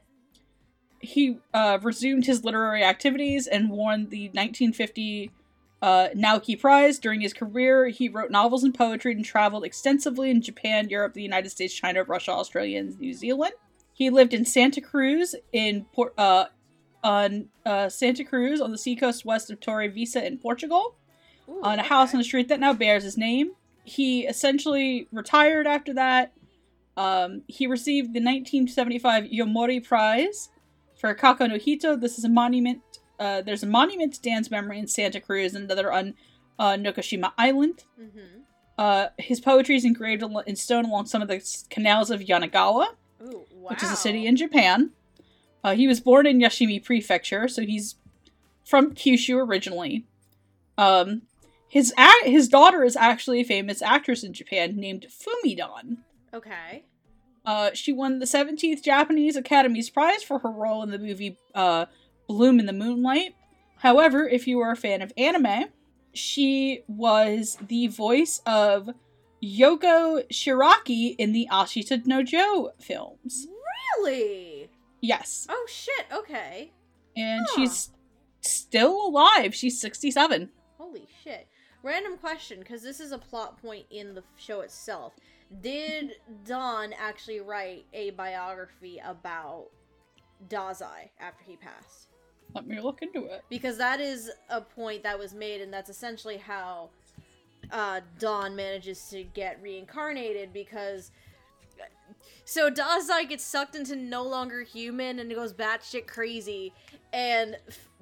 [1.01, 5.31] he uh, resumed his literary activities and won the 1950
[5.83, 6.99] uh, Naoki Prize.
[6.99, 11.23] During his career, he wrote novels and poetry and traveled extensively in Japan, Europe, the
[11.23, 13.53] United States, China, Russia, Australia, and New Zealand.
[13.93, 16.47] He lived in Santa Cruz in Port, uh,
[17.05, 20.95] on uh, Santa Cruz on the seacoast west of Torres Vedras in Portugal,
[21.49, 22.19] Ooh, on a house okay.
[22.19, 23.53] on a street that now bears his name.
[23.85, 26.33] He essentially retired after that.
[26.97, 30.51] Um, he received the 1975 Yomiuri Prize
[30.97, 31.97] for Kataku no Hito.
[31.97, 32.92] This is a monument.
[33.23, 36.15] Uh, there's a monument to Dan's memory in Santa Cruz and another on
[36.59, 37.85] uh, Nokonoshima Island.
[38.01, 38.41] Mm-hmm.
[38.77, 41.41] Uh, his poetry is engraved in stone along some of the
[41.71, 42.89] canals of Yanagawa,
[43.23, 43.71] Ooh, wow.
[43.71, 44.91] which is a city in Japan.
[45.63, 47.95] Uh, he was born in Yashimi Prefecture, so he's
[48.65, 50.05] from Kyushu originally.
[50.77, 51.23] Um,
[51.69, 55.99] his a- his daughter is actually a famous actress in Japan named Fumidon.
[56.35, 56.87] Okay.
[57.47, 61.87] Uh, she won the 17th Japanese Academy's Prize for her role in the movie uh,
[62.27, 63.35] Bloom in the Moonlight.
[63.79, 65.67] However, if you are a fan of anime,
[66.13, 68.91] she was the voice of
[69.43, 73.49] Yoko Shiraki in the Ashita no Joe films.
[73.99, 74.71] Really?
[75.01, 75.47] Yes.
[75.51, 76.07] Oh shit.
[76.13, 76.73] Okay.
[77.17, 77.55] And Huh.
[77.57, 77.91] she's
[78.41, 79.55] still alive.
[79.55, 80.51] She's 67.
[80.79, 81.49] Holy shit.
[81.83, 85.15] Random question, because this is a plot point in the show itself.
[85.61, 86.13] Did
[86.45, 89.67] Don actually write a biography about
[90.49, 92.09] Dazai after he passed?
[92.55, 93.45] Let me look into it.
[93.49, 96.91] Because that is a point that was made, and that's essentially how
[97.71, 100.53] uh, Don manages to get reincarnated.
[100.53, 101.11] Because
[102.45, 106.73] so Dazai gets sucked into no longer human and goes batshit crazy,
[107.13, 107.57] and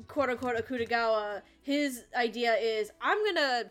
[0.08, 3.64] quote unquote Akutagawa, his idea is I'm gonna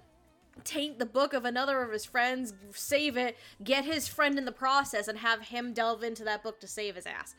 [0.64, 4.52] taint the book of another of his friends, save it, get his friend in the
[4.52, 7.36] process, and have him delve into that book to save his ass.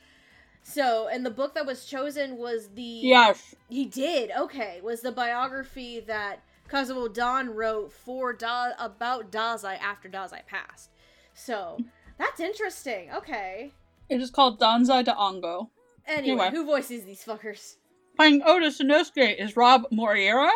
[0.63, 3.55] So, and the book that was chosen was the Yes.
[3.69, 4.31] he did.
[4.39, 10.91] Okay, was the biography that Kazuo Don wrote for da- about Dazai after Dazai passed.
[11.35, 11.79] So
[12.19, 13.11] that's interesting.
[13.13, 13.73] Okay.
[14.09, 15.71] It is called Danzai de Ongo.
[16.07, 16.51] Anyway, Anyway.
[16.51, 17.77] who voices these fuckers?
[18.17, 20.51] Playing Oda Shinosuke is Rob Moreira.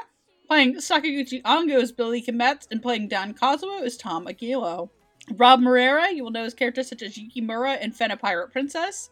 [0.47, 4.91] Playing Sakaguchi Ango is Billy Kometz, and playing Don Kazuo is Tom Aguilo.
[5.37, 9.09] Rob Moreira, you will know his characters such as Yuki Mura in Fena Pirate Princess,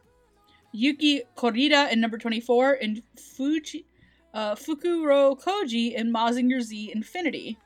[0.72, 3.86] Yuki Korida in number 24, and Fuji,
[4.34, 7.58] uh, Fukuro Koji in Mazinger Z Infinity.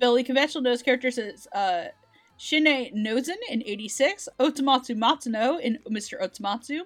[0.00, 1.86] Billy Kometz will know his characters as uh,
[2.36, 6.20] Shine Nozen in 86, Otomatsu Matsuno in Mr.
[6.20, 6.80] Osomatsu,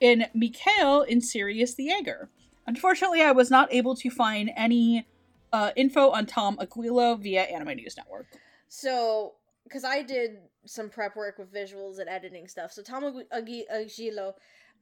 [0.00, 2.28] and Mikhail in Sirius the Jaeger.
[2.66, 5.06] Unfortunately, I was not able to find any
[5.52, 8.26] uh, info on Tom Aguilo via Anime News Network.
[8.68, 9.34] So,
[9.64, 12.72] because I did some prep work with visuals and editing stuff.
[12.72, 14.32] So Tom Agu- Agi- Agilo,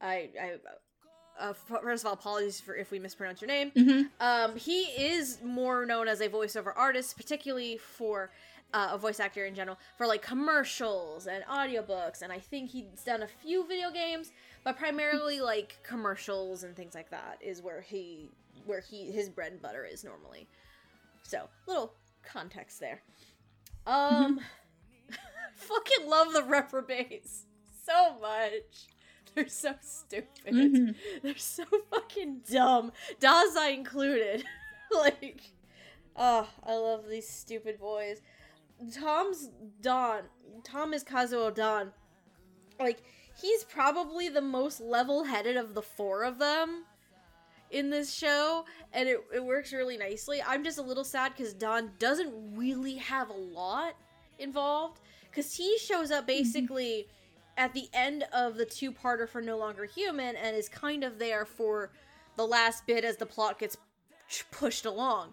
[0.03, 0.53] I, I,
[1.39, 3.70] uh, first of all, apologies for if we mispronounce your name.
[3.70, 4.03] Mm-hmm.
[4.20, 8.31] Um, he is more known as a voiceover artist, particularly for
[8.74, 13.05] uh, a voice actor in general for like commercials and audiobooks and i think he's
[13.05, 14.33] done a few video games
[14.65, 18.31] but primarily like commercials and things like that is where he
[18.65, 20.49] where he his bread and butter is normally
[21.23, 23.03] so little context there
[23.87, 24.41] um
[25.57, 27.45] fucking love the reprobates
[27.85, 28.87] so much
[29.34, 30.52] they're so stupid.
[30.52, 30.94] Mhm.
[31.22, 32.92] they're so fucking dumb.
[33.20, 34.44] Dazai included.
[34.94, 35.40] Like
[36.16, 38.20] oh i love these stupid boys.
[38.94, 39.48] Tom's
[39.80, 40.24] don
[40.64, 41.92] tom is kazuo don.
[42.78, 43.02] Like
[43.40, 46.84] he's probably the most level-headed of the four of them
[47.70, 50.42] in this show and it, it works really nicely.
[50.46, 53.94] I'm just a little sad because don doesn't really have a lot
[54.38, 55.00] involved
[55.30, 57.09] because he shows up basically
[57.57, 61.45] at the end of the two-parter for no longer human and is kind of there
[61.45, 61.91] for
[62.37, 63.77] the last bit as the plot gets
[64.51, 65.33] pushed along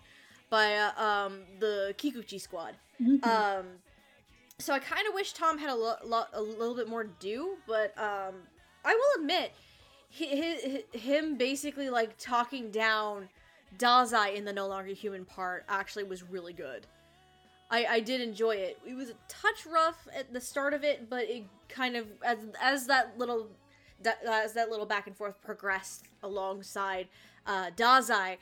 [0.50, 3.26] by uh, um the kikuchi squad Mhm.
[3.26, 3.66] um,
[4.58, 7.10] so I kind of wish Tom had a, lo- lo- a little bit more to
[7.22, 8.36] do, but um,
[8.84, 9.54] I will admit,
[10.20, 10.26] hi
[10.94, 13.30] hi him basically like talking down
[13.78, 16.88] Dazai in the no longer human part actually was really good.
[17.72, 18.80] I, I did enjoy it.
[18.86, 22.38] It was a touch rough at the start of it, but it kind of as
[22.62, 23.48] as that little
[24.02, 27.08] that, as that little back and forth progressed alongside
[27.46, 28.38] uh, Dazai,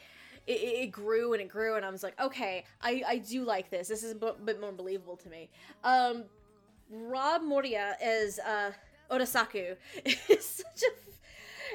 [0.45, 3.69] it, it grew and it grew, and I was like, okay, I, I do like
[3.69, 3.87] this.
[3.87, 5.49] This is a bit more believable to me.
[5.83, 6.23] Um,
[6.89, 8.71] Rob Moreira as uh,
[9.11, 9.75] Odasaku
[10.05, 10.91] is such a.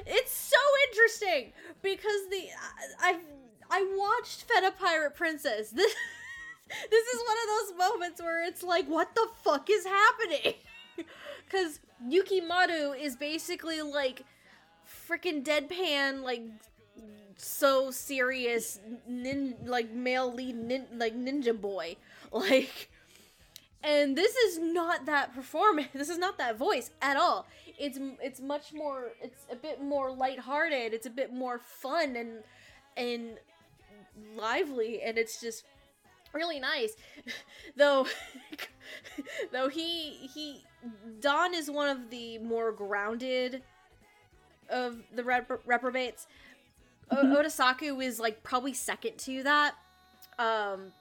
[0.07, 0.57] It's so
[0.89, 1.53] interesting
[1.83, 2.49] because the
[3.01, 3.19] I I,
[3.71, 5.71] I watched Fena Pirate Princess.
[5.71, 5.95] This
[6.91, 10.55] this is one of those moments where it's like, what the fuck is happening?
[11.45, 14.25] Because Yukimaru is basically like
[15.09, 16.43] freaking deadpan, like
[17.37, 21.97] so serious, nin- like male lead, nin- like ninja boy,
[22.33, 22.91] like.
[23.85, 25.89] And this is not that performance.
[25.95, 27.47] This is not that voice at all.
[27.79, 29.13] It's it's much more.
[29.21, 30.93] It's a bit more lighthearted.
[30.95, 32.45] It's a bit more fun and
[32.97, 33.39] and
[34.37, 35.65] lively, and it's just
[36.35, 36.93] really nice.
[37.77, 38.07] though,
[39.53, 40.65] though he he
[41.21, 43.63] Don is one of the more grounded
[44.69, 46.27] of the repro- reprobates.
[47.11, 47.37] O- Mhm.
[47.37, 49.75] Odasaku is like probably second to that.
[50.39, 50.93] Um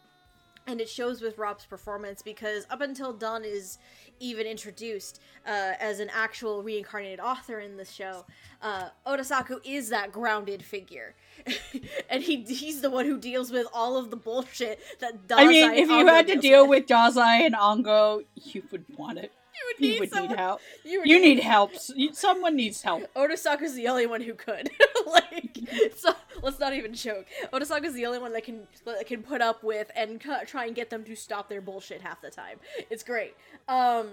[0.68, 3.80] and it shows with Rob's performance because up until Don is
[4.22, 8.26] even introduced uh, as an actual reincarnated author in the show,
[8.62, 11.16] uh, Odasaku is that grounded figure,
[12.10, 15.48] and he he's the one who deals with all of the bullshit that Dazai I
[15.48, 19.32] mean, if you had to deal with Dazai and Ango, you would want it.
[19.54, 20.30] you would You need would someone.
[20.30, 20.62] need help.
[20.86, 21.74] You, would You need help.
[21.74, 23.04] S- Someone needs help.
[23.16, 24.70] Odasaku's the only one who could.
[25.12, 25.58] like,
[25.96, 27.26] so let's not even joke.
[27.54, 30.76] Odasaku's the only one that can that can put up with and cu- try and
[30.76, 32.58] get them to stop their bullshit half the time.
[32.90, 33.36] It's great.
[33.68, 34.10] Um,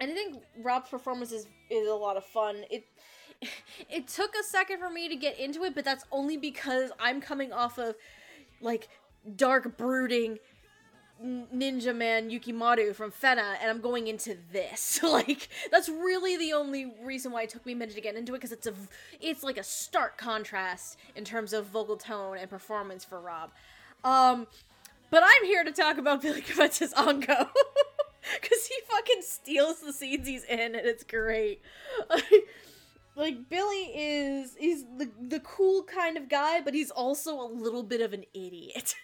[0.00, 2.64] and I think Rob's performance is is a lot of fun.
[2.70, 2.84] It
[3.88, 7.20] it took a second for me to get into it, but that's only because I'm
[7.20, 7.94] coming off of
[8.60, 8.88] like
[9.36, 10.38] dark brooding
[11.24, 15.02] ninja man Yukimaru from Fena and I'm going into this.
[15.02, 18.34] like that's really the only reason why it took me a minute to get into
[18.34, 18.74] it because it's a
[19.20, 23.50] it's like a stark contrast in terms of vocal tone and performance for Rob.
[24.04, 24.46] Um
[25.10, 27.48] but I'm here to talk about Billy Kametz's Ango.
[28.42, 31.62] Cause he fucking steals the scenes he's in and it's great.
[33.16, 37.82] like Billy is he's the the cool kind of guy, but he's also a little
[37.82, 38.94] bit of an idiot.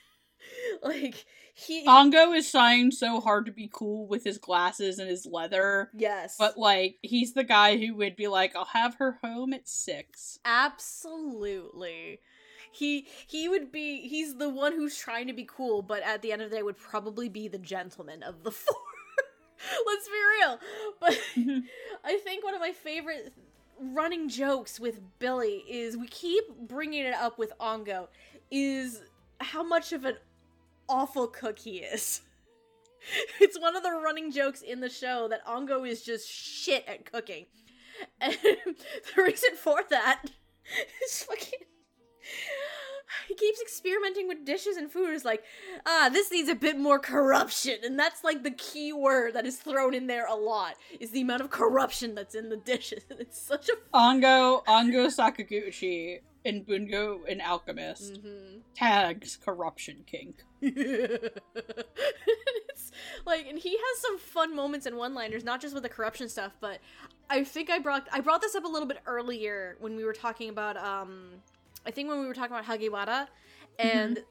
[0.83, 1.25] like
[1.55, 5.91] he Ango is trying so hard to be cool with his glasses and his leather,
[5.97, 6.37] yes.
[6.39, 10.39] but like he's the guy who would be like, "I'll have her home at 6.
[10.45, 12.21] absolutely.
[12.73, 16.33] He he would be he's the one who's trying to be cool, but at the
[16.33, 18.77] end of the day would probably be the gentleman of the four.
[19.87, 20.59] Let's be real.
[21.01, 21.59] But mm-hmm.
[22.05, 23.33] I think one of my favorite
[23.81, 28.09] running jokes with Billy is we keep bringing it up with Ango
[28.51, 29.03] is
[29.41, 30.17] how much of an
[30.89, 32.21] awful cook he is.
[33.39, 37.05] It's one of the running jokes in the show that Ango is just shit at
[37.11, 37.47] cooking.
[38.21, 40.25] And the reason for that
[41.05, 41.61] is fucking
[43.29, 45.43] he keeps experimenting with dishes and food is like
[45.87, 49.57] ah this needs a bit more corruption and that's like the key word that is
[49.57, 53.21] thrown in there a lot is the amount of corruption that's in the dishes and
[53.21, 58.61] it's such a Ango, Ango Sakaguchi, and Bungo and Alchemist Mhm.
[58.75, 60.45] tags corruption kink.
[61.55, 62.91] it's
[63.27, 66.53] like and he has some fun moments and one-liners not just with the corruption stuff
[66.61, 66.79] but
[67.31, 70.13] i think i brought i brought this up a little bit earlier when we were
[70.13, 71.31] talking about um
[71.87, 73.27] i think when we were talking about hagiwara
[73.79, 74.23] and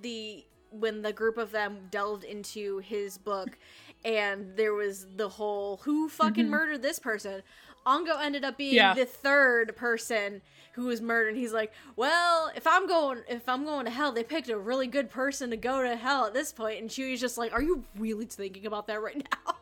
[0.00, 3.58] the when the group of them delved into his book
[4.04, 6.50] and there was the whole who fucking Mhm.
[6.50, 7.42] murdered this person.
[7.86, 8.94] Ango ended up being Yeah.
[8.94, 10.40] the third person
[10.72, 11.28] who was murdered.
[11.30, 14.58] And he's like, "Well, if I'm going if I'm going to hell, they picked a
[14.58, 17.62] really good person to go to hell at this point." And Chewie's just like, "Are
[17.62, 19.56] you really thinking about that right now?"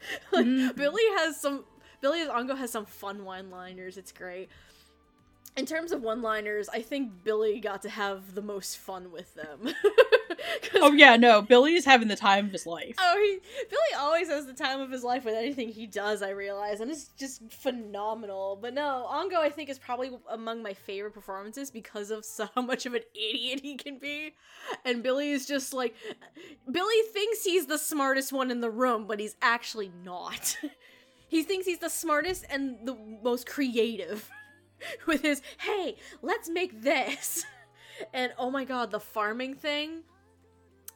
[0.32, 0.76] like Mhm.
[0.76, 1.64] Billy has some
[2.02, 3.96] Billy Ango has some fun one-liners.
[3.96, 4.48] It's great.
[5.56, 9.74] In terms of one-liners, I think Billy got to have the most fun with them.
[10.74, 12.94] Oh yeah, no, Billy's having the time of his life.
[12.98, 16.22] Oh, he Billy always has the time of his life with anything he does.
[16.22, 18.58] I realize, and it's just phenomenal.
[18.60, 22.62] But no, Ango I think is probably among my favorite performances because of so how
[22.62, 24.34] much of an idiot he can be.
[24.84, 25.94] And Billy is just like,
[26.70, 30.56] Billy thinks he's the smartest one in the room, but he's actually not.
[31.28, 34.30] he thinks he's the smartest and the most creative
[35.06, 37.44] with his, hey, let's make this.
[38.14, 40.04] And oh my god, the farming thing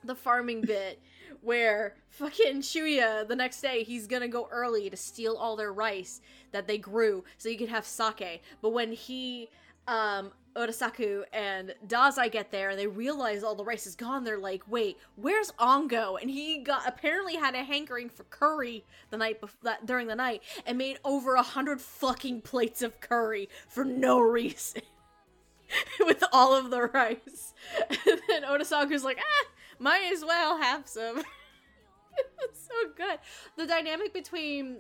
[0.05, 1.01] the farming bit
[1.41, 6.21] where fucking Shuya the next day he's gonna go early to steal all their rice
[6.53, 8.41] that they grew so you could have sake.
[8.63, 9.49] But when he
[9.87, 14.39] um Odasaku and Dazai get there and they realize all the rice is gone, they're
[14.39, 16.17] like, wait, where's Ango?
[16.17, 19.43] And he got apparently had a hankering for curry the night
[19.85, 24.83] during the night and made over a hundred fucking plates of curry for no reason.
[26.01, 27.55] With all of the rice.
[27.91, 29.49] And then Odasaku's like, ah,
[29.79, 31.19] might as well have some.
[32.43, 33.19] it's so good.
[33.57, 34.79] The dynamic between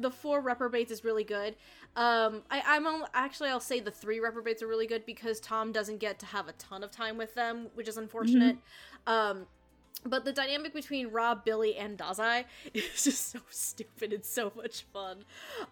[0.00, 1.56] the four reprobates is really good.
[1.96, 5.72] Um, I, I'm on, actually I'll say the three reprobates are really good because Tom
[5.72, 8.56] doesn't get to have a ton of time with them, which is unfortunate.
[9.06, 9.46] Um,
[10.04, 12.44] but the dynamic between Rob, Billy, and Dazai
[12.74, 14.12] is just so stupid.
[14.12, 15.24] It's so much fun.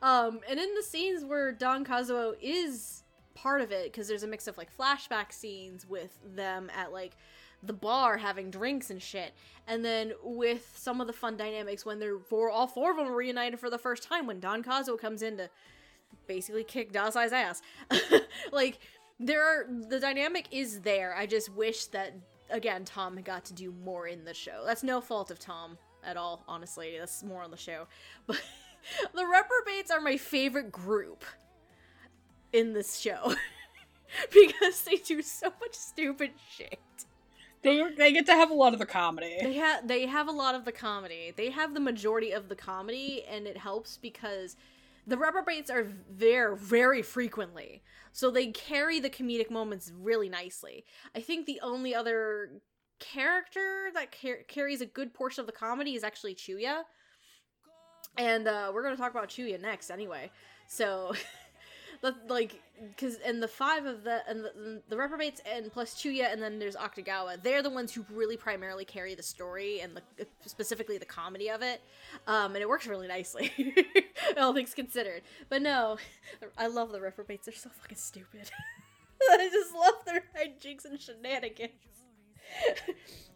[0.02, 4.28] Um, and in the scenes where Dan Kazuo is part of it, because there's a
[4.28, 7.16] mix of like flashback scenes with them at like
[7.62, 9.32] the bar having drinks and shit,
[9.66, 13.12] and then with some of the fun dynamics when they're for all four of them
[13.12, 15.50] reunited for the first time when Dan Kazuo comes in to
[16.26, 17.62] basically kick Dazai's ass.
[18.52, 18.78] like
[19.18, 21.14] there are the dynamic is there.
[21.16, 22.14] I just wish that
[22.50, 24.62] again Tom got to do more in the show.
[24.66, 26.96] That's no fault of Tom at all, honestly.
[26.98, 27.86] That's more on the show.
[28.26, 28.42] But
[29.14, 31.24] the reprobates are my favorite group
[32.52, 33.34] in this show.
[34.32, 36.78] because they do so much stupid shit.
[37.62, 39.36] They they get to have a lot of the comedy.
[39.40, 41.32] They have they have a lot of the comedy.
[41.34, 44.56] They have the majority of the comedy, and it helps because
[45.06, 47.82] the reprobates are there very frequently,
[48.12, 50.84] so they carry the comedic moments really nicely.
[51.14, 52.62] I think the only other
[53.00, 56.82] character that car- carries a good portion of the comedy is actually Chuya,
[58.16, 60.30] and uh, we're gonna talk about Chuya next anyway.
[60.66, 61.14] So.
[62.28, 66.42] Like, because and the five of the and the, the reprobates and plus Chuya and
[66.42, 67.42] then there's Octagawa.
[67.42, 71.62] They're the ones who really primarily carry the story and the specifically the comedy of
[71.62, 71.80] it,
[72.26, 73.52] um, and it works really nicely.
[74.36, 75.22] all things considered.
[75.48, 75.98] But no,
[76.58, 77.46] I love the reprobates.
[77.46, 78.50] They're so fucking stupid.
[79.30, 81.70] I just love their hijinks and shenanigans.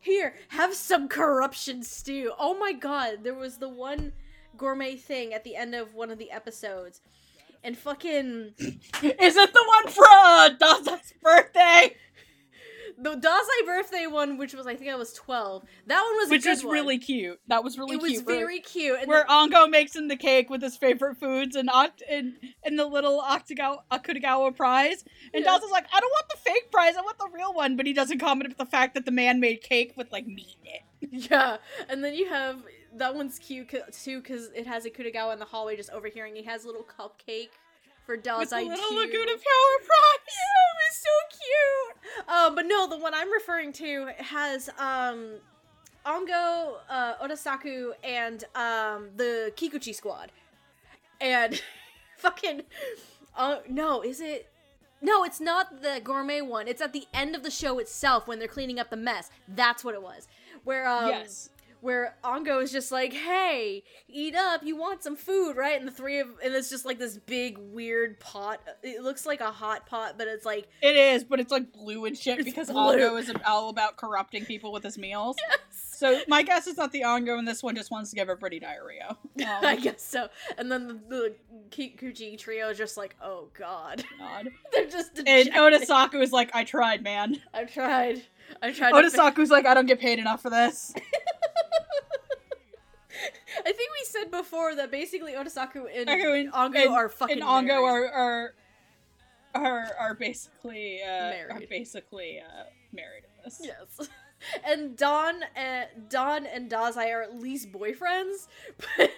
[0.00, 2.32] Here, have some corruption stew.
[2.38, 4.12] Oh my god, there was the one
[4.56, 7.00] gourmet thing at the end of one of the episodes
[7.64, 11.96] and fucking Is it the one for uh, Dazai's birthday?
[13.00, 15.62] the Dazai birthday one, which was I think I was twelve.
[15.86, 16.72] That one was a Which was one.
[16.74, 17.38] really cute.
[17.46, 18.98] That was really it was where- very cute.
[18.98, 22.76] And where Ango makes him the cake with his favorite foods and Oct- and, and
[22.76, 25.04] the little Octagawa, Akutagawa prize.
[25.32, 25.52] And Yeah.
[25.52, 27.76] Dawson's like, I don't want the fake prize, I want the real one.
[27.76, 30.56] But he doesn't comment with the fact that the man made cake with like meat
[30.64, 31.30] in it.
[31.30, 31.58] yeah,
[31.88, 32.56] and then you have
[32.96, 36.34] that one's cute c- too because it has Akutagawa in the hallway just overhearing.
[36.34, 37.50] He has a little cupcake
[38.06, 38.96] for with the little.
[38.96, 40.18] Laguna Power prize.
[40.28, 41.38] Yeah, it was so
[42.24, 42.28] cute.
[42.28, 45.34] Um, but no, the one I'm referring to has um
[46.06, 50.32] Ango, uh, Odasaku, and um the Kikuchi squad,
[51.20, 51.60] and
[52.18, 52.62] fucking
[53.36, 54.50] uh no, is it?
[55.00, 56.66] No, it's not the gourmet one.
[56.66, 59.30] It's at the end of the show itself when they're cleaning up the mess.
[59.46, 60.26] That's what it was.
[60.64, 61.50] Where um yes.
[61.80, 64.62] Where Ango is just like, "Hey, eat up.
[64.64, 67.56] You want some food, right?" And the three of and it's just like this big
[67.58, 68.60] weird pot.
[68.82, 72.04] It looks like a hot pot, but it's like It is, but it's like blue
[72.04, 72.92] and shit because blue.
[72.92, 75.36] Ango is all about corrupting people with his meals.
[75.72, 78.60] So my guess is that the Ango in this one just wants to give everybody
[78.60, 79.16] diarrhea.
[79.38, 80.28] Um, I guess so.
[80.58, 81.34] And then the, the
[81.70, 84.48] Kikuchi trio is just like, "Oh God, God.
[84.72, 85.54] they're just." And dejected.
[85.54, 87.40] Odasaku is like, I tried, man.
[87.54, 88.22] I tried.
[88.62, 88.90] I tried.
[89.00, 90.92] to fi- Odasaku's like, I don't get paid enough for this.
[93.58, 97.40] I think we said before that basically Odasaku and Ango and, Ango and- are fucking
[97.40, 98.10] and Ango married.
[98.10, 98.54] are are
[99.54, 101.68] are are basically uh, are Married.
[101.68, 103.60] basically uh, married in this.
[103.62, 104.08] Yes.
[104.64, 108.46] and Don and Don and Dazai are at least boyfriends,
[108.96, 109.10] but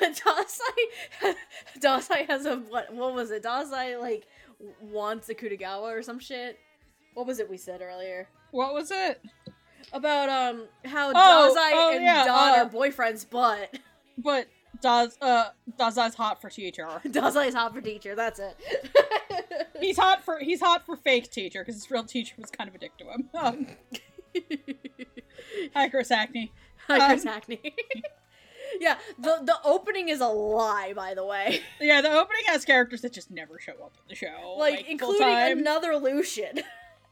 [0.00, 1.34] but Dazai
[1.80, 3.42] Dazai has a what what was it?
[3.42, 4.24] Dazai like
[4.80, 6.58] wants Akutagawa or some shit.
[7.14, 9.20] What was it we said earlier What was it?
[9.94, 13.78] About um how Oh, Dazai oh, and yeah, Don uh, are boyfriends, but
[14.18, 14.48] But
[14.82, 16.86] does uh Dazai's hot for teacher.
[17.06, 18.16] Dazai's hot for teacher.
[18.16, 18.56] That's it.
[19.80, 22.74] He's hot for he's hot for fake teacher because his real teacher was kind of
[22.74, 23.28] a dick to him.
[23.38, 23.66] Um,
[25.74, 26.52] hi, Chris Hackney.
[26.88, 27.74] Hi, Chris Um, Hackney.
[28.80, 31.60] yeah, the the opening is a lie, by the way.
[31.80, 35.28] Yeah, the opening has characters that just never show up in the show, like, including
[35.58, 36.62] another Lucien.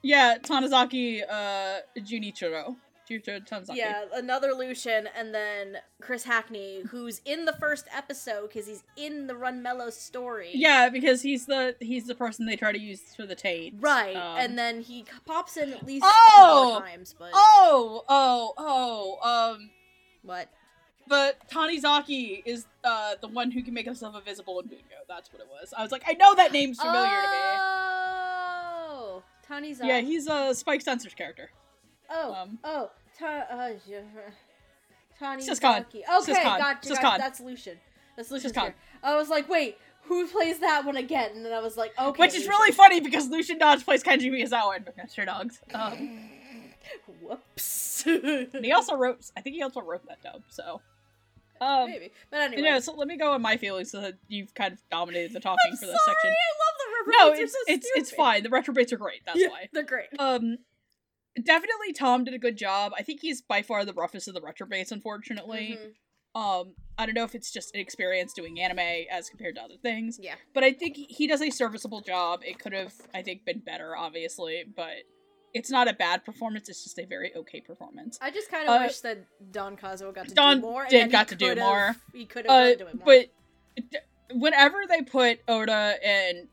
[0.02, 2.76] Yeah, Tanizaki uh Junichiro.
[3.10, 3.76] Junichiro Tanizaki.
[3.76, 9.26] yeah, another Lucien, and then Chris Hackney, who's in the first episode because he's in
[9.26, 10.50] the Run Melos story.
[10.54, 13.74] Yeah, because he's the he's the person they try to use for the Tate.
[13.80, 16.08] Right, Um, and then he pops in at least Oh!
[16.08, 19.70] a couple more times, but Oh, oh, oh, um
[20.22, 20.48] what?
[21.08, 24.82] but Tanizaki is uh the one who can make himself invisible in Bungo.
[25.08, 25.74] That's what it was.
[25.76, 27.36] I was like, I know that name's familiar to me.
[27.36, 27.91] Oh,
[29.82, 31.50] Yeah, he's a Spike Spencer's character.
[32.10, 34.00] Oh, Um, oh, ta- uh, yeah,
[35.18, 35.80] Tani Siscon.
[35.88, 36.58] Okay, Siscon.
[36.58, 37.18] gotcha, Siscon.
[37.18, 37.78] That's Lucien.
[38.16, 38.56] That's Lucien's Siscon.
[38.56, 38.78] character.
[39.02, 41.30] I was like, wait, who plays that one again?
[41.36, 42.18] And then I was like, okay.
[42.20, 42.50] Which is Lucien.
[42.50, 45.60] really funny because Lucien Dodge plays Kenji Miyazawa in Monster Dogs.
[45.74, 46.28] Um,
[47.22, 48.04] Whoops.
[48.06, 50.42] and he also wrote, I think he also wrote that dub.
[50.48, 50.80] So,
[51.62, 52.62] um, Maybe, but anyway.
[52.62, 55.40] know, so let me go on my feelings so that you've kind of dominated the
[55.40, 56.30] talking I'm for this sorry, section.
[56.30, 58.42] I love the No, it's so it's it's fine.
[58.42, 59.20] The reprobates are great.
[59.24, 59.68] That's Yeah, why.
[59.72, 60.08] they're great.
[60.18, 60.58] Um,
[61.42, 62.92] definitely Tom did a good job.
[62.98, 65.78] I think he's by far the roughest of the reprobates, unfortunately.
[65.80, 65.94] Mhm.
[66.34, 68.78] Um, I don't know if it's just an experience doing anime
[69.10, 70.36] as compared to other things, Yeah.
[70.54, 72.42] but I think he does a serviceable job.
[72.44, 75.04] It could have, I think, been better, obviously, but
[75.54, 76.68] it's not a bad performance.
[76.68, 78.18] It's just a very okay performance.
[78.20, 80.82] I just kind of Uh, wish that Dan Kazuo got to Don do more.
[80.82, 81.96] and did got to do more.
[82.12, 83.04] He could have Uh, been doing more.
[83.06, 83.98] but d-
[84.34, 86.48] whenever they put Oda and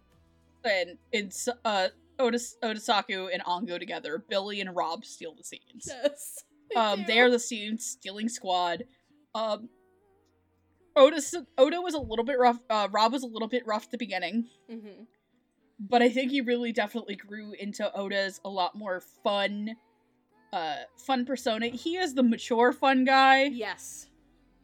[0.66, 1.88] and it's uh
[2.20, 5.88] Oda Odasaku and Ango together, Billy and Rob steal the scenes.
[5.88, 6.44] yes.
[6.76, 8.84] Um, they are the scene stealing squad.
[9.34, 9.70] Um,
[10.96, 11.22] Oda
[11.58, 12.60] Oda was a little bit rough.
[12.70, 15.04] Uh, Rob was a little bit rough at the beginning, hmm
[15.80, 19.76] but I think he really definitely grew into Oda's a lot more fun,
[20.54, 21.68] uh, fun persona.
[21.68, 23.46] He is the mature fun guy.
[23.46, 24.08] Yes.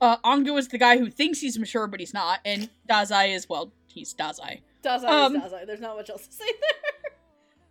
[0.01, 3.47] Uh, Ango is the guy who thinks he's mature but he's not, and Dazai is
[3.47, 4.61] well, he's Dazai.
[4.83, 5.65] Dazai Um, is Dazai.
[5.65, 6.91] There's not much else to say there.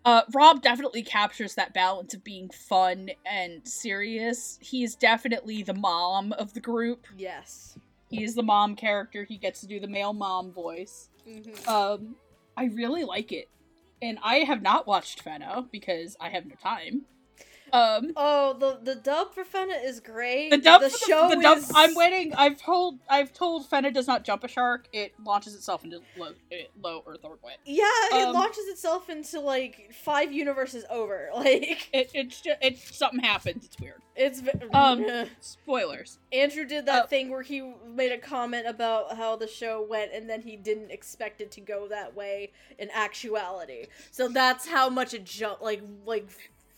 [0.07, 4.59] Uh, Rob definitely captures that balance of being fun and serious.
[4.61, 7.07] He is definitely the mom of the group.
[7.17, 7.79] Yes.
[8.11, 9.25] He is the mom character.
[9.25, 11.09] He gets to do the male mom voice.
[11.27, 12.17] hmm Um,
[12.57, 13.49] I really like it,
[14.01, 17.03] and I have not watched Fena because I have no time.
[17.75, 20.51] Um, Oh, the the dub for Fena is great.
[20.51, 21.59] the dub, the for show the, dub.
[21.59, 21.73] is.
[21.75, 22.33] I'm waiting.
[22.35, 23.01] I've told.
[23.11, 24.87] I've told Fena does not jump a shark.
[24.93, 26.31] It launches itself into low,
[26.81, 27.59] low Earth orbit.
[27.65, 31.31] Yeah, it Um, launches itself into like five universes over.
[31.35, 33.65] Like It, it's just, it's something happens.
[33.65, 34.01] It's weird.
[34.15, 34.41] it's.
[34.73, 35.05] Um,
[35.41, 36.19] Spoilers.
[36.33, 40.13] Andrew did that uh, thing where he made a comment about how the show went,
[40.13, 43.87] and then he didn't expect it to go that way in actuality.
[44.13, 46.29] So that's how much it jump like like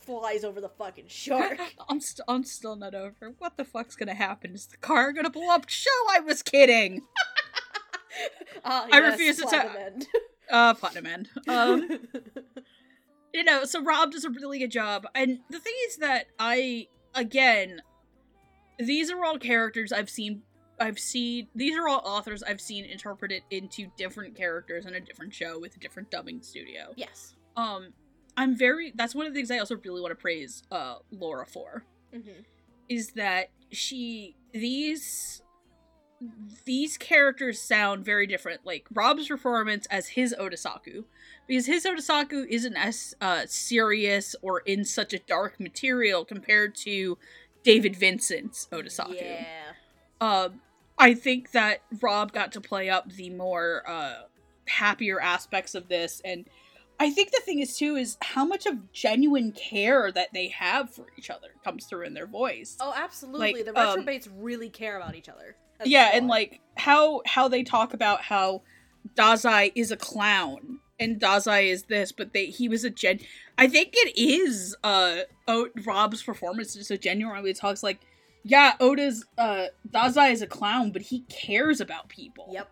[0.06, 1.58] flies over the fucking shark.
[1.88, 3.34] I'm st- I'm still not over.
[3.38, 4.54] What the fuck's gonna happen?
[4.54, 5.68] Is the car gonna blow up?
[5.68, 7.02] Show I was kidding.
[8.64, 10.06] Ah, I yes, refuse to End.
[10.50, 11.28] Uh, platinum end.
[11.48, 11.88] Um,
[13.34, 16.86] you know, so Rob does a really good job, and the thing is that I
[17.14, 17.82] again,
[18.78, 20.42] these are all characters I've seen.
[20.80, 25.34] I've seen these are all authors I've seen interpreted into different characters in a different
[25.34, 26.92] show with a different dubbing studio.
[26.96, 27.34] yes.
[27.56, 27.92] Um,
[28.36, 28.92] I'm very.
[28.94, 31.84] That's one of the things I also really want to praise uh Laura for.
[32.12, 32.42] hmm
[32.88, 35.42] is that she these
[36.64, 41.04] these characters sound very different like rob's performance as his otasaku
[41.48, 47.18] because his otasaku isn't as uh, serious or in such a dark material compared to
[47.64, 49.72] david vincent's otasaku Yeah.
[50.20, 50.60] um
[50.96, 54.22] i think that rob got to play up the more uh
[54.68, 56.46] happier aspects of this and
[57.00, 60.92] i think the thing is too is how much of genuine care that they have
[60.94, 63.52] for each other comes through in their voice Oh, absolutely.
[63.52, 65.56] Like, the um, reprobates really care about each other.
[65.84, 68.62] yeah and like how how they talk about how
[69.16, 73.20] dazai is a clown and dazai is this but they he was a gen
[73.58, 78.00] i think it is uh o- rob's performance is so genuine when he talks like
[78.42, 82.70] yeah oda's uh dazai is a clown but he cares about people Yep.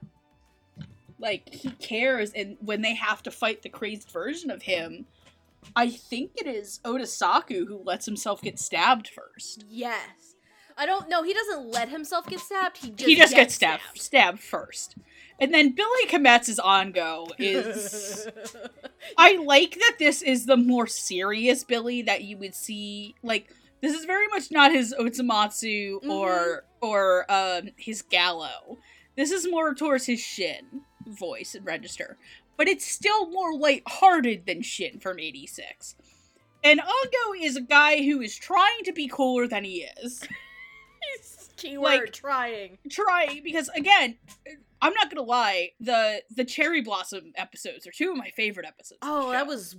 [1.24, 5.06] Like he cares and when they have to fight the crazed version of him
[5.74, 9.64] I think it is Odasaku who lets himself get stabbed first.
[9.68, 10.34] Yes.
[10.76, 11.22] I don't know.
[11.22, 12.78] He doesn't let himself get stabbed.
[12.78, 14.96] He just he just gets, gets stabbed, stabbed first.
[15.38, 18.28] And then Billy Kametz's Ango is.
[19.18, 23.14] I like that this is the more serious Billy that you would see.
[23.22, 28.78] Like this is very much not his Osomatsu or or um his Galo.
[29.16, 32.16] This is more towards his Shin voice and register,
[32.56, 35.94] but it's still more lighthearted than Shin from '86.
[36.62, 40.26] And Ongo is a guy who is trying to be cooler than he is.
[41.56, 42.78] Keyword Like- trying.
[42.90, 44.16] trying because again,
[44.82, 48.98] I'm not gonna lie, the the Cherry Blossom episodes are two of my favorite episodes.
[49.02, 49.76] Oh, that was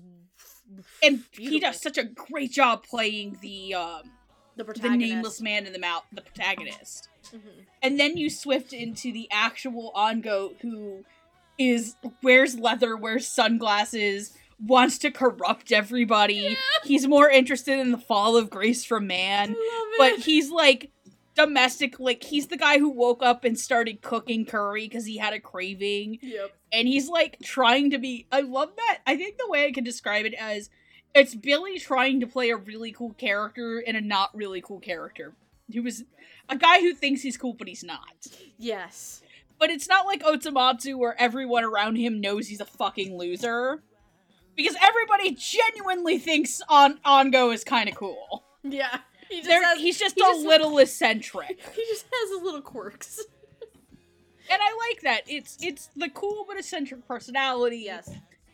[1.04, 4.12] and he does such a great job playing the um
[4.56, 7.66] the the nameless man in the mouth the protagonist Mhm.
[7.84, 11.04] and then you swift into the actual ango who
[11.58, 16.58] is wears leather wears sunglasses wants to corrupt everybody.
[16.86, 19.56] He's more interested in the fall of grace from man.
[19.98, 20.92] But he's like
[21.36, 25.34] domestic like he's the guy who woke up and started cooking curry because he had
[25.34, 26.18] a craving.
[26.22, 26.56] Yep.
[26.72, 29.00] and he's like trying to be i love that.
[29.06, 30.70] I think the way i can describe it as
[31.14, 35.34] it's billy trying to play a really cool character and a not really cool character.
[35.74, 36.06] Who was
[36.48, 38.28] a guy who thinks he's cool but he's not.
[38.58, 39.22] Yes.
[39.60, 43.82] But it's not like osomatsu where everyone around him knows he's a fucking loser
[44.56, 49.00] because everybody genuinely thinks on ango is kind of cool Yeah.
[49.30, 52.62] He just has, he's just he a just- little eccentric he just has his little
[52.62, 53.20] quirks.
[54.50, 58.10] and i like that it's it's the cool but eccentric personality Yes.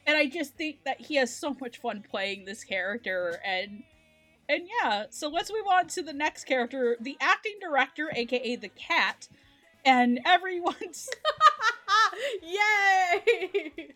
[0.08, 3.84] and I just think that he has so much fun playing this character and
[4.50, 8.68] and yeah, so let's move on to the next character, the acting director, aka the
[8.70, 9.30] cat,
[9.86, 11.10] and everyone's
[12.44, 13.94] Yay!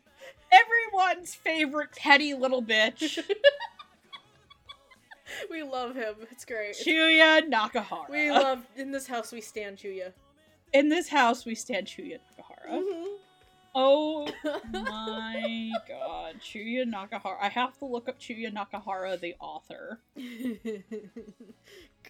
[0.52, 3.20] everyone's favorite petty little bitch,
[5.52, 6.16] we love him.
[6.32, 6.76] It's great.
[6.76, 8.10] Chuya Nakahara.
[8.10, 10.14] We love in this house we stand Chuya.
[10.74, 12.80] In this house we stand Chuya Nakahara.
[12.82, 13.15] Mhm.
[13.78, 14.26] Oh
[14.72, 17.36] my god, Chuya Nakahara.
[17.42, 20.00] I have to look up Chuya Nakahara, the author.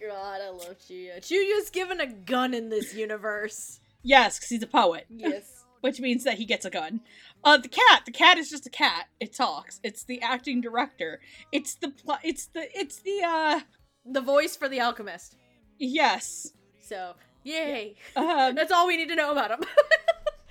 [0.00, 1.18] God, I love Chuya.
[1.20, 3.80] Chuya's given a gun in this universe.
[4.02, 5.06] Yes, because he's a poet.
[5.10, 5.64] Yes.
[5.80, 7.00] which means that he gets a gun.
[7.44, 8.02] Uh, the cat.
[8.06, 9.06] The cat is just a cat.
[9.20, 9.80] It talks.
[9.82, 11.20] It's the acting director.
[11.52, 12.66] It's the pl- It's the.
[12.78, 13.22] It's the.
[13.24, 13.60] uh
[14.04, 15.36] The voice for the alchemist.
[15.78, 16.52] Yes.
[16.80, 17.14] So,
[17.44, 17.96] yay.
[18.14, 19.60] Um, That's all we need to know about him.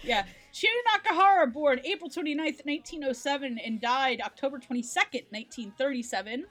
[0.03, 0.25] yeah.
[0.55, 6.45] Shinya Nakahara, born April 29th, 1907, and died October 22nd, 1937.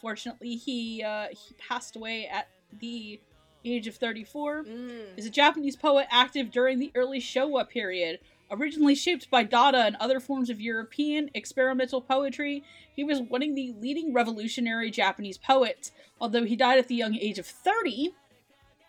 [0.00, 2.48] Fortunately, he uh, he passed away at
[2.80, 3.20] the
[3.62, 4.64] age of 34.
[4.64, 5.18] Mm.
[5.18, 8.20] is a Japanese poet active during the early Showa period.
[8.50, 12.64] Originally shaped by Dada and other forms of European experimental poetry,
[12.96, 15.92] he was one of the leading revolutionary Japanese poets.
[16.18, 18.14] Although he died at the young age of 30,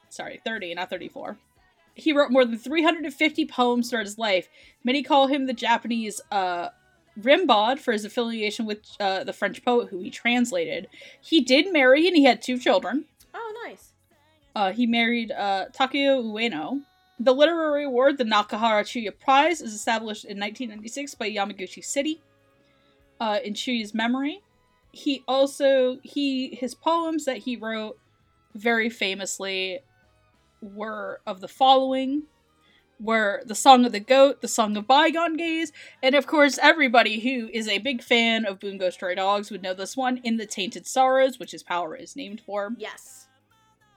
[0.10, 1.38] sorry, 30, not 34.
[1.96, 4.50] He wrote more than 350 poems throughout his life.
[4.84, 6.70] Many call him the Japanese uh,
[7.20, 10.88] Rimbaud for his affiliation with uh, the French poet who he translated.
[11.22, 13.06] He did marry and he had two children.
[13.34, 13.94] Oh, nice.
[14.54, 16.82] Uh, he married uh, Takeo Ueno.
[17.18, 22.22] The literary award, the Nakahara Chuya Prize, is established in 1996 by Yamaguchi City
[23.22, 24.42] uh, in Chuya's memory.
[24.92, 27.98] He also he his poems that he wrote
[28.54, 29.80] very famously
[30.62, 32.24] were of the following
[33.00, 35.72] were the song of the goat the song of bygone days
[36.02, 39.74] and of course everybody who is a big fan of bungo stray dogs would know
[39.74, 43.28] this one in the tainted sorrows which his power is named for Yes.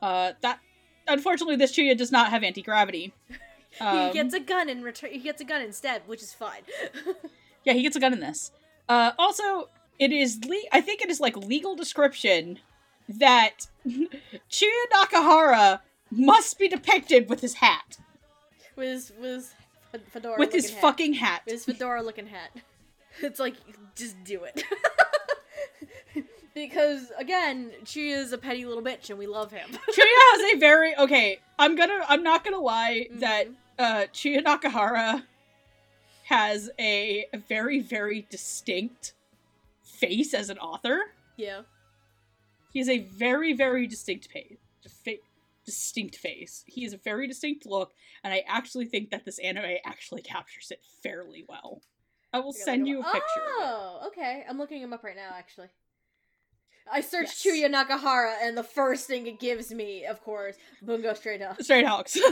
[0.03, 0.59] uh, that
[1.07, 3.15] unfortunately, this Chuya does not have anti gravity.
[3.79, 5.11] he gets a gun in return.
[5.11, 6.61] He gets a gun instead, which is fine.
[7.65, 8.53] yeah, he gets a gun in this.
[8.91, 12.59] Uh, also, it is le- I think it is like legal description
[13.09, 15.81] that Chuya Nakahara
[16.11, 17.99] must be depicted with his hat,
[18.77, 19.31] with his, with
[19.93, 20.81] his fedora with his hat.
[20.83, 21.43] fucking hat.
[21.47, 22.51] With his fedora looking hat.
[23.21, 23.55] It's like
[23.97, 24.63] just do it.
[26.55, 29.69] because again, she is a petty little bitch and we love him.
[29.73, 31.41] Chuya has a very okay.
[31.59, 32.01] I'm gonna.
[32.09, 33.55] I'm not gonna lie that Mhm.
[33.79, 35.25] uh, Chuya Nakahara
[36.25, 39.15] has a very very distinct
[39.83, 41.01] face as an author.
[41.37, 41.63] yeah.
[42.73, 44.59] He has a very, very distinct face.
[45.69, 46.65] Distinct face.
[46.67, 47.93] He has a very distinct look,
[48.25, 51.83] and I actually think that this anime actually captures it fairly well.
[52.33, 53.21] I will send you a picture.
[53.59, 54.45] Oh, okay.
[54.49, 55.69] I'm looking him up right now, actually.
[56.91, 57.55] I searched Yes.
[57.55, 61.65] Chuya Nakahara, and the first thing it gives me, of course, Bungo Stray Dogs.
[61.65, 62.19] Straight Dogs.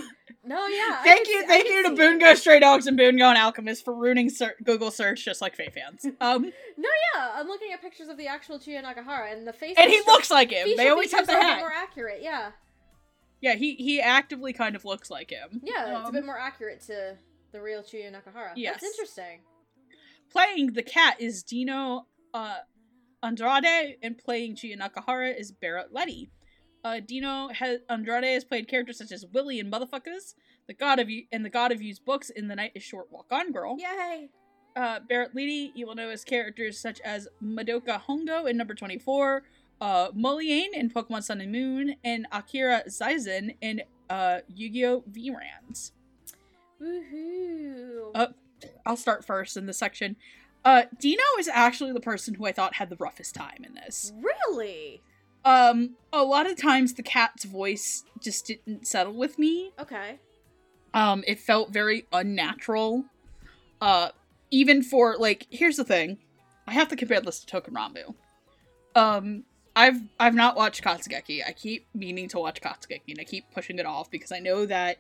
[0.48, 1.02] No, yeah.
[1.02, 2.38] Thank you, see- thank you to it.
[2.38, 6.06] Stray Dogs and Bungo and Alchemist for ruining ser- Google search just like Faye fans.
[6.20, 6.44] Um,
[6.78, 7.32] No, yeah.
[7.34, 9.74] I'm looking at pictures of the actual Chuya Nakahara, and the face.
[9.76, 10.68] and he looks like him.
[10.76, 11.58] They always have the hat.
[11.58, 12.20] more accurate.
[12.22, 12.52] Yeah,
[13.40, 15.60] Yeah, he he actively kind of looks like him.
[15.62, 15.98] yeah.
[15.98, 17.16] it's a Um, bit more accurate to
[17.52, 18.52] the real Chuya Nakahara.
[18.56, 18.74] Yes.
[18.74, 19.40] That's interesting.
[20.30, 22.56] Playing the cat is Dino uh,
[23.22, 26.30] Andrade, and playing Chuya Nakahara is Barrett Letty.
[26.84, 30.34] Uh, Dino has Andrade has played characters such as Willie and Motherfuckers,
[30.66, 33.10] the God of You, and the God of You's books in The Night Is Short,
[33.10, 33.76] Walk On Girl.
[33.78, 34.28] Yay!
[34.76, 39.42] Uh, Barrett Letty, you will know as characters such as Madoka Hongo in number 24,
[39.80, 45.04] uh, Mullane in Pokemon Sun and Moon, and Akira Zaizen in uh, Yu-Gi-Oh!
[45.10, 45.92] VRAINS.
[46.80, 48.10] Woohoo!
[48.14, 48.28] Uh,
[48.84, 50.16] I'll start first in this section.
[50.64, 54.12] Uh, Dino is actually the person who I thought had the roughest time in this.
[54.20, 55.02] really?
[55.44, 59.70] Um, a lot of times the cat's voice just didn't settle with me.
[59.78, 60.18] Okay.
[60.92, 63.04] Um, it felt very unnatural.
[63.80, 64.08] Uh,
[64.50, 66.18] even for like, here's the thing,
[66.66, 68.14] I have to compare this to Touken Ranbu.
[68.96, 69.44] Um,
[69.76, 71.42] I've I've not watched Katsugeki.
[71.46, 74.66] I keep meaning to watch Katsugeki, and I keep pushing it off because I know
[74.66, 74.96] that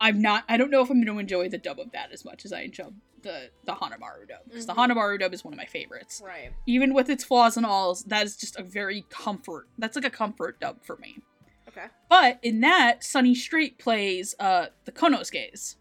[0.00, 0.44] I'm not.
[0.48, 2.52] I don't know if I'm going to enjoy the dub of that as much as
[2.52, 2.88] I enjoy
[3.22, 4.90] the the Hanamaru dub because the Mhm.
[4.90, 6.20] Hanamaru dub is one of my favorites.
[6.24, 6.50] Right.
[6.66, 9.68] Even with its flaws and alls, that is just a very comfort.
[9.78, 11.18] That's like a comfort dub for me.
[11.68, 11.86] Okay.
[12.10, 15.76] But in that, Sonny Strait plays uh the Konosuke's.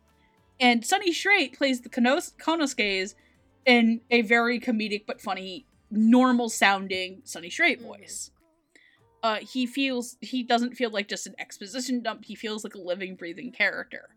[0.60, 3.16] And Sonny Strait plays the Konos- Konosuke's
[3.66, 7.84] in a very comedic but funny, normal sounding Sonny Strait Mhm.
[7.86, 8.32] voice.
[9.24, 12.80] Uh he feels he doesn't feel like just an exposition dump, he feels like a
[12.82, 14.16] living, breathing character.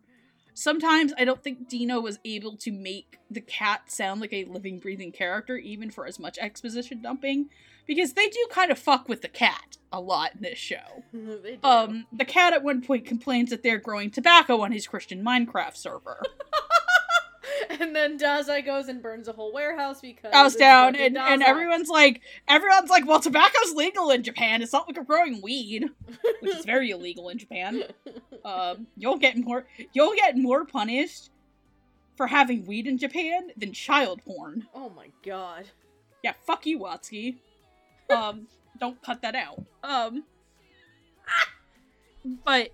[0.57, 4.79] Sometimes I don't think Dino was able to make the cat sound like a living,
[4.79, 7.51] breathing character, even for as much exposition dumping,
[7.89, 11.03] because they do kind of fuck with the cat a lot in this show.
[11.65, 15.77] Um, the cat at one point complains that they're growing tobacco on his Christian Minecraft
[15.77, 16.23] server.
[17.81, 21.89] and then Dazai goes and burns a whole warehouse because it's down, and, and everyone's
[21.89, 24.63] like, everyone's like, well, tobacco's legal in Japan.
[24.63, 25.89] It's not like we're growing weed,
[26.41, 27.85] which is very illegal in Japan.
[28.45, 31.31] Um, you'll get more, you'll get more punished
[32.17, 34.67] for having weed in Japan than child porn.
[34.75, 35.67] oh my god.
[36.23, 37.37] Yeah, fuck you, Watsky.
[38.09, 38.47] Um,
[38.81, 39.63] don't cut that out.
[39.83, 40.25] Um,
[42.45, 42.71] but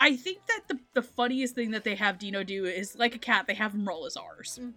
[0.00, 3.18] I think that the the funniest thing that they have Dino do is like a
[3.18, 3.46] cat.
[3.46, 4.70] They have him roll his R's hmm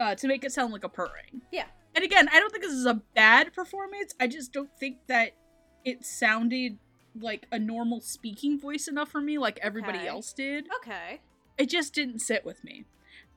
[0.00, 1.42] uh, to make it sound like a purring.
[1.52, 1.66] Yeah.
[1.94, 4.14] And again, I don't think this is a bad performance.
[4.18, 5.36] I just don't think that
[5.84, 6.78] it sounded
[7.20, 10.08] like a normal speaking voice enough for me, like everybody Okay.
[10.08, 10.66] else did.
[10.78, 11.20] Okay.
[11.56, 12.84] It just didn't sit with me.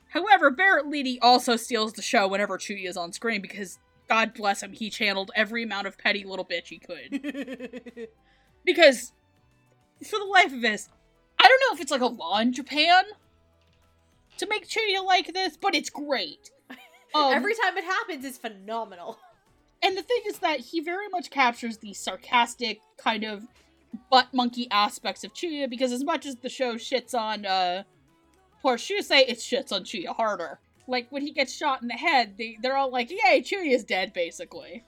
[0.09, 3.77] However, Barrett Leedy also steals the show whenever Chuy is on screen because,
[4.09, 8.07] God bless him, he channeled every amount of petty little bitch he could.
[8.65, 9.11] Because,
[10.03, 10.89] for the life of us,
[11.39, 13.03] I don't know if it's like a law in Japan
[14.37, 16.49] to make Chuya like this, but it's great.
[17.13, 19.17] Um, Every time it happens is phenomenal.
[19.81, 23.47] and the thing is that he very much captures the sarcastic kind of
[24.11, 27.83] butt monkey aspects of Chuya because as much as the show shits on uh
[28.61, 30.59] poor Shusei, it shits on Chuya harder.
[30.87, 34.11] Like when he gets shot in the head, they they're all like, "Yay, Chuya's dead,"
[34.11, 34.83] basically.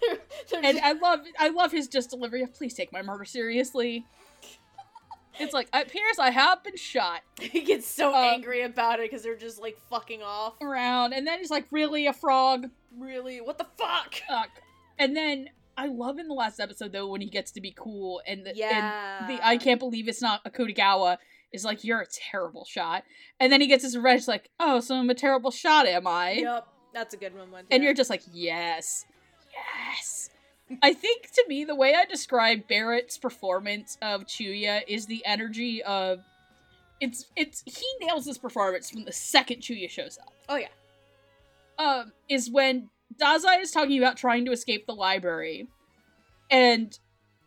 [0.54, 4.06] And I love I love his just delivery of "Please take my murder seriously."
[5.38, 9.10] It's like, "It appears I have been shot." he gets so uh, angry about it
[9.10, 10.54] because they're just like fucking off.
[10.60, 12.68] Around, and then he's like, "Really, a frog?"
[12.98, 13.40] Really?
[13.40, 14.14] What the fuck?
[14.28, 14.50] Fuck.
[14.98, 18.22] And then I love in the last episode though when he gets to be cool
[18.26, 21.18] and the, and the I can't believe it's not Akutagawa
[21.52, 23.04] is like, you're a terrible shot.
[23.40, 26.32] And then he gets his revenge, like, oh, so I'm a terrible shot, am I?
[26.32, 26.68] Yep.
[26.94, 27.50] That's a good one.
[27.50, 27.88] one And yeah.
[27.88, 29.04] you're just like, yes.
[29.52, 30.15] Yes.
[30.82, 35.82] I think to me, the way I describe Barrett's performance of Chuya is the energy
[35.82, 36.20] of
[37.00, 40.32] it's it's he nails this performance from the second Chuya shows up.
[40.48, 40.68] Oh yeah.
[41.78, 42.88] Um, is when
[43.20, 45.68] Dazai is talking about trying to escape the library,
[46.50, 46.98] and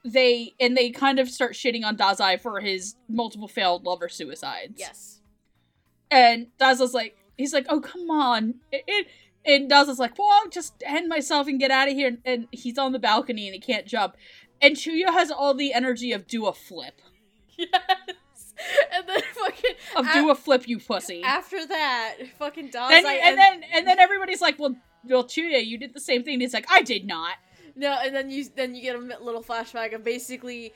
[0.05, 4.75] they and they kind of start shitting on Dazai for his multiple failed lover suicides.
[4.77, 5.21] Yes.
[6.11, 9.07] And Dazai's like, he's like, oh come on, it, it,
[9.45, 12.07] and Dazai's like, well, I'll just end myself and get out of here.
[12.09, 14.15] And, and he's on the balcony and he can't jump.
[14.61, 17.01] And Chuya has all the energy of do a flip,
[17.57, 18.53] Yes.
[18.93, 21.23] And then fucking of a- do a flip, you pussy.
[21.23, 24.75] after that, fucking Dazai then, and then and then everybody's like, well,
[25.05, 26.33] well, Chuya, you did the same thing.
[26.33, 27.35] And he's like, I did not.
[27.75, 30.73] No, and then you then you get a little flashback of basically,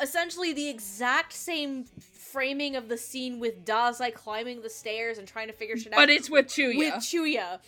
[0.00, 5.48] essentially the exact same framing of the scene with Dazai climbing the stairs and trying
[5.48, 5.96] to figure shit out.
[5.96, 6.78] But it's with Chuya.
[6.78, 7.58] with Chuya,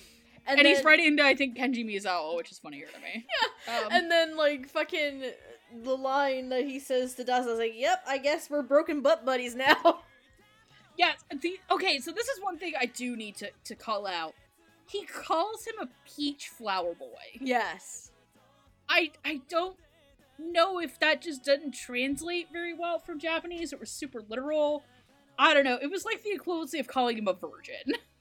[0.47, 3.27] And, he's then- writing to I think Kenji Miyazawa, which is funnier to me.
[3.69, 3.79] Yeah.
[3.81, 5.23] Um, And then like fucking
[5.83, 9.25] the line that he says to Dust is like, "Yep, I guess we're broken butt
[9.25, 10.03] buddies now."
[10.99, 11.23] Yes.
[11.31, 14.35] The okay, so this is one thing I do need to to call out.
[14.89, 17.39] He calls him a peach flower boy.
[17.39, 18.13] yes.
[18.89, 19.77] I I don't
[20.39, 23.75] know if that just doesn't translate very well from Japanese.
[23.75, 24.85] It was super literal.
[25.39, 25.79] I don't know.
[25.83, 27.93] It was like the equivalency of calling him a virgin,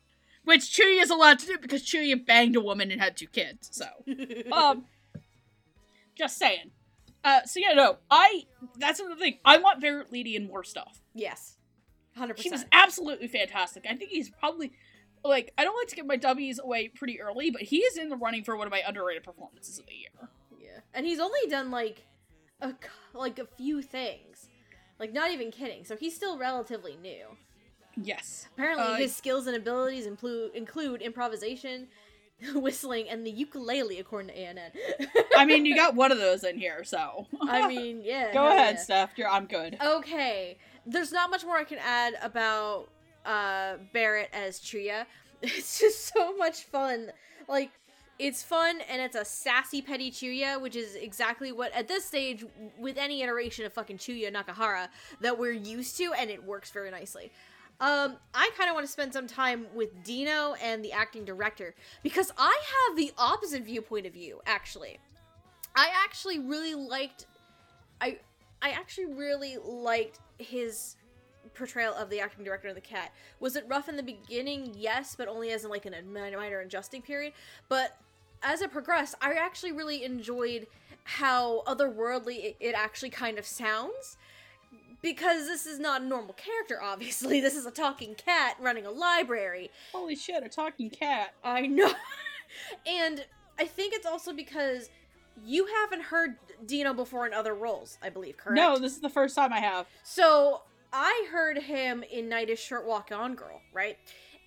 [0.46, 3.70] which Chuya is allowed to do because Chuya banged a woman and had two kids.
[3.72, 3.86] So,
[4.52, 4.86] um,
[6.16, 6.72] just saying.
[7.24, 8.46] Uh, so yeah, no, I.
[8.78, 9.40] That's another thing.
[9.44, 11.02] I want Barrett Leedy in more stuff.
[11.14, 11.58] yes.
[12.16, 13.86] Hundred He was absolutely fantastic.
[13.90, 14.72] I think he's probably
[15.26, 18.08] like I don't like to give my W's away pretty early, but he is in
[18.08, 20.30] the running for one of my underrated performances of the year.
[20.58, 22.06] Yeah, and he's only done like
[22.62, 22.74] a
[23.14, 24.48] like a few things,
[24.98, 25.84] like not even kidding.
[25.84, 27.26] So he's still relatively new.
[28.02, 28.48] Yes.
[28.54, 31.88] Apparently, Uh, his skills and abilities include include improvisation,
[32.56, 34.60] whistling, and the ukulele, according to ANN.
[35.38, 37.28] I mean, you got one of those in here, so.
[37.42, 38.34] I mean, yeah.
[38.34, 38.82] Go ahead, yeah.
[38.82, 39.12] Steph.
[39.18, 39.78] You're, I'm good.
[39.82, 42.90] Okay, there's not much more I can add about
[43.26, 45.06] uh Barrett as Chuya.
[45.42, 47.12] It's just so much fun.
[47.48, 47.72] Like
[48.18, 52.46] it's fun and it's a sassy petty Chuya, which is exactly what at this stage
[52.80, 54.88] with any iteration of fucking Chuya Nakahara
[55.22, 57.32] that we're used to and it works very nicely.
[57.80, 61.76] Um, I kind of want to spend some time with Dino and the acting director
[62.04, 62.58] because I
[62.88, 64.42] have the opposite viewpoint of view.
[64.46, 64.98] Actually,
[65.76, 67.26] I actually really liked.
[68.00, 68.20] I
[68.62, 70.96] I actually really liked his
[71.54, 73.12] portrayal of the acting director of the cat.
[73.40, 74.74] Was it rough in the beginning?
[74.76, 77.34] Yes, but only as in like an minor, adjusting period.
[77.68, 77.98] But
[78.42, 80.68] as it progressed, I actually really enjoyed
[81.04, 84.18] how otherworldly it, it actually kind of sounds.
[85.06, 87.40] Because this is not a normal character, obviously.
[87.46, 89.70] This is a talking cat running a library.
[89.92, 91.36] Holy shit, a talking cat.
[91.44, 91.92] I know.
[92.88, 93.24] and
[93.60, 94.90] I think it's also because
[95.46, 98.56] you haven't heard Dino before in other roles, I believe, correct?
[98.56, 99.86] No, this is the first time I have.
[100.04, 104.00] So I heard him in Night is Short Walk On Girl, right?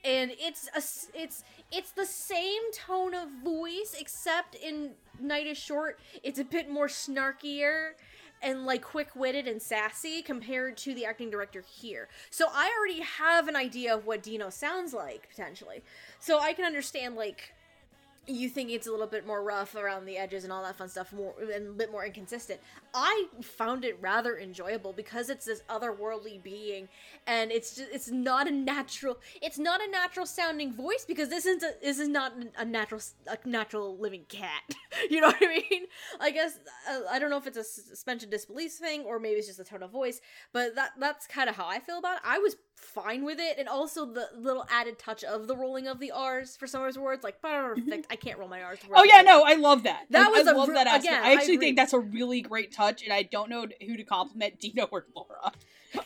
[0.05, 0.83] And it's a
[1.23, 4.91] it's it's the same tone of voice except in
[5.21, 7.91] Night is Short it's a bit more snarkier
[8.43, 12.09] and like quick-witted and sassy compared to the acting director here.
[12.31, 15.83] So I already have an idea of what Dino sounds like potentially.
[16.21, 17.55] So I can understand like
[18.27, 20.89] you think it's a little bit more rough around the edges and all that fun
[20.89, 22.61] stuff more and a bit more inconsistent.
[22.95, 26.89] I found it rather enjoyable because it's this otherworldly being
[27.27, 31.47] and it's just it's not a natural it's not a natural sounding voice because this
[31.47, 34.63] isn't a, this is not a natural a natural living cat.
[35.11, 35.85] You know what i mean?
[36.21, 36.59] I guess
[36.91, 39.65] uh, i don't know if it's a suspension disbelief thing or maybe it's just a
[39.65, 40.21] tone of voice
[40.53, 42.23] but that that's kind of how i feel about it.
[42.25, 45.99] I was fine with it and also the little added touch of the rolling of
[46.01, 49.05] the r's for some of his words like perfect i can't roll my r's Oh
[49.05, 50.07] yeah, no, I love that.
[50.11, 51.05] That I, was I a love re- that aspect.
[51.07, 51.67] again, I I actually agree.
[51.67, 55.07] think that's a really great touch, and I don't know who to compliment, Dino or
[55.15, 55.53] Laura.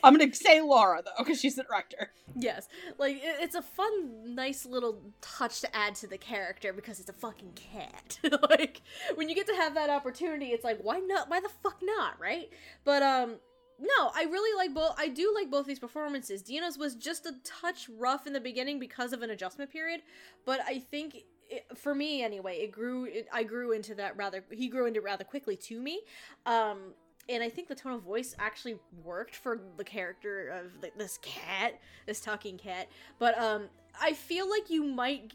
[0.02, 2.10] I'm gonna say Laura though, because she's the director.
[2.34, 2.68] Yes,
[2.98, 7.12] like it's a fun, nice little touch to add to the character because it's a
[7.14, 8.18] fucking cat.
[8.50, 8.80] like
[9.16, 11.28] when you get to have that opportunity, it's like why not?
[11.28, 12.20] Why the fuck not?
[12.20, 12.50] Right?
[12.84, 13.36] But um,
[13.82, 14.94] no, I really like both.
[14.96, 16.40] I do like both these performances.
[16.42, 20.02] Dino's was just a touch rough in the beginning because of an adjustment period,
[20.44, 21.24] but I think.
[21.50, 25.00] It, for me anyway it grew it, i grew into that rather he grew into
[25.00, 26.00] it rather quickly to me
[26.46, 26.94] um
[27.28, 31.80] and I think the tone of voice actually worked for the character of this cat,
[32.06, 32.88] this talking cat.
[33.18, 33.68] But um,
[34.00, 35.34] I feel like you might,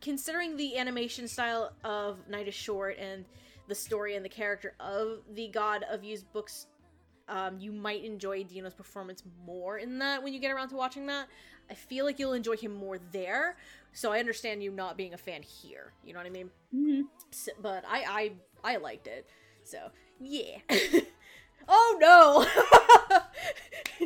[0.00, 3.24] considering the animation style of Night is Short and
[3.68, 6.66] the story and the character of the God of Used Books,
[7.28, 11.06] um, you might enjoy Dino's performance more in that when you get around to watching
[11.06, 11.28] that.
[11.70, 13.56] I feel like you'll enjoy him more there.
[13.92, 15.92] So I understand you not being a fan here.
[16.04, 16.50] You know what I mean?
[16.74, 17.02] Mm-hmm.
[17.32, 18.32] S but I
[18.64, 19.26] I I liked it.
[19.64, 19.78] So
[20.20, 20.58] yeah.
[21.68, 23.20] oh no!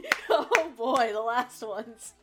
[0.30, 2.14] oh boy, the last ones.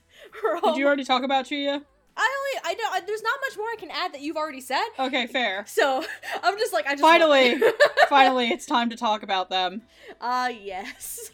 [0.62, 1.84] All- Did you already talk about Chuya?
[2.20, 4.60] I only I know I- there's not much more I can add that you've already
[4.60, 4.84] said.
[4.98, 5.64] Okay, fair.
[5.66, 6.04] So
[6.42, 7.56] I'm just like I just Finally,
[8.08, 9.82] finally, it's time to talk about them.
[10.20, 11.30] Ah yes.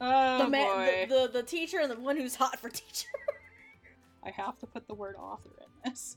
[0.00, 3.08] Oh the man, boy, the, the the teacher and the one who's hot for teacher.
[4.22, 6.16] I have to put the word author in this.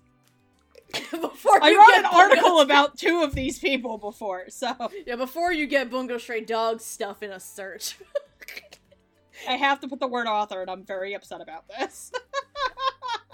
[1.12, 4.76] before I wrote an Bungo- article about two of these people before, so
[5.08, 7.96] Yeah, before you get Bungo Stray Dog stuff in a search.
[9.48, 12.12] I have to put the word author, and I'm very upset about this.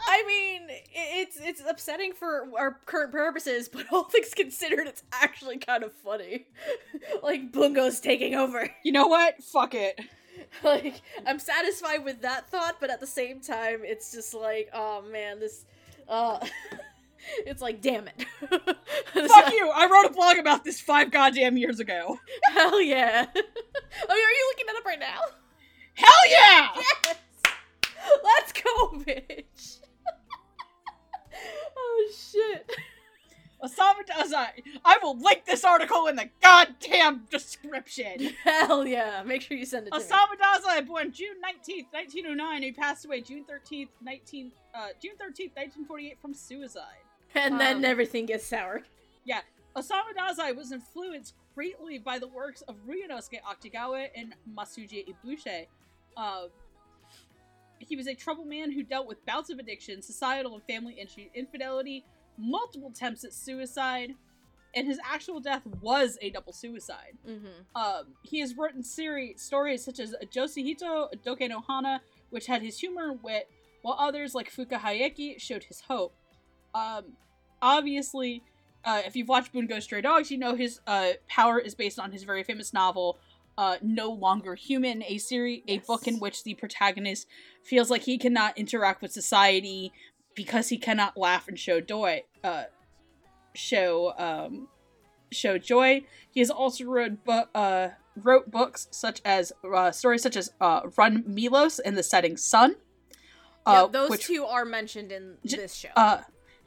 [0.09, 0.61] I mean,
[0.93, 5.91] it's it's upsetting for our current purposes, but all things considered, it's actually kind of
[5.93, 6.47] funny.
[7.23, 8.69] like Bungo's taking over.
[8.84, 9.43] you know what?
[9.43, 9.99] Fuck it.
[10.63, 15.03] like I'm satisfied with that thought, but at the same time, it's just like, oh
[15.11, 15.65] man, this.
[16.07, 16.39] Uh,
[17.45, 18.25] it's like, damn it.
[18.39, 19.69] Fuck you!
[19.75, 22.17] I wrote a blog about this five goddamn years ago.
[22.53, 23.25] Hell yeah.
[23.35, 23.39] Oh,
[24.09, 25.19] are you looking it up right now?
[25.95, 26.69] Hell yeah!
[26.75, 27.17] Yes!
[28.23, 29.76] Let's go, bitch.
[31.98, 32.69] Oh shit.
[33.64, 34.49] Osamu Dazai.
[34.86, 38.30] I will link this article in the goddamn description.
[38.44, 39.24] Hell yeah.
[39.26, 40.06] Make sure you send it to me.
[40.06, 42.61] Dazai, born June 19th, 1909.
[42.61, 46.84] He passed away June 13th, 19, uh, June 13th, 1948 from suicide.
[47.34, 48.84] And then Um, everything gets sour.
[49.26, 49.41] Yeah.
[49.76, 55.65] Osamu Dazai was influenced greatly by the works of Ryunosuke Akutagawa and Masuji Ibuse.
[56.15, 56.48] Uh,
[57.79, 60.97] he was a troubled man who dealt with bouts of addiction, societal and family
[61.33, 62.05] infidelity,
[62.37, 64.13] multiple attempts at suicide,
[64.75, 67.17] and his actual death was a double suicide.
[67.27, 67.75] Mm-hmm.
[67.75, 72.77] Um, he has written series stories such as Josihito Doke no Hana, which had his
[72.79, 73.49] humor and wit,
[73.81, 76.13] while others like Fugaku Hyakkei showed his hope.
[76.75, 77.13] Um,
[77.61, 78.43] obviously,
[78.83, 82.11] uh, if you've watched Bungo Stray Dogs, you know his uh, power is based on
[82.11, 83.17] his very famous novel,
[83.57, 87.27] uh, No Longer Human, a series, a book in which the protagonist
[87.63, 89.91] feels like he cannot interact with society
[90.35, 92.23] because he cannot laugh and show joy.
[92.43, 92.65] Uh,
[93.55, 94.67] show um,
[95.31, 96.03] show joy.
[96.31, 100.81] He has also wrote bu- uh, wrote books such as uh, stories such as uh,
[100.95, 102.75] Run Melos and the Setting Sun.
[103.65, 105.89] yeah, Uh, those which, two are mentioned in this show.
[105.95, 106.21] uh,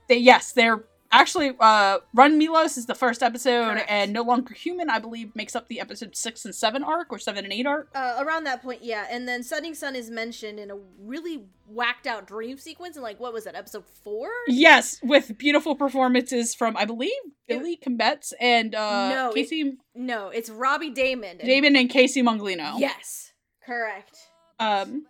[0.08, 3.90] they, yes, they're actually uh, Run Melos is the first episode, Correct.
[3.90, 7.18] and No Longer Human, I believe, makes up the episode six and seven arc or
[7.18, 7.88] seven and eight arc.
[7.94, 9.06] uh, around that point, yeah.
[9.10, 13.20] And then Setting Sun is mentioned in a really whacked out dream sequence and like
[13.20, 14.28] what was that episode four?
[14.48, 17.12] Yes, with beautiful performances from I believe
[17.46, 21.40] Billy Kametz and uh, No, it- Casey No, it's Robbie Daymond.
[21.40, 22.78] and- Daymond and Casey Mongillo.
[22.78, 23.32] Yes,
[23.64, 24.16] correct.
[24.58, 25.06] Um,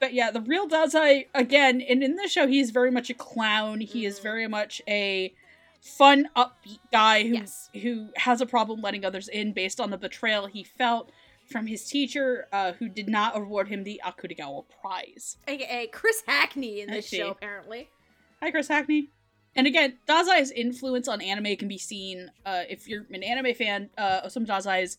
[0.00, 3.80] but yeah, the real Dazai again, and in this show, he's very much a clown.
[3.80, 4.22] He is Mhm.
[4.22, 5.34] very much a
[5.80, 7.70] fun, upbeat guy who Yes.
[7.82, 11.10] who has a problem letting others in based on the betrayal he felt
[11.46, 15.38] from his teacher, uh, who did not award him the Akutagawa Prize.
[15.46, 17.88] AKA Chris Hackney in this show, apparently.
[18.42, 19.08] Hi, Chris Hackney.
[19.56, 22.30] And again, Dazai's influence on anime can be seen.
[22.44, 24.98] Uh, if you're an anime fan, uh, some Dazai's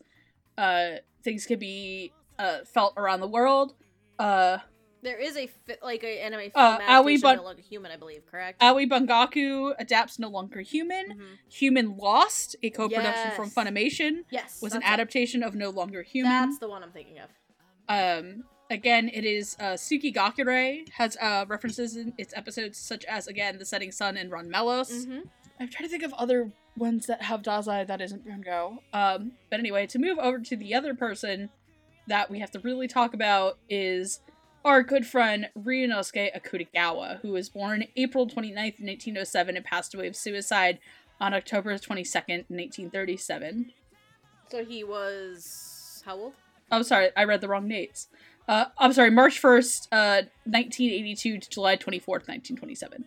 [0.58, 3.76] uh, things can be uh, felt around the world.
[4.18, 4.58] Uh,
[5.02, 6.82] There is a fi- like a anime film Uh, Aoi
[7.16, 8.62] adaptation Bun- of like a human, I believe, correct?
[8.62, 11.06] Aoi Bungaku adapts No Longer Human.
[11.18, 11.38] Mhm.
[11.54, 14.94] Human Lost, a co-production from Funimation, Yes, was an that's it.
[14.94, 16.32] adaptation of No Longer Human.
[16.32, 17.30] That's the one I'm thinking of.
[17.88, 23.28] Um, again, it is uh, Suki Gakure has uh, references in its episodes such as
[23.28, 25.06] again The Setting Sun and Run Melos.
[25.06, 25.20] hmm
[25.62, 28.82] I'm trying to think of other ones that have Dazai that isn't Bungo.
[28.94, 31.50] Um, but anyway, to move over to the other person
[32.08, 34.22] that we have to really talk about is
[34.66, 40.16] our good friend Ryunosuke Akutagawa, who was born April 29th, 1907 and passed away of
[40.16, 40.80] suicide
[41.20, 43.72] on October 22nd, 1937.
[44.50, 46.34] So he was how old?
[46.72, 48.08] I'm sorry, I read the wrong dates.
[48.48, 53.06] Uh, I'm sorry, March 1st, uh, 1982 to July 24th, 1927.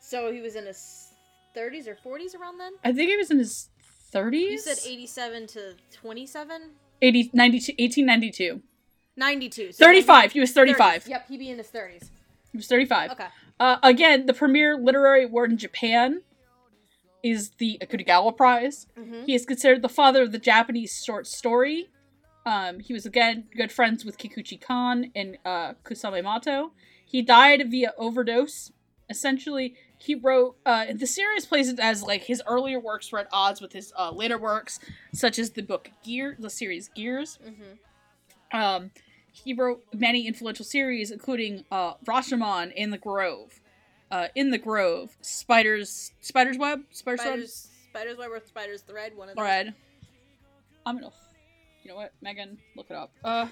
[0.00, 1.12] So he was in his
[1.56, 2.72] 30s or 40s around then.
[2.84, 3.68] I think he was in his
[4.12, 4.40] 30s?
[4.40, 6.70] You said 87 to 27,
[7.02, 8.62] 80, 92, 1892.
[9.16, 9.72] 92.
[9.72, 10.32] So 35.
[10.32, 10.54] He was 30s.
[10.54, 11.08] 35.
[11.08, 12.10] Yep, he'd be in his 30s.
[12.52, 13.12] He was 35.
[13.12, 13.26] Okay.
[13.58, 16.22] Uh, again, the premier literary award in Japan
[17.22, 18.86] is the Akutagawa Prize.
[18.96, 21.88] hmm He is considered the father of the Japanese short story.
[22.44, 26.72] Um, he was again good friends with Kikuchi Kan and uh, Kusame Mato.
[27.04, 28.70] He died via overdose.
[29.08, 33.28] Essentially, he wrote uh, the series plays it as like his earlier works were at
[33.32, 34.78] odds with his uh, later works,
[35.12, 37.38] such as the book Gear, the series Gears.
[37.42, 38.90] hmm Um,
[39.44, 43.60] he wrote many influential series, including uh, Rashomon in the Grove,
[44.10, 49.16] uh, in the Grove, Spiders, Spider's Web, Spider's Spiders, spiders web or spiders thread.
[49.16, 49.36] One of.
[49.36, 49.74] Thread.
[50.84, 51.10] I'm gonna,
[51.82, 53.10] you know what, Megan, look it up.
[53.24, 53.48] Uh,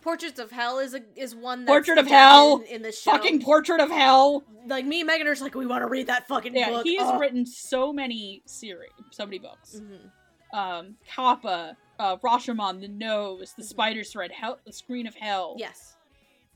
[0.00, 2.58] Portraits of Hell is a is one that's Portrait of Hell!
[2.68, 3.10] in, in this show.
[3.10, 4.44] fucking Portrait of Hell.
[4.68, 6.84] like me and Megan are just like we want to read that fucking Yeah, book.
[6.84, 9.80] he has written so many series, so many books.
[9.82, 10.10] Mhm.
[10.52, 13.66] Um, Kappa, uh, Rashomon, The Nose, The Mhm.
[13.66, 15.56] Spider's Thread, Hell, The Screen of Hell.
[15.58, 15.94] Yes.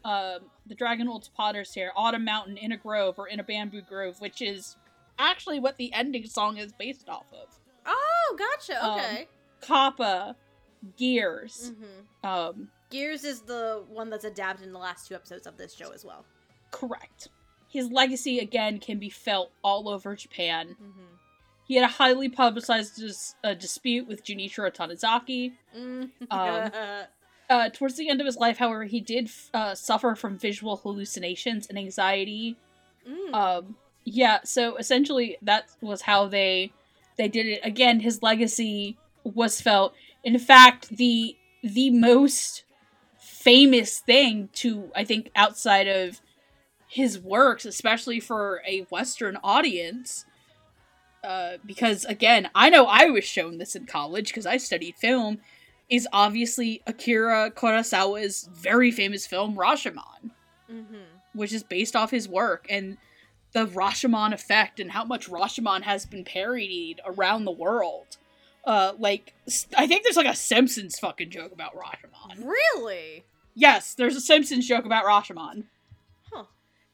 [0.04, 3.82] um, the Dragon Holds Potter's Hair, Autumn Mountain, in a Grove, or in a Bamboo
[3.82, 4.76] Grove, which is
[5.16, 7.46] actually what the ending song is based off of.
[7.86, 8.84] Oh, gotcha.
[8.84, 9.28] Um, Okay.
[9.60, 10.34] Kappa,
[10.96, 15.56] Gears, hmm um, Gears is the one that's adapted in the last two episodes of
[15.56, 16.24] this show as well.
[16.72, 17.28] correct.
[17.68, 20.70] His legacy, again, can be felt all over Japan.
[20.82, 21.11] Mm-hmm.
[21.72, 25.52] He had a highly publicized dis- uh, dispute with Junichiro Tanizaki.
[25.76, 26.10] Mm.
[26.30, 26.70] Um,
[27.50, 31.66] Uh, towards the end of his life, however, he did uh, suffer from visual hallucinations
[31.66, 32.56] and anxiety
[33.08, 33.34] Mm.
[33.34, 36.72] Um, yeah, so essentially that was how they
[37.16, 37.60] they did it.
[37.62, 39.94] Again, his legacy was felt.
[40.24, 42.64] In fact, the the most
[43.18, 46.20] famous thing to I think outside of
[46.88, 50.26] his works, especially for a Western audience,
[51.24, 55.38] uh, because again, I know I was shown this in college because I studied film,
[55.88, 60.30] is obviously Akira Kurosawa's very famous film Rashomon,
[60.70, 61.18] Mm-hmm.
[61.34, 62.96] which is based off his work and
[63.52, 68.16] the Rashomon effect and how much Rashomon has been parodied around the world.
[68.64, 69.34] Uh, like
[69.76, 72.42] I think there's like a Simpsons fucking joke about Rashomon.
[72.46, 73.24] Really?
[73.54, 75.64] Yes, there's a Simpsons joke about Rashomon.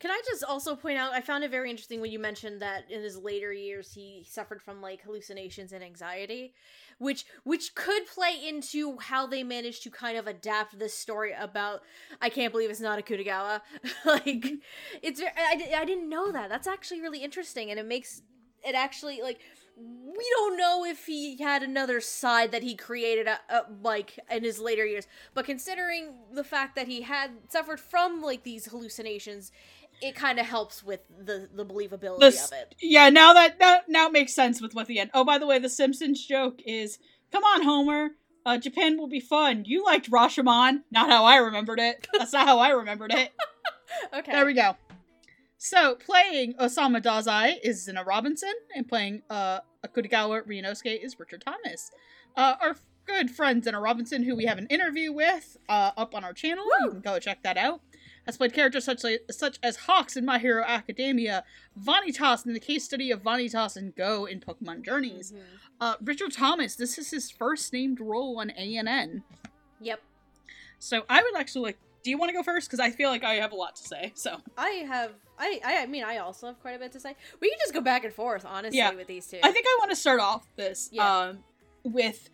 [0.00, 1.12] Can I just also point out?
[1.12, 4.62] I found it very interesting when you mentioned that in his later years he suffered
[4.62, 6.54] from like hallucinations and anxiety,
[6.98, 11.80] which which could play into how they managed to kind of adapt this story about.
[12.20, 13.60] I can't believe it's not Akutagawa.
[14.04, 14.46] like,
[15.02, 16.48] it's I, I didn't know that.
[16.48, 18.22] That's actually really interesting, and it makes
[18.64, 19.40] it actually like
[19.80, 24.42] we don't know if he had another side that he created uh, uh, like in
[24.42, 29.52] his later years but considering the fact that he had suffered from like these hallucinations
[30.00, 33.80] it kind of helps with the the believability This- of it Yeah, now that now,
[33.88, 35.10] now it makes sense with what the end.
[35.14, 36.98] Oh, by the way, the Simpsons joke is,
[37.32, 38.10] "Come on, Homer,
[38.46, 39.64] uh, Japan will be fun.
[39.66, 42.06] You liked Rashomon, not how I remembered it.
[42.16, 43.32] That's not how I remembered it."
[44.14, 44.76] okay There we go.
[45.60, 51.90] So, playing Osamu Dazai is Zeno Robinson, and playing uh, Akutagawa Ryunosuke is Richard Thomas.
[52.36, 52.76] Uh, our
[53.06, 56.64] good friend Zeno Robinson, who we have an interview with uh, up on our channel,
[56.82, 57.80] you can go check that out,
[58.28, 61.44] has played characters such, like, such as Hawks in My Hero Academia,
[61.82, 65.32] Vanitas in the case study of Vanitas and Go in Pokemon Journeys.
[65.32, 65.40] Mhm.
[65.80, 69.22] Uh, Richard Thomas, this is his first named role on ANN.
[69.80, 70.02] yep
[70.78, 71.78] So, I would actually like.
[72.04, 72.68] Do you want to go first?
[72.68, 74.12] Because I feel like I have a lot to say.
[74.14, 74.36] So.
[74.58, 77.48] i have I, I i mean i also have quite a bit to say we
[77.50, 78.90] can just go back and forth honestly Yeah.
[78.92, 81.16] with these two I think I want to start off this Yeah.
[81.28, 81.44] um
[81.84, 82.28] with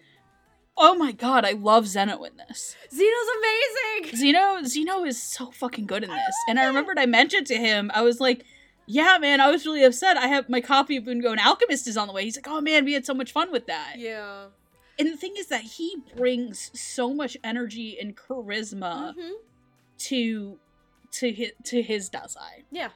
[0.76, 2.76] oh my god, I love Zeno in this.
[2.90, 6.34] Zeno's amazing Zeno Zeno is so fucking good in this.
[6.48, 8.44] And I remembered I mentioned to him, I was like,
[8.86, 10.16] yeah, man, I was really upset.
[10.16, 12.24] I have my copy of Bungo and Alchemist is on the way.
[12.24, 13.94] He's like, oh man, we had so much fun with that.
[13.98, 14.46] yeah
[14.98, 19.32] And the thing is that he brings so much energy and charisma hmm
[19.96, 20.58] to
[21.12, 22.64] to his, to his Dazai.
[22.72, 22.88] yeah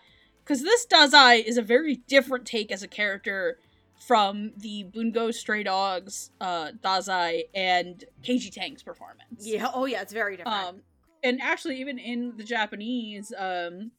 [0.43, 3.59] Because this Dazai is a very different take as a character
[4.07, 9.41] from the Bungo Stray Dogs, uh, Dazai, and Keiji Tang's performance.
[9.47, 10.83] yeah oh yeah it's very different Um,
[11.23, 13.91] and actually, even in the Japanese, um,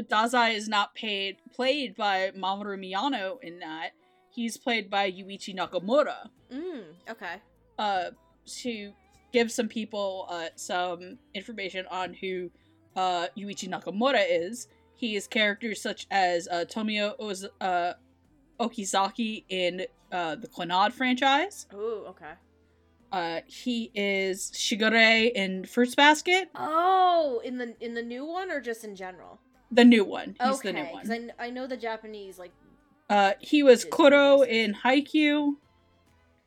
[0.00, 3.90] Dazai is not paid played by Mamoru Miyano in that.
[4.30, 6.28] He's played by Yuichi Nakamura.
[6.52, 7.36] mm, okay
[7.78, 8.10] Uh,
[8.62, 8.92] to
[9.32, 12.50] give some people uh, some information on who
[12.96, 14.68] uh, Yuichi Nakamura is.
[14.94, 17.94] He is characters such as uh, Tomio Oz- uh,
[18.60, 21.66] Okazaki in uh, the Clannad franchise.
[21.72, 22.32] oh okay
[23.12, 28.60] Uh, he is Shigure in Fruits Basket, Oh, in the in the new one or
[28.60, 29.38] just in general?
[29.70, 30.34] the new one.
[30.40, 31.32] He's okay, the new because one.
[31.38, 32.52] I, I know the Japanese like
[33.10, 35.56] Uh, he was Kuroo in Haikyuu.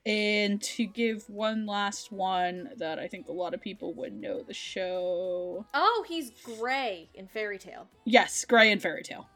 [0.03, 4.41] And to give one last one that I think a lot of people would know
[4.41, 5.63] the show.
[5.75, 9.27] oh he's gray in Fairy Tail, Yes, Gray in Fairy Tail.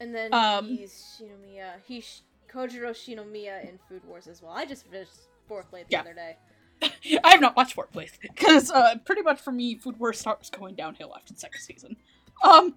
[0.00, 1.72] And then Um, he's Shinomiya.
[1.86, 2.22] He's
[2.52, 4.52] Kojiro Shinomiya in Food Wars as well.
[4.52, 5.12] I just finished
[5.46, 6.00] fourth plate the Yeah.
[6.00, 6.36] other day.
[7.24, 10.48] I have not watched Fourth Place because uh, pretty much for me, Food Wars starts
[10.50, 11.96] going downhill after the second season.
[12.42, 12.72] Um,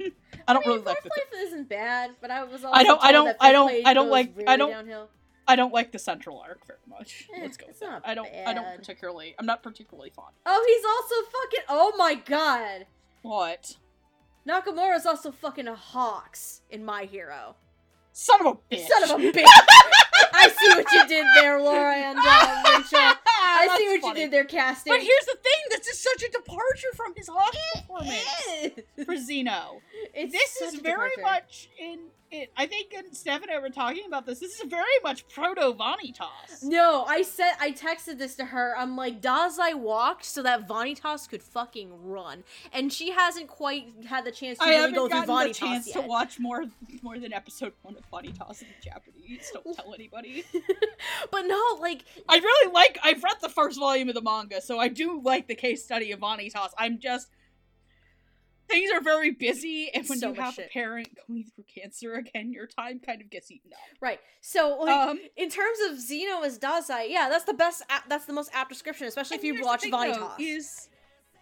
[0.45, 1.09] I don't I mean, really like the.
[1.09, 2.65] fourth place isn't bad, but I was.
[2.65, 5.07] Also I don't- I don't- I don't- I don't like- I don't- Downhill.
[5.47, 7.29] I don't like the central arc very much.
[7.33, 7.67] Eh, Let's go.
[7.67, 8.01] With that.
[8.03, 8.27] I don't.
[8.45, 9.35] I don't particularly.
[9.39, 10.33] I'm not particularly fond.
[10.45, 11.65] Oh, he's also fucking.
[11.69, 12.87] Oh my god,
[13.21, 13.77] What?
[14.47, 17.55] Nakamura's also fucking a Hawks in My Hero.
[18.11, 18.87] Son of a bitch.
[18.87, 19.45] Son of a bitch.
[20.35, 22.99] I see what you did there, Laura and uh, Rachel.
[23.27, 24.93] I see what you did there, casting.
[24.93, 29.81] But here's the thing: this is such a departure from his Hawks performance for Zeno.
[30.13, 31.21] It's this is very departure.
[31.21, 31.99] much in
[32.33, 32.51] it.
[32.57, 34.39] I think and Stefano were talking about this.
[34.39, 36.63] This is very much proto Vanitas.
[36.63, 38.75] No, I said I texted this to her.
[38.77, 44.25] I'm like, Dazai walked so that Vanitas could fucking run, and she hasn't quite had
[44.25, 46.01] the chance to I really go through gotten the chance yet.
[46.01, 46.65] to watch more
[47.01, 49.51] more than episode one of Vanitas in Japanese.
[49.53, 50.43] Don't tell anybody.
[51.31, 52.97] but no, like, I really like.
[53.03, 56.11] I've read the first volume of the manga, so I do like the case study
[56.11, 56.69] of Vanitas.
[56.77, 57.29] I'm just
[58.69, 60.67] things are very busy, and when So you have shit.
[60.67, 63.79] a parent going through cancer again, your time kind of gets eaten up.
[64.01, 64.19] right.
[64.41, 67.83] So, like, Um, in terms of Zeno as Dazai, yeah, that's the best.
[68.07, 70.35] that's the most apt description, especially if you watch Vanitas.
[70.39, 70.89] is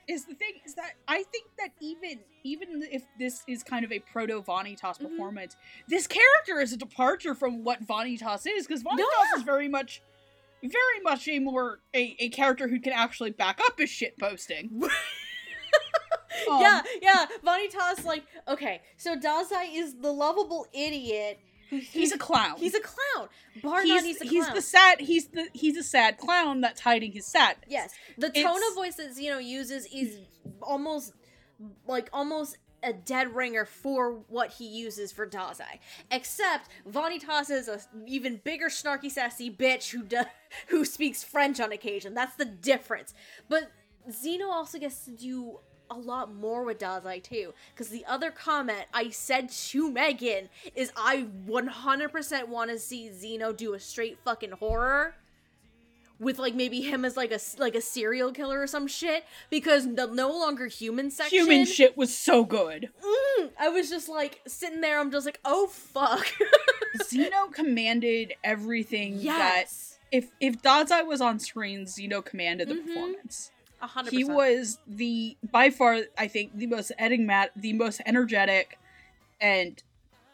[0.07, 3.91] is the thing is that I think that even even if this is kind of
[3.91, 5.09] a proto Vanitas Mhm.
[5.09, 5.55] performance,
[5.87, 9.37] this character is a departure from what Vanitas is because Vanitas yeah.
[9.37, 10.01] is very much
[10.63, 14.81] very much a more a, a character who can actually back up his shit posting.
[16.49, 17.25] Um, yeah, yeah.
[17.45, 21.39] Vanitas, like, okay, so Dazai is the lovable idiot.
[21.69, 22.57] Who, He's a clown.
[22.57, 23.29] he's a clown.
[23.63, 24.33] Bar he's, none, he's a clown.
[24.33, 27.65] he's the sad he's the he's a sad clown that's hiding his sadness.
[27.69, 30.17] Yes, the tone It's- of voice that Zeno uses is
[30.61, 31.13] almost
[31.87, 35.79] like almost a dead ringer for what he uses for Dazai.
[36.09, 40.25] Except Vanitas is a even bigger snarky sassy bitch who does
[40.67, 42.13] who speaks French on occasion.
[42.13, 43.13] That's the difference.
[43.47, 43.71] But
[44.11, 45.59] Zeno also gets to do
[45.91, 47.53] a lot more with Dazai too.
[47.73, 53.51] Because the other comment I said to Megan is I 100% want to see Zeno
[53.53, 55.15] do a straight fucking horror
[56.19, 59.95] with like maybe him as like a like a serial killer or some shit because
[59.95, 62.89] the no longer human section Human shit was so good.
[63.03, 66.27] Mm, I was just like sitting there I'm just like oh fuck
[67.05, 72.85] Zeno commanded everything that yes if if Dazai was on screen, Zeno commanded the Mhm.
[72.85, 73.49] performance.
[73.81, 78.77] A hundred He was the by far I think the most enigmatic, the most energetic,
[79.39, 79.81] and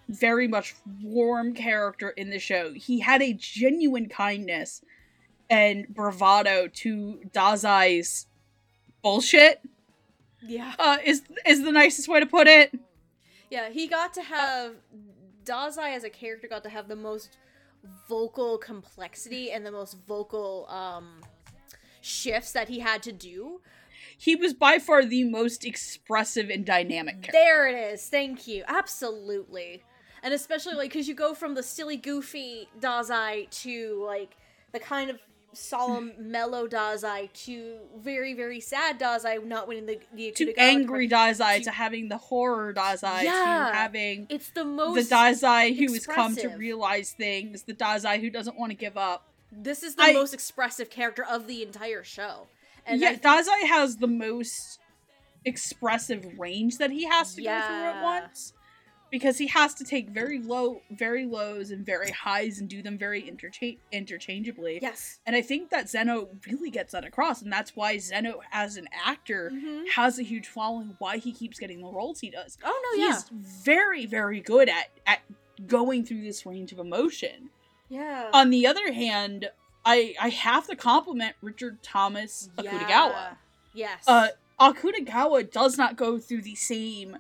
[0.10, 2.74] very much warm character in the show.
[2.74, 4.82] He had a genuine kindness
[5.50, 8.28] and bravado to Dazai's
[9.02, 9.62] bullshit.
[10.42, 12.78] yeah Uh, is is the nicest way to put it.
[13.50, 14.74] yeah he got to have
[15.46, 17.38] Dazai as a character got to have the most
[18.10, 21.22] vocal complexity and the most vocal um
[22.08, 23.62] shifts that he had to do
[24.18, 27.32] He was by far the most expressive and dynamic character.
[27.34, 28.08] There it is.
[28.10, 28.64] Thank you.
[28.68, 29.84] Absolutely.
[30.24, 34.36] And especially like because you go from the silly, goofy Dazai to like
[34.74, 35.20] the kind of
[35.54, 41.58] solemn, mellow Dazai to very, very sad Dazai not winning the the to angry Dazai,
[41.60, 43.70] to- to having the horror Dazai, Yeah.
[43.72, 45.16] to having It's the most the.
[45.16, 49.32] Dazai who has come to realize things, the Dazai who doesn't want to give up.
[49.52, 52.48] This is the I- most expressive character of the entire show.
[52.86, 54.80] And yeah, I- Dazai has the most
[55.46, 58.54] expressive range that he has to go through at once.
[59.10, 62.98] Because he has to take very low, very lows and very highs and do them
[62.98, 64.80] very intercha- interchangeably.
[64.82, 65.20] yes.
[65.26, 68.90] And I think that Zeno really gets that across, and that's why Zeno, as an
[69.06, 69.88] actor, Mhm.
[69.92, 70.98] has a huge following.
[71.00, 72.58] Why he keeps getting the roles he does.
[72.66, 75.22] Oh no, yeah, He's very, very good at at
[75.66, 77.50] going through this range of emotion.
[77.90, 78.30] Yeah.
[78.34, 79.50] On the other hand,
[79.86, 82.90] I I have to compliment Richard Thomas Akutagawa.
[82.90, 83.34] Yeah.
[83.74, 84.04] Yes.
[84.08, 84.28] Uh,
[84.60, 87.18] Akutagawa does not go through the same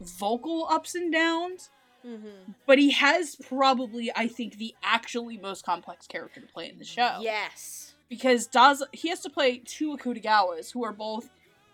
[0.00, 1.70] vocal ups and downs,
[2.06, 2.52] mm-hmm.
[2.66, 6.84] but he has probably, I think, the actually most complex character to play in the
[6.84, 7.18] show.
[7.22, 7.94] Yes.
[8.10, 11.30] because does he has to play two Akutagawas who are both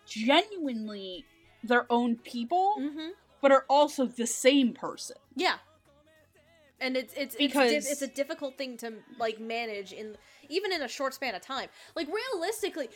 [0.07, 1.25] genuinely
[1.65, 3.09] their own people, Mm-hmm.
[3.41, 5.17] but are also the same person.
[5.37, 5.57] Yeah.
[6.83, 10.17] And it's it's Because- it's, it's a difficult thing to like manage in
[10.49, 11.69] even in a short span of time.
[11.95, 12.89] Like realistically,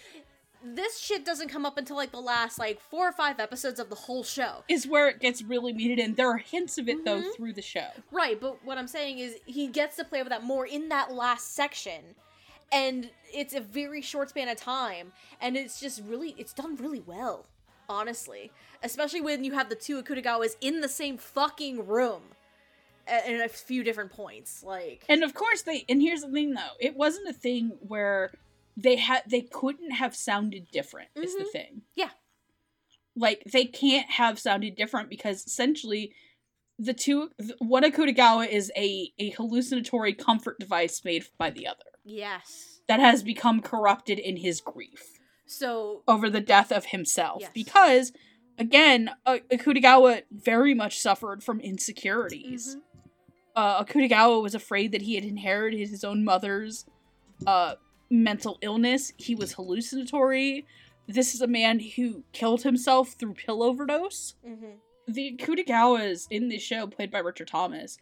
[0.64, 3.88] this shit doesn't come up until like the last like four or five episodes of
[3.88, 4.64] the whole show.
[4.68, 6.14] Is where it gets really meted in.
[6.14, 7.36] There are hints of it though Mhm.
[7.36, 7.88] through the show.
[8.10, 11.12] Right, but what I'm saying is he gets to play with that more in that
[11.12, 12.16] last section.
[12.72, 17.00] And it's a very short span of time and it's just really it's done really
[17.00, 17.46] well,
[17.88, 18.50] honestly.
[18.82, 22.32] Especially when you have the two Akutagawas in the same fucking room
[23.08, 24.62] a- in a few different points.
[24.62, 28.32] Like And of course they and here's the thing though, it wasn't a thing where
[28.76, 31.52] they had they couldn't have sounded different is the Mhm.
[31.52, 31.82] thing.
[31.94, 32.10] Yeah.
[33.14, 36.12] Like they can't have sounded different because essentially
[36.78, 42.80] the two one Akutagawa is a a hallucinatory comfort device made by the other Yes.
[42.86, 47.50] that has become corrupted in his grief So over the death of himself Yes.
[47.54, 48.12] because
[48.58, 52.82] again uh, Akutagawa very much suffered from insecurities mhm.
[53.56, 56.84] Uh, Akutagawa was afraid that he had inherited his own mother's
[57.46, 57.74] uh,
[58.10, 59.12] mental illness.
[59.16, 60.66] He was hallucinatory.
[61.08, 64.34] This is a man who killed himself through pill overdose.
[64.46, 64.74] Mhm.
[65.08, 67.98] The Akutagawas in this show, played by Richard Thomas,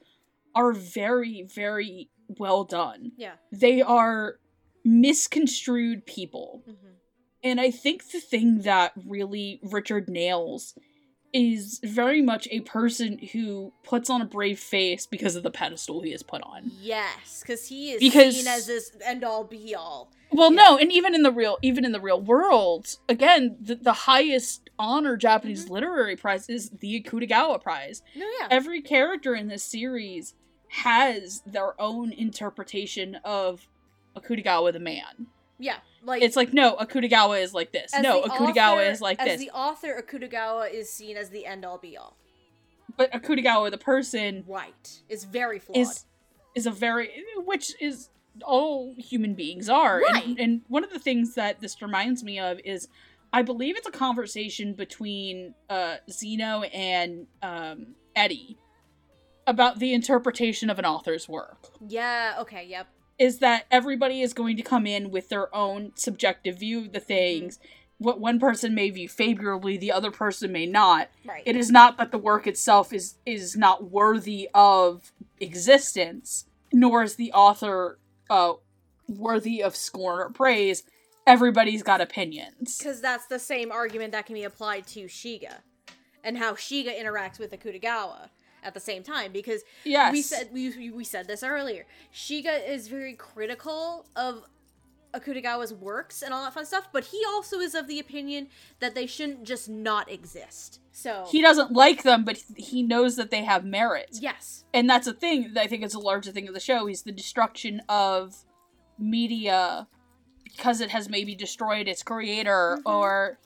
[0.54, 2.08] are very, very
[2.38, 3.12] well done.
[3.16, 3.34] yeah.
[3.52, 4.38] They are
[4.84, 6.62] misconstrued people.
[6.66, 6.94] Mhm.
[7.42, 10.74] And I think the thing that really Richard nails
[11.34, 16.00] is very much a person who puts on a brave face because of the pedestal
[16.00, 16.70] he is put on.
[16.80, 20.12] Yes, because he is Because- seen as this end all be all.
[20.30, 20.62] Well, Yeah.
[20.62, 24.70] no, and even in the real even in the real world, again, the, the highest
[24.78, 25.70] honor Japanese Mhm.
[25.70, 28.02] literary prize is the Akutagawa Prize.
[28.14, 28.48] No, yeah.
[28.50, 30.34] Every character in this series
[30.68, 33.68] has their own interpretation of
[34.16, 35.26] Akutagawa the man.
[35.64, 37.90] Yeah, like It's like no, Akutagawa is like this.
[37.98, 39.40] No, Akutagawa author- is like as this.
[39.40, 42.16] the author, Akutagawa is seen as the end all be all.
[42.96, 45.78] But Akutagawa, the person, Right, is very flawed.
[45.78, 46.04] is
[46.54, 48.10] is a very which is
[48.44, 50.00] all human beings are.
[50.00, 50.26] Right.
[50.26, 52.86] And, and one of the things that this reminds me of is
[53.32, 58.58] I believe it's a conversation between uh Zeno and um Eddie
[59.46, 61.68] about the interpretation of an author's work.
[61.88, 62.36] yeah.
[62.40, 62.66] Okay.
[62.68, 62.88] Yep.
[63.18, 67.00] Is that everybody is going to come in with their own subjective view of the
[67.00, 67.58] things.
[67.98, 71.08] What one person may view favorably, the other person may not.
[71.24, 71.44] Right.
[71.46, 77.14] It is not that the work itself is is not worthy of existence, nor is
[77.14, 78.54] the author uh
[79.08, 80.82] worthy of scorn or praise.
[81.26, 82.78] Everybody's got opinions.
[82.78, 85.58] Because that's the same argument that can be applied to Shiga,
[86.22, 88.28] and how Shiga interacts with Akutagawa
[88.64, 89.30] at the same time.
[89.32, 90.12] Because Yes.
[90.12, 91.86] we said we, we said this earlier.
[92.12, 94.44] Shiga is very critical of
[95.12, 98.48] Akutagawa's works and all that fun stuff, but he also is of the opinion
[98.80, 100.80] that they shouldn't just not exist.
[100.90, 104.08] So he doesn't like them, but he knows that they have merit.
[104.20, 106.88] yes, And that's a thing that I think is a larger thing of the show
[106.88, 108.44] is the destruction of
[108.98, 109.86] media
[110.42, 112.92] because it has maybe destroyed its creator Mhm.
[112.92, 113.38] or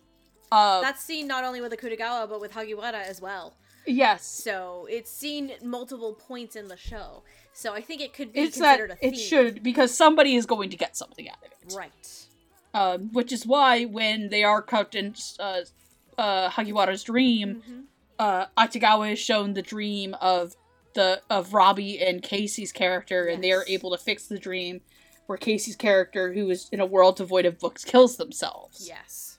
[0.53, 3.57] uh that's seen not only with Akutagawa but with Hagiwara as well.
[3.87, 4.27] Yes.
[4.27, 7.23] So it's seen multiple points in the show.
[7.53, 9.15] So I think it could be It's that considered a theme.
[9.15, 11.75] it should because somebody is going to get something out of it.
[11.77, 12.15] Right.
[12.75, 15.63] um, which is why when they are cut in uh,
[16.19, 17.85] uh, Hagiwara's dream, Mhm.
[18.19, 20.55] uh, Akutagawa is shown the dream of
[20.95, 24.83] the of Robbie and Casey's character, and they are able to fix the dream
[25.27, 28.87] where Casey's character, who is in a world devoid of books, kills themselves.
[28.87, 29.39] Yes.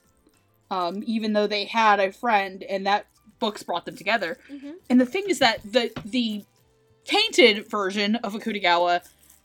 [0.71, 3.05] Um, even though they had a friend, and that
[3.39, 4.37] books brought them together.
[4.49, 6.43] hmm And the thing is that the the
[7.05, 9.01] tainted version of Akutagawa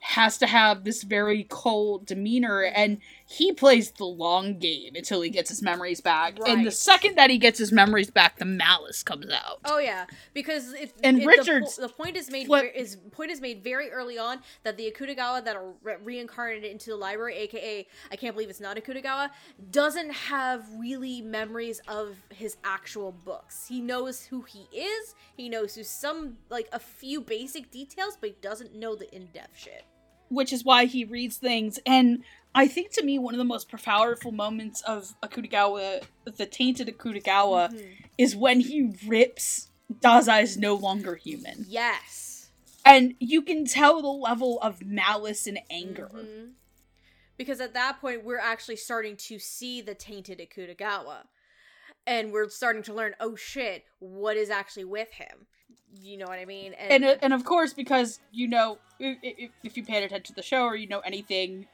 [0.09, 5.31] has to have this very cold demeanor and he plays the long game until he
[5.31, 6.39] gets his memories back.
[6.47, 9.61] And the second that he gets his memories back, the malice comes out.
[9.65, 10.05] Oh yeah,
[10.35, 13.65] because it, And it- the Richards the, point is made flip- is point is made
[13.65, 18.17] very early on that the Akutagawa that are re- reincarnated into the library, aka I
[18.17, 19.31] can't believe it's not Akutagawa,
[19.71, 23.67] doesn't have really memories of his actual books.
[23.69, 25.15] He knows who he is.
[25.35, 29.29] He knows who some like a few basic details, but he doesn't know the in
[29.33, 29.85] depth shit.
[30.35, 31.79] Which is why he reads things.
[31.87, 32.25] And
[32.55, 37.71] I think to me, one of the most powerful moments of Akutagawa, the tainted Akutagawa,
[37.73, 37.93] Mhm.
[38.19, 39.71] is when he rips
[40.01, 41.67] Dazai is no longer human.
[41.69, 42.51] Yes.
[42.85, 46.11] And you can tell the level of malice and anger.
[46.13, 46.53] Mhm.
[47.37, 51.27] Because at that point, we're actually starting to see the tainted Akutagawa.
[52.07, 55.47] And we're starting to learn, oh shit, what is actually with him?
[56.03, 56.73] You know what I mean?
[56.75, 60.43] And, uh, and of course, because you know, if, if, you paid attention to the
[60.43, 61.67] show or you know anything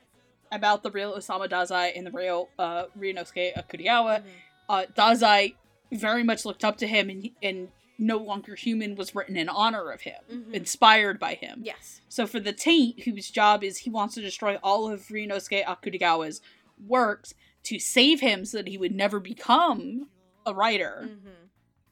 [0.53, 4.25] about the real Osamu Dazai and the real uh, Ryunosuke Akutagawa, Mhm.
[4.69, 5.55] uh, Dazai
[5.93, 7.69] very much looked up to him and, and
[7.99, 10.55] no longer human was written in honor of him, Mhm.
[10.55, 11.61] inspired by him.
[11.65, 12.01] Yes.
[12.09, 16.41] So for the Taint, whose job is he wants to destroy all of Ryunosuke Akutagawa's
[16.87, 17.35] works
[17.65, 20.09] to save him so that he would never become
[20.47, 21.29] a writer, hmm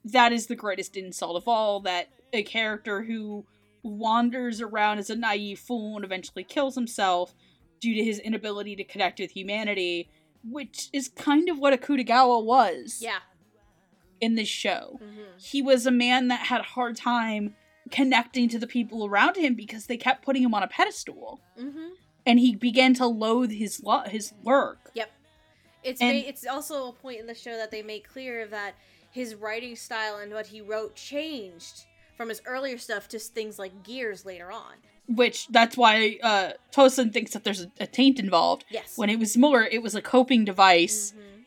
[0.05, 3.44] that is the greatest insult of all that a character who
[3.83, 7.35] wanders around as a naive fool and eventually kills himself
[7.81, 10.09] due to his inability to connect with humanity,
[10.44, 13.18] which is kind of what Akutagawa was Yeah.
[14.20, 14.99] in this show.
[15.01, 17.55] hmm He was a man that had a hard time
[17.91, 21.41] connecting to the people around him because they kept putting him on a pedestal.
[21.59, 21.89] hmm
[22.27, 24.91] And he began to loathe his lo- his work.
[24.94, 25.10] Yep,
[25.83, 28.75] it's And- it's also a point in the show that they make clear that
[29.18, 31.84] his writing style and what he wrote changed
[32.16, 34.74] from his earlier stuff to things like Gears later on.
[35.08, 38.64] Which that's why uh, Toson thinks that there's a, a taint involved.
[38.70, 38.97] Yes.
[38.97, 41.12] When it was more, it was a coping device.
[41.16, 41.44] Mhm.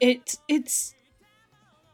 [0.00, 0.94] It it's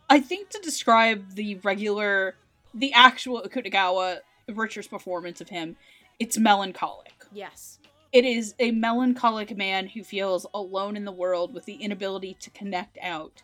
[0.08, 2.36] I think to describe the regular
[2.72, 4.18] the actual Akutagawa
[4.48, 5.76] Richard's performance of him,
[6.18, 7.24] it's melancholic.
[7.32, 7.78] Yes.
[8.12, 12.50] It is a melancholic man who feels alone in the world with the inability to
[12.50, 13.42] connect out.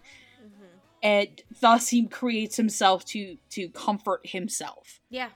[1.03, 5.01] And thus he creates himself to to comfort himself.
[5.09, 5.31] Yeah.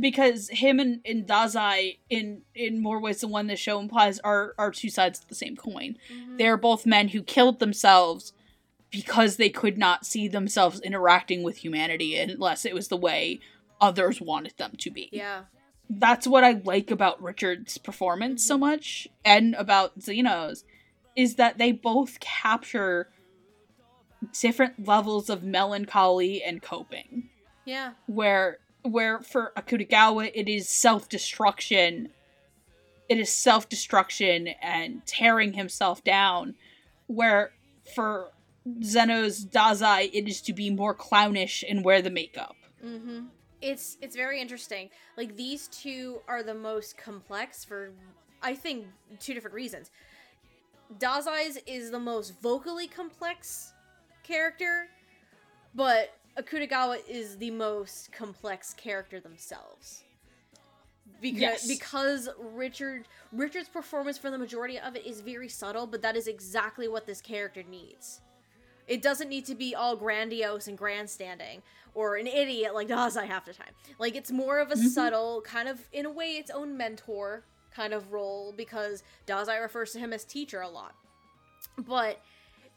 [0.00, 4.54] Because him and, and Dazai in in more ways than one the show implies are
[4.58, 5.96] are two sides of the same coin.
[6.12, 6.38] Mhm.
[6.38, 8.32] They're both men who killed themselves
[8.90, 13.40] because they could not see themselves interacting with humanity unless it was the way
[13.80, 15.08] others wanted them to be.
[15.12, 15.44] Yeah.
[15.90, 18.60] That's what I like about Richard's performance so Mhm.
[18.60, 20.64] much and about Zeno's
[21.16, 23.10] is that they both capture
[24.40, 27.30] different levels of melancholy and coping
[27.64, 27.92] Yeah.
[28.06, 32.10] where where for Akutagawa it is self-destruction
[33.08, 36.54] it is self destruction and tearing himself down.
[37.06, 37.52] Where
[37.94, 38.32] for
[38.82, 42.56] Zeno's Dazai, it is to be more clownish and wear the makeup.
[42.84, 43.26] Mm-hmm.
[43.62, 44.90] It's it's very interesting.
[45.16, 47.90] Like these two are the most complex for,
[48.42, 48.86] I think,
[49.20, 49.90] two different reasons.
[50.98, 53.72] Dazai's is the most vocally complex
[54.28, 54.88] character,
[55.74, 60.04] but Akutagawa is the most complex character themselves.
[61.20, 61.66] Because Yes.
[61.66, 66.28] because Richard Richard's performance for the majority of it is very subtle, but that is
[66.28, 68.20] exactly what this character needs.
[68.86, 71.62] It doesn't need to be all grandiose and grandstanding
[71.94, 73.72] or an idiot like Dazai half the time.
[73.98, 74.88] Like it's more of a Mhm.
[74.88, 79.92] subtle kind of in a way its own mentor kind of role because Dazai refers
[79.92, 80.94] to him as teacher a lot.
[81.76, 82.20] But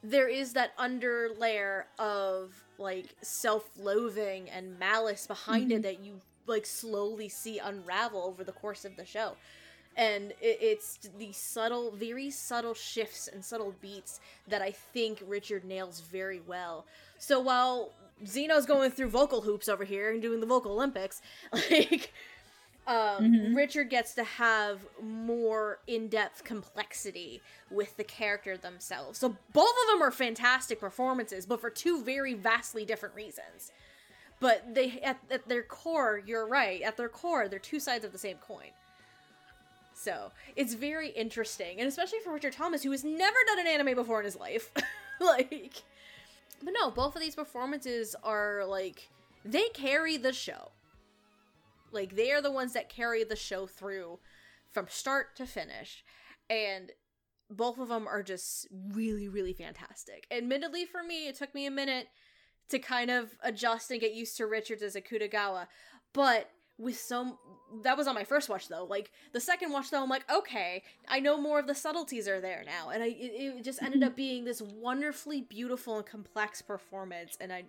[0.02, 5.82] there is that under layer of like self-loathing and malice behind it mm-hmm.
[5.82, 9.36] that you like slowly see unravel over the course of the show.
[9.96, 15.64] And it, it's these subtle very subtle shifts and subtle beats that i think richard
[15.64, 16.86] nails very well.
[17.18, 17.92] So while
[18.26, 21.22] Zeno's going through vocal hoops over here and doing the vocal olympics
[21.70, 22.12] like
[22.86, 22.96] um,
[23.32, 23.56] Mhm.
[23.56, 29.18] richard gets to have more in-depth complexity with the character themselves.
[29.20, 33.70] So both of them are fantastic performances but for two very vastly different reasons.
[34.40, 38.10] But they at, at their core you're right at their core they're two sides of
[38.10, 38.70] the same coin.
[39.94, 43.94] So it's very interesting and especially for richard thomas who has never done an anime
[43.94, 44.70] before in his life.
[45.20, 45.82] Like
[46.60, 49.08] but no both of these performances are like
[49.44, 50.72] they carry the show
[51.92, 54.18] like they are the ones that carry the show through
[54.70, 56.04] from start to finish
[56.48, 56.92] and
[57.50, 61.70] both of them are just really really fantastic admittedly for me it took me a
[61.70, 62.08] minute
[62.72, 65.66] to kind of adjust and get used to Richards as Akutagawa.
[66.12, 67.38] But with some
[67.82, 68.84] that was on my first watch though.
[68.84, 72.40] Like the second watch though, I'm like, okay, I know more of the subtleties are
[72.40, 76.62] there now, and I it, it just ended up being this wonderfully beautiful and complex
[76.62, 77.36] performance.
[77.40, 77.64] And I,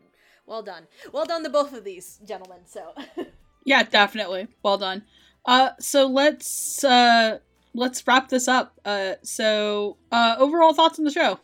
[0.45, 2.61] well done, well done to both of these gentlemen.
[2.65, 2.93] So
[3.65, 4.47] Yeah, definitely.
[4.63, 5.03] Well done.
[5.45, 7.39] Uh, so let's uh
[7.73, 8.79] let's wrap this up.
[8.85, 11.39] Uh, so uh, overall thoughts on the show.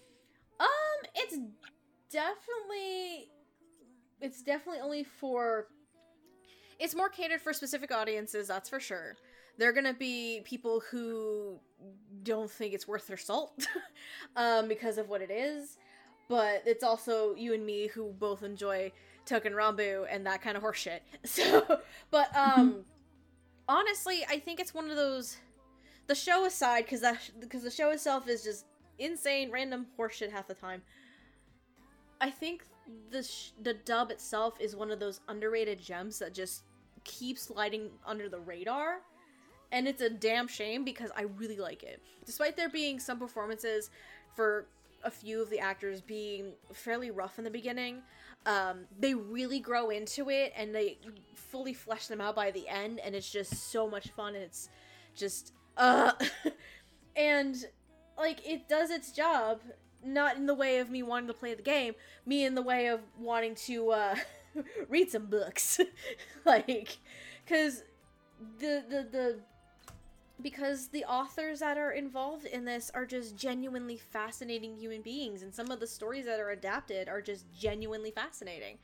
[0.60, 0.68] Um,
[1.16, 1.38] it's
[2.12, 3.30] definitely
[4.22, 5.68] it's definitely only for
[6.80, 9.16] it's more catered for specific audiences, that's for sure.
[9.58, 11.60] They're gonna be people who
[12.24, 13.68] don't think it's worth their salt
[14.36, 15.78] um, because of what it is.
[16.30, 18.92] But it's also you and me who both enjoy
[19.30, 21.00] Touken Ranbu and that kind of horseshit.
[21.26, 21.80] So,
[22.12, 22.86] but um,
[23.68, 25.38] honestly, I think it's one of those.
[26.08, 28.66] The show aside, because that because the show itself is just
[28.98, 30.82] insane, random horseshit half the time.
[32.20, 32.64] I think
[33.12, 36.64] the sh- the dub itself is one of those underrated gems that just
[37.04, 39.02] keeps sliding under the radar,
[39.72, 42.02] and it's a damn shame because I really like it.
[42.26, 43.92] Despite there being some performances
[44.36, 44.66] for
[45.04, 48.02] a few of the actors being fairly rough in the beginning,
[48.46, 50.98] um, they really grow into it and they
[51.36, 54.36] fully flesh them out by the end, and it's just so much fun.
[54.36, 54.70] And it's
[55.16, 56.12] just uh,
[57.16, 57.56] and
[58.18, 59.62] like it does its job
[60.04, 61.94] not in the way of me wanting to play the game,
[62.26, 64.16] me in the way of wanting to uh
[64.90, 65.80] read some books.
[66.46, 66.98] like
[67.48, 67.84] cuz
[68.60, 69.40] the the the
[70.42, 75.54] because the authors that are involved in this are just genuinely fascinating human beings and
[75.54, 78.78] some of the stories that are adapted are just genuinely fascinating.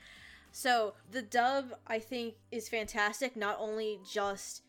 [0.52, 4.62] So, the dub I think is fantastic not only just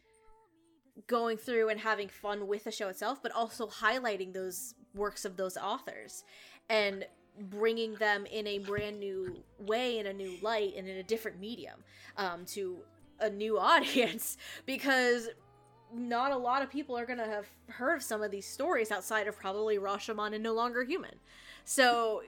[1.06, 5.36] going through and having fun with the show itself, but also highlighting those works of
[5.36, 6.24] those authors
[6.68, 7.06] and
[7.38, 11.38] bringing them in a brand new way, in a new light, and in a different
[11.38, 11.84] medium
[12.16, 12.78] um, to
[13.20, 15.28] a new audience because
[15.94, 18.90] not a lot of people are going to have heard of some of these stories
[18.90, 21.14] outside of probably Rashomon and No Longer Human.
[21.64, 22.22] So,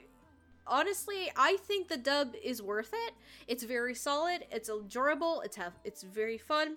[0.67, 3.15] honestly, I think the dub is worth it.
[3.47, 6.77] It's very solid, it's enjoyable, it's have, it's very fun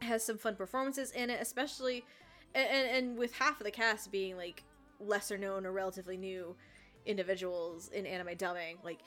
[0.00, 2.04] It has some fun performances in it, especially
[2.54, 4.62] and, and, and with half of the cast being like
[5.00, 6.56] lesser known or relatively new
[7.04, 8.78] individuals in anime dubbing.
[8.82, 9.00] Like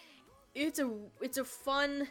[0.56, 0.90] it's a
[1.22, 2.08] it's a fun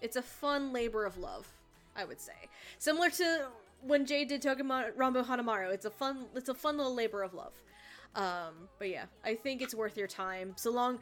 [0.00, 1.46] it's a fun labor of love,
[1.94, 2.48] I would say.
[2.78, 3.48] Similar to
[3.82, 5.72] when Jade did Touken Ranbu Hanamaru.
[5.72, 7.52] It's a fun it's a fun little labor of love.
[8.14, 10.54] Um, but yeah, I think it's worth your time.
[10.56, 10.98] So long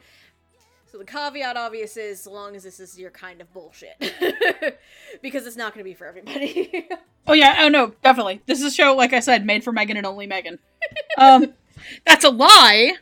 [0.91, 3.95] so the caveat obvious is so long as this is your kind of bullshit.
[5.21, 6.87] because it's not gonna be for everybody.
[7.27, 8.41] Oh yeah, oh no, definitely.
[8.47, 10.57] This is a show, like I said, made for Megan and only Megan.
[11.15, 11.53] um,
[12.05, 12.93] that's a lie.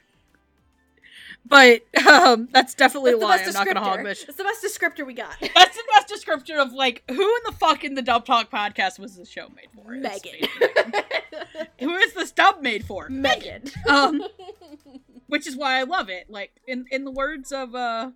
[1.49, 3.37] But um, that's definitely That's a the lie.
[3.37, 5.35] best I'm not gonna hog It's the best descriptor we got.
[5.41, 8.99] That's the best description of like who in the fuck in the Dub Talk podcast
[8.99, 9.91] was this show made for?
[9.91, 10.47] Megan.
[11.79, 13.07] Who is this dub made for?
[13.09, 13.63] Megan.
[13.89, 14.21] Um,
[15.27, 16.29] which is why I love it.
[16.29, 18.11] Like in in the words of uh,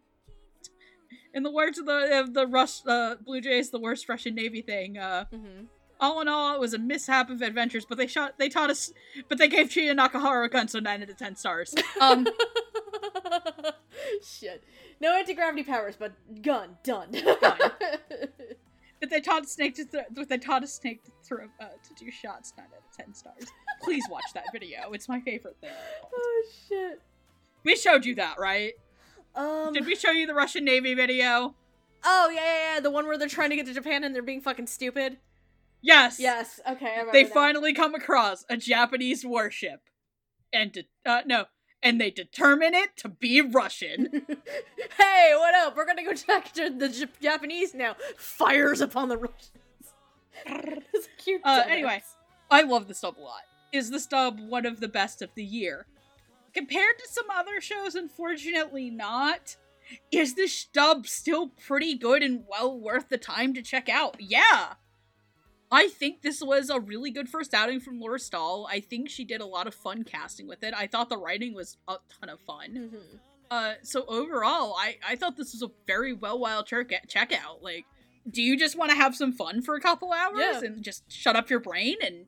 [1.34, 4.62] in the words of the of the Rush uh, Blue Jays, the worst Russian Navy
[4.62, 4.98] thing.
[4.98, 5.68] Uh, Mhm.
[6.02, 8.92] All in all, it was a mishap of adventures, but they shot they taught us,
[9.30, 11.76] but they gave Chuuya Nakahara a gun, so nine out of ten stars.
[12.02, 12.28] Um,
[14.24, 14.64] Shit.
[15.00, 17.10] No anti gravity powers, but gun done.
[17.42, 21.94] but they taught Snake to th- but they taught a Snake to throw uh, to
[22.04, 23.46] do shots, nine out of ten stars.
[23.84, 24.92] Please watch that video.
[24.94, 25.70] It's my favorite thing.
[26.14, 27.00] oh shit.
[27.64, 28.74] We showed you that, right?
[29.36, 29.74] Um.
[29.74, 31.54] Did we show you the Russian Navy video?
[32.04, 32.80] Oh yeah, yeah, yeah.
[32.80, 35.18] The one where they're trying to get to Japan and they're being fucking stupid.
[35.82, 36.20] Yes.
[36.20, 36.60] Yes.
[36.68, 36.86] Okay.
[36.86, 37.30] I remember they now.
[37.30, 39.82] finally come across a Japanese warship,
[40.54, 41.46] and de- uh, no,
[41.82, 44.10] and they determine it to be Russian.
[44.98, 45.76] hey, what up?
[45.76, 47.96] We're gonna go check to the J- Japanese now.
[48.18, 49.52] Fires upon the Russians.
[51.18, 51.42] cute.
[51.44, 52.02] Uh, anyway.
[52.50, 53.42] I love the stub a lot.
[53.72, 55.86] Is the stub one of the best of the year?
[56.54, 59.56] Compared to some other shows, unfortunately not.
[60.12, 64.18] Is this stub still pretty good and well worth the time to check out?
[64.20, 64.74] Yeah.
[65.72, 68.68] I think this was a really good first outing from Laura Stahl.
[68.70, 70.74] I think she did a lot of fun casting with it.
[70.76, 72.92] I thought the writing was a ton of fun.
[72.94, 73.20] Mhm.
[73.50, 77.64] Uh, so overall, I I thought this was a very well wild check check out.
[77.64, 77.86] Like,
[78.30, 80.62] do you just want to have some fun for a couple hours Yeah.
[80.64, 82.28] and just shut up your brain and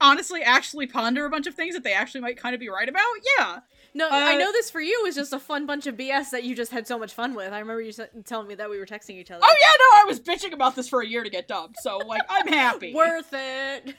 [0.00, 2.88] honestly actually ponder a bunch of things that they actually might kind of be right
[2.88, 3.12] about?
[3.38, 3.60] Yeah.
[3.96, 6.44] No, I Uh, know this for you was just a fun bunch of BS that
[6.44, 7.52] you just had so much fun with.
[7.52, 7.92] I remember you
[8.24, 9.40] telling me that we were texting each other.
[9.42, 11.96] Oh yeah, no, I was bitching about this for a year to get dubbed, so
[11.98, 12.92] like I'm happy.
[12.94, 13.94] Worth it.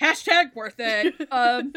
[0.00, 1.14] Hashtag worth it.
[1.32, 1.72] Um,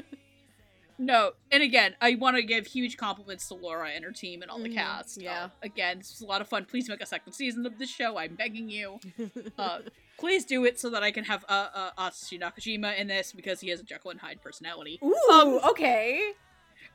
[0.97, 4.49] no, and again, I want to give huge compliments to Laura and her team and
[4.49, 5.21] all the Mhm, cast.
[5.21, 5.43] yeah.
[5.45, 6.65] Uh, again, this was a lot of fun.
[6.65, 8.17] Please make a second season of this show.
[8.17, 8.99] I'm begging you.
[9.57, 9.79] Uh,
[10.17, 13.59] please do it so that I can have uh, uh, Atsushi Nakajima in this because
[13.61, 14.99] he has a Jekyll and Hyde personality.
[15.03, 16.31] Ooh, Um, okay.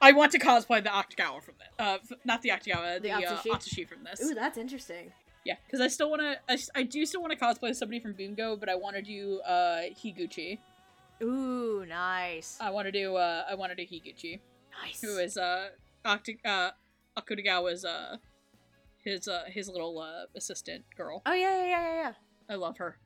[0.01, 1.69] I want to cosplay the Octagawa from this.
[1.79, 3.87] Uh, not the Octagawa, the, The uh, Atsushi?
[3.89, 4.21] From this.
[4.23, 5.13] Ooh, that's interesting.
[5.45, 6.59] Yeah, because I still want to.
[6.75, 9.83] I do still want to cosplay somebody from Bungo, but I want to do uh
[10.03, 10.59] Higuchi.
[11.23, 12.57] Ooh, nice.
[12.61, 13.17] I want to do.
[13.17, 14.41] uh I want to do Higuchi.
[14.83, 15.01] nice.
[15.01, 15.69] who is uh
[16.05, 16.71] Octa- uh
[17.19, 18.17] Akutagawa's uh
[19.03, 21.23] his uh his little uh assistant girl.
[21.27, 22.13] Oh yeah, yeah, yeah, yeah.
[22.49, 22.99] I love her.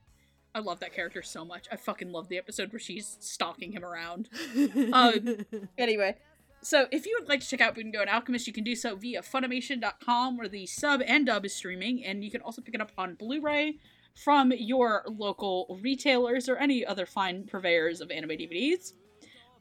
[0.57, 1.67] I love that character so much.
[1.73, 4.29] I fucking love the episode where she's stalking him around.
[4.93, 5.45] Um,
[5.77, 6.17] Anyway,
[6.65, 8.97] so if you would like to check out Bungo and Alchemist, you can do so
[8.97, 12.81] via Funimation.com where the sub and dub is streaming, and you can also pick it
[12.81, 13.79] up on Blu-ray
[14.15, 18.93] from your local retailers or any other fine purveyors of anime DVDs.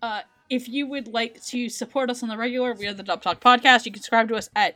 [0.02, 3.22] Uh, if you would like to support us on the regular, we are the Dub
[3.22, 3.86] Talk Podcast.
[3.86, 4.76] You can subscribe to us at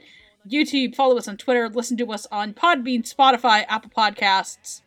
[0.49, 4.81] YouTube, follow us on Twitter, listen to us on Podbean, Spotify, Apple Podcasts.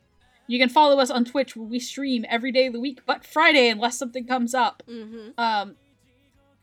[0.46, 3.24] You can follow us on Twitch where we stream every day of the week, but
[3.24, 4.82] Friday unless something comes up.
[4.88, 5.38] mm-hmm.
[5.38, 5.76] Um,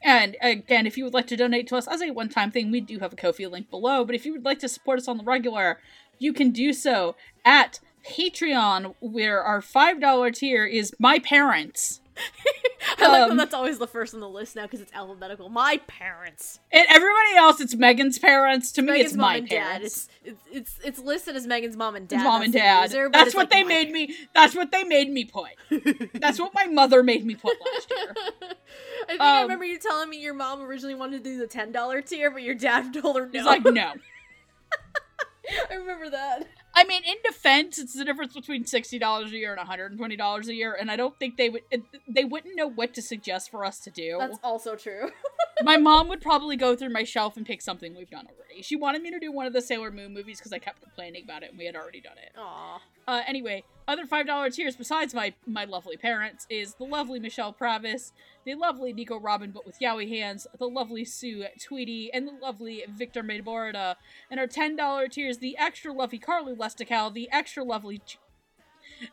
[0.04, 2.72] and again, if you would like to donate to us as a one time thing,
[2.72, 4.06] we do have a Ko-fi link below.
[4.06, 5.80] But if you would like to support us on the regular,
[6.20, 12.02] you can do so at Patreon, where our $5 tier is My Parents.
[13.00, 15.50] I like that Um, that's always the first on the list now because it's alphabetical.
[15.50, 16.60] My parents.
[16.72, 18.72] And everybody else, it's Megan's parents.
[18.74, 20.08] To me, it's mom my and parents.
[20.08, 20.14] dad.
[20.24, 22.18] It's, it's it's listed as Megan's mom and dad.
[22.18, 22.84] It's mom and dad.
[22.92, 24.16] user, but that's what like they made me.
[24.34, 25.50] That's what they made me put.
[26.14, 28.16] That's what my mother made me put last year.
[28.18, 31.48] I think I Um, remember you telling me your mom originally wanted to do the
[31.48, 33.32] ten dollar tier, but your dad told her no.
[33.34, 33.94] It's like no.
[35.72, 36.48] I remember that.
[36.74, 39.92] I mean, in defense, it's the difference between sixty dollars a year and one hundred
[39.92, 41.64] and twenty dollars a year, and I don't think they would
[42.08, 44.18] they wouldn't know what to suggest for us to do.
[44.20, 45.10] That's also true.
[45.64, 48.62] my mom would probably go through my shelf and pick something we've done already.
[48.62, 51.24] She wanted me to do one of the Sailor Moon movies because I kept complaining
[51.24, 52.32] about it, and we had already done it.
[52.38, 52.80] Aw.
[53.08, 57.54] Uh, anyway, other five dollar tiers besides my my lovely parents is the lovely Michelle
[57.54, 58.12] Pravis,
[58.46, 62.84] the lovely Nico Robin but with Yowie hands, the lovely Sue Tweedy, and the lovely
[62.90, 63.96] Victor Medborda.
[64.30, 68.02] And our ten dollar tiers, the extra lovely Carly Lestical, the extra lovely.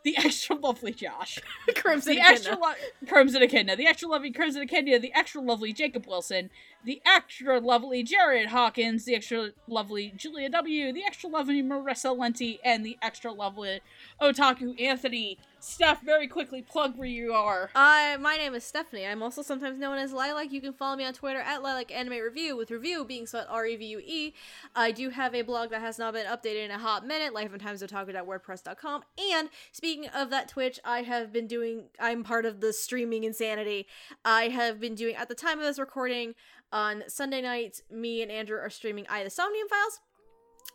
[0.03, 1.39] The extra lovely Josh,
[1.77, 2.35] Crimson the Echidna.
[2.35, 2.73] extra lo-
[3.07, 6.49] Crimson Echidna, the extra lovely Crimson Echidna, the extra lovely Jacob Wilson,
[6.87, 12.59] the extra lovely Jared Hawkins, the extra lovely Julia W, the extra lovely Marissa Lenti,
[12.65, 13.81] and the extra lovely
[14.23, 17.71] Otaku Anthony Steph, very quickly plug where you are.
[17.75, 19.07] Uh, my name is Stephanie.
[19.07, 20.53] I'm also sometimes known as Lilac.
[20.53, 23.65] You can follow me on Twitter at Lilac Anime Review, with review being spelled R
[23.67, 24.35] E V U E.
[24.77, 29.03] I do have a blog that has not been updated in a hot minute, lifeandtimesotaku.wordpress.com.
[29.33, 33.87] And speaking of that Twitch, I have been doing, I'm part of the streaming insanity.
[34.23, 36.35] I have been doing, at the time of this recording,
[36.73, 40.01] on Sunday nights, me and Andrew are streaming I the Somnium Files.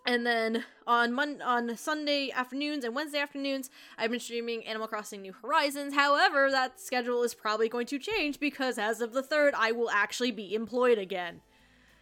[0.06, 5.22] And then on Mon- on Sunday afternoons and Wednesday afternoons, I've been streaming Animal Crossing
[5.22, 5.94] New Horizons.
[5.94, 9.90] However, that schedule is probably going to change because as of the third, I will
[9.92, 11.42] actually be employed again.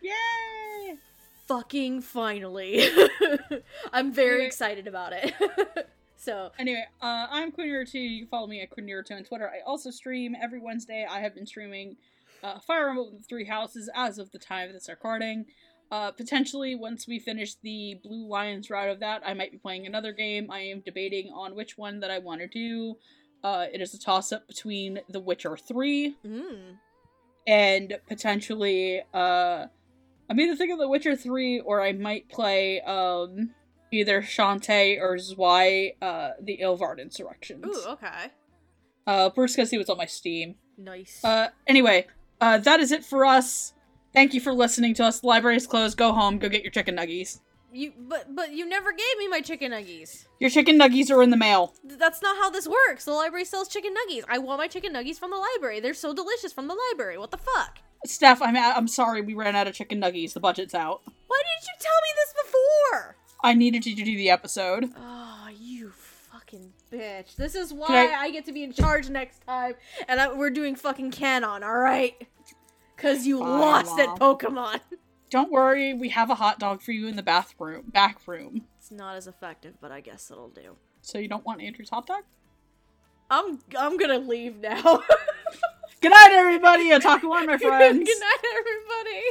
[0.01, 0.95] Yay!
[1.47, 2.87] Fucking finally.
[3.93, 4.47] I'm very Yeah.
[4.47, 5.33] excited about it.
[6.17, 7.93] so, Anyway, uh, I'm Quinero2.
[7.93, 9.49] You can follow me at Quinero2 on Twitter.
[9.49, 11.05] I also stream every Wednesday.
[11.09, 11.97] I have been streaming
[12.43, 15.45] uh, Fire Emblem Three Houses as of the time of this recording.
[15.89, 19.87] Uh, potentially, once we finish the Blue Lions route of that, I might be playing
[19.87, 20.51] another game.
[20.51, 22.95] I am debating on which one that I want to do.
[23.43, 26.77] Uh, it is a toss up between The Witcher 3 mm,
[27.45, 29.65] and potentially, uh,
[30.29, 33.51] I'm either thinking The Witcher 3 or I might play um,
[33.93, 37.65] either Shantae or Zwei, uh, The Ilvard Insurrections.
[37.65, 38.31] ooh, okay.
[39.05, 40.55] Uh, first gonna see what's on my Steam.
[40.77, 41.23] Nice.
[41.23, 42.07] Uh, anyway,
[42.41, 43.73] uh, that is it for us.
[44.17, 45.19] Thank you for listening to us.
[45.19, 45.95] The library is closed.
[45.95, 46.39] Go home.
[46.39, 47.39] Go get your chicken nuggies.
[47.71, 50.25] you but but you never gave me my chicken nuggies.
[50.39, 51.75] Your chicken nuggies are in the mail.
[51.87, 53.05] Th- That's not how this works.
[53.05, 54.23] The library sells chicken nuggies.
[54.27, 55.81] I want my chicken nuggies from the library.
[55.81, 57.19] They're so delicious from the library.
[57.19, 57.77] What the fuck?
[58.07, 60.33] Steph, I'm I'm sorry we ran out of chicken nuggies.
[60.33, 61.01] The budget's out.
[61.27, 63.17] Why didn't you tell me this before?
[63.43, 64.91] I needed you to do the episode.
[64.97, 67.35] Oh, you fucking bitch.
[67.35, 68.31] This is why Can I...
[68.31, 69.75] get to be in charge next time.
[70.07, 72.27] And I, we're doing fucking canon, alright?
[72.97, 74.81] Because you lost at Pokemon.
[75.29, 78.63] Don't worry, we have a hot dog for you in the bathroom back room.
[78.79, 80.77] It's not as effective, but I guess it'll do.
[81.01, 82.23] So you don't want Andrew's hot dog?
[83.29, 84.81] I'm I'm gonna leave now.
[86.01, 86.89] Good night, everybody.
[86.89, 87.99] Otaku on, my friends.
[88.05, 89.21] Good night, everybody.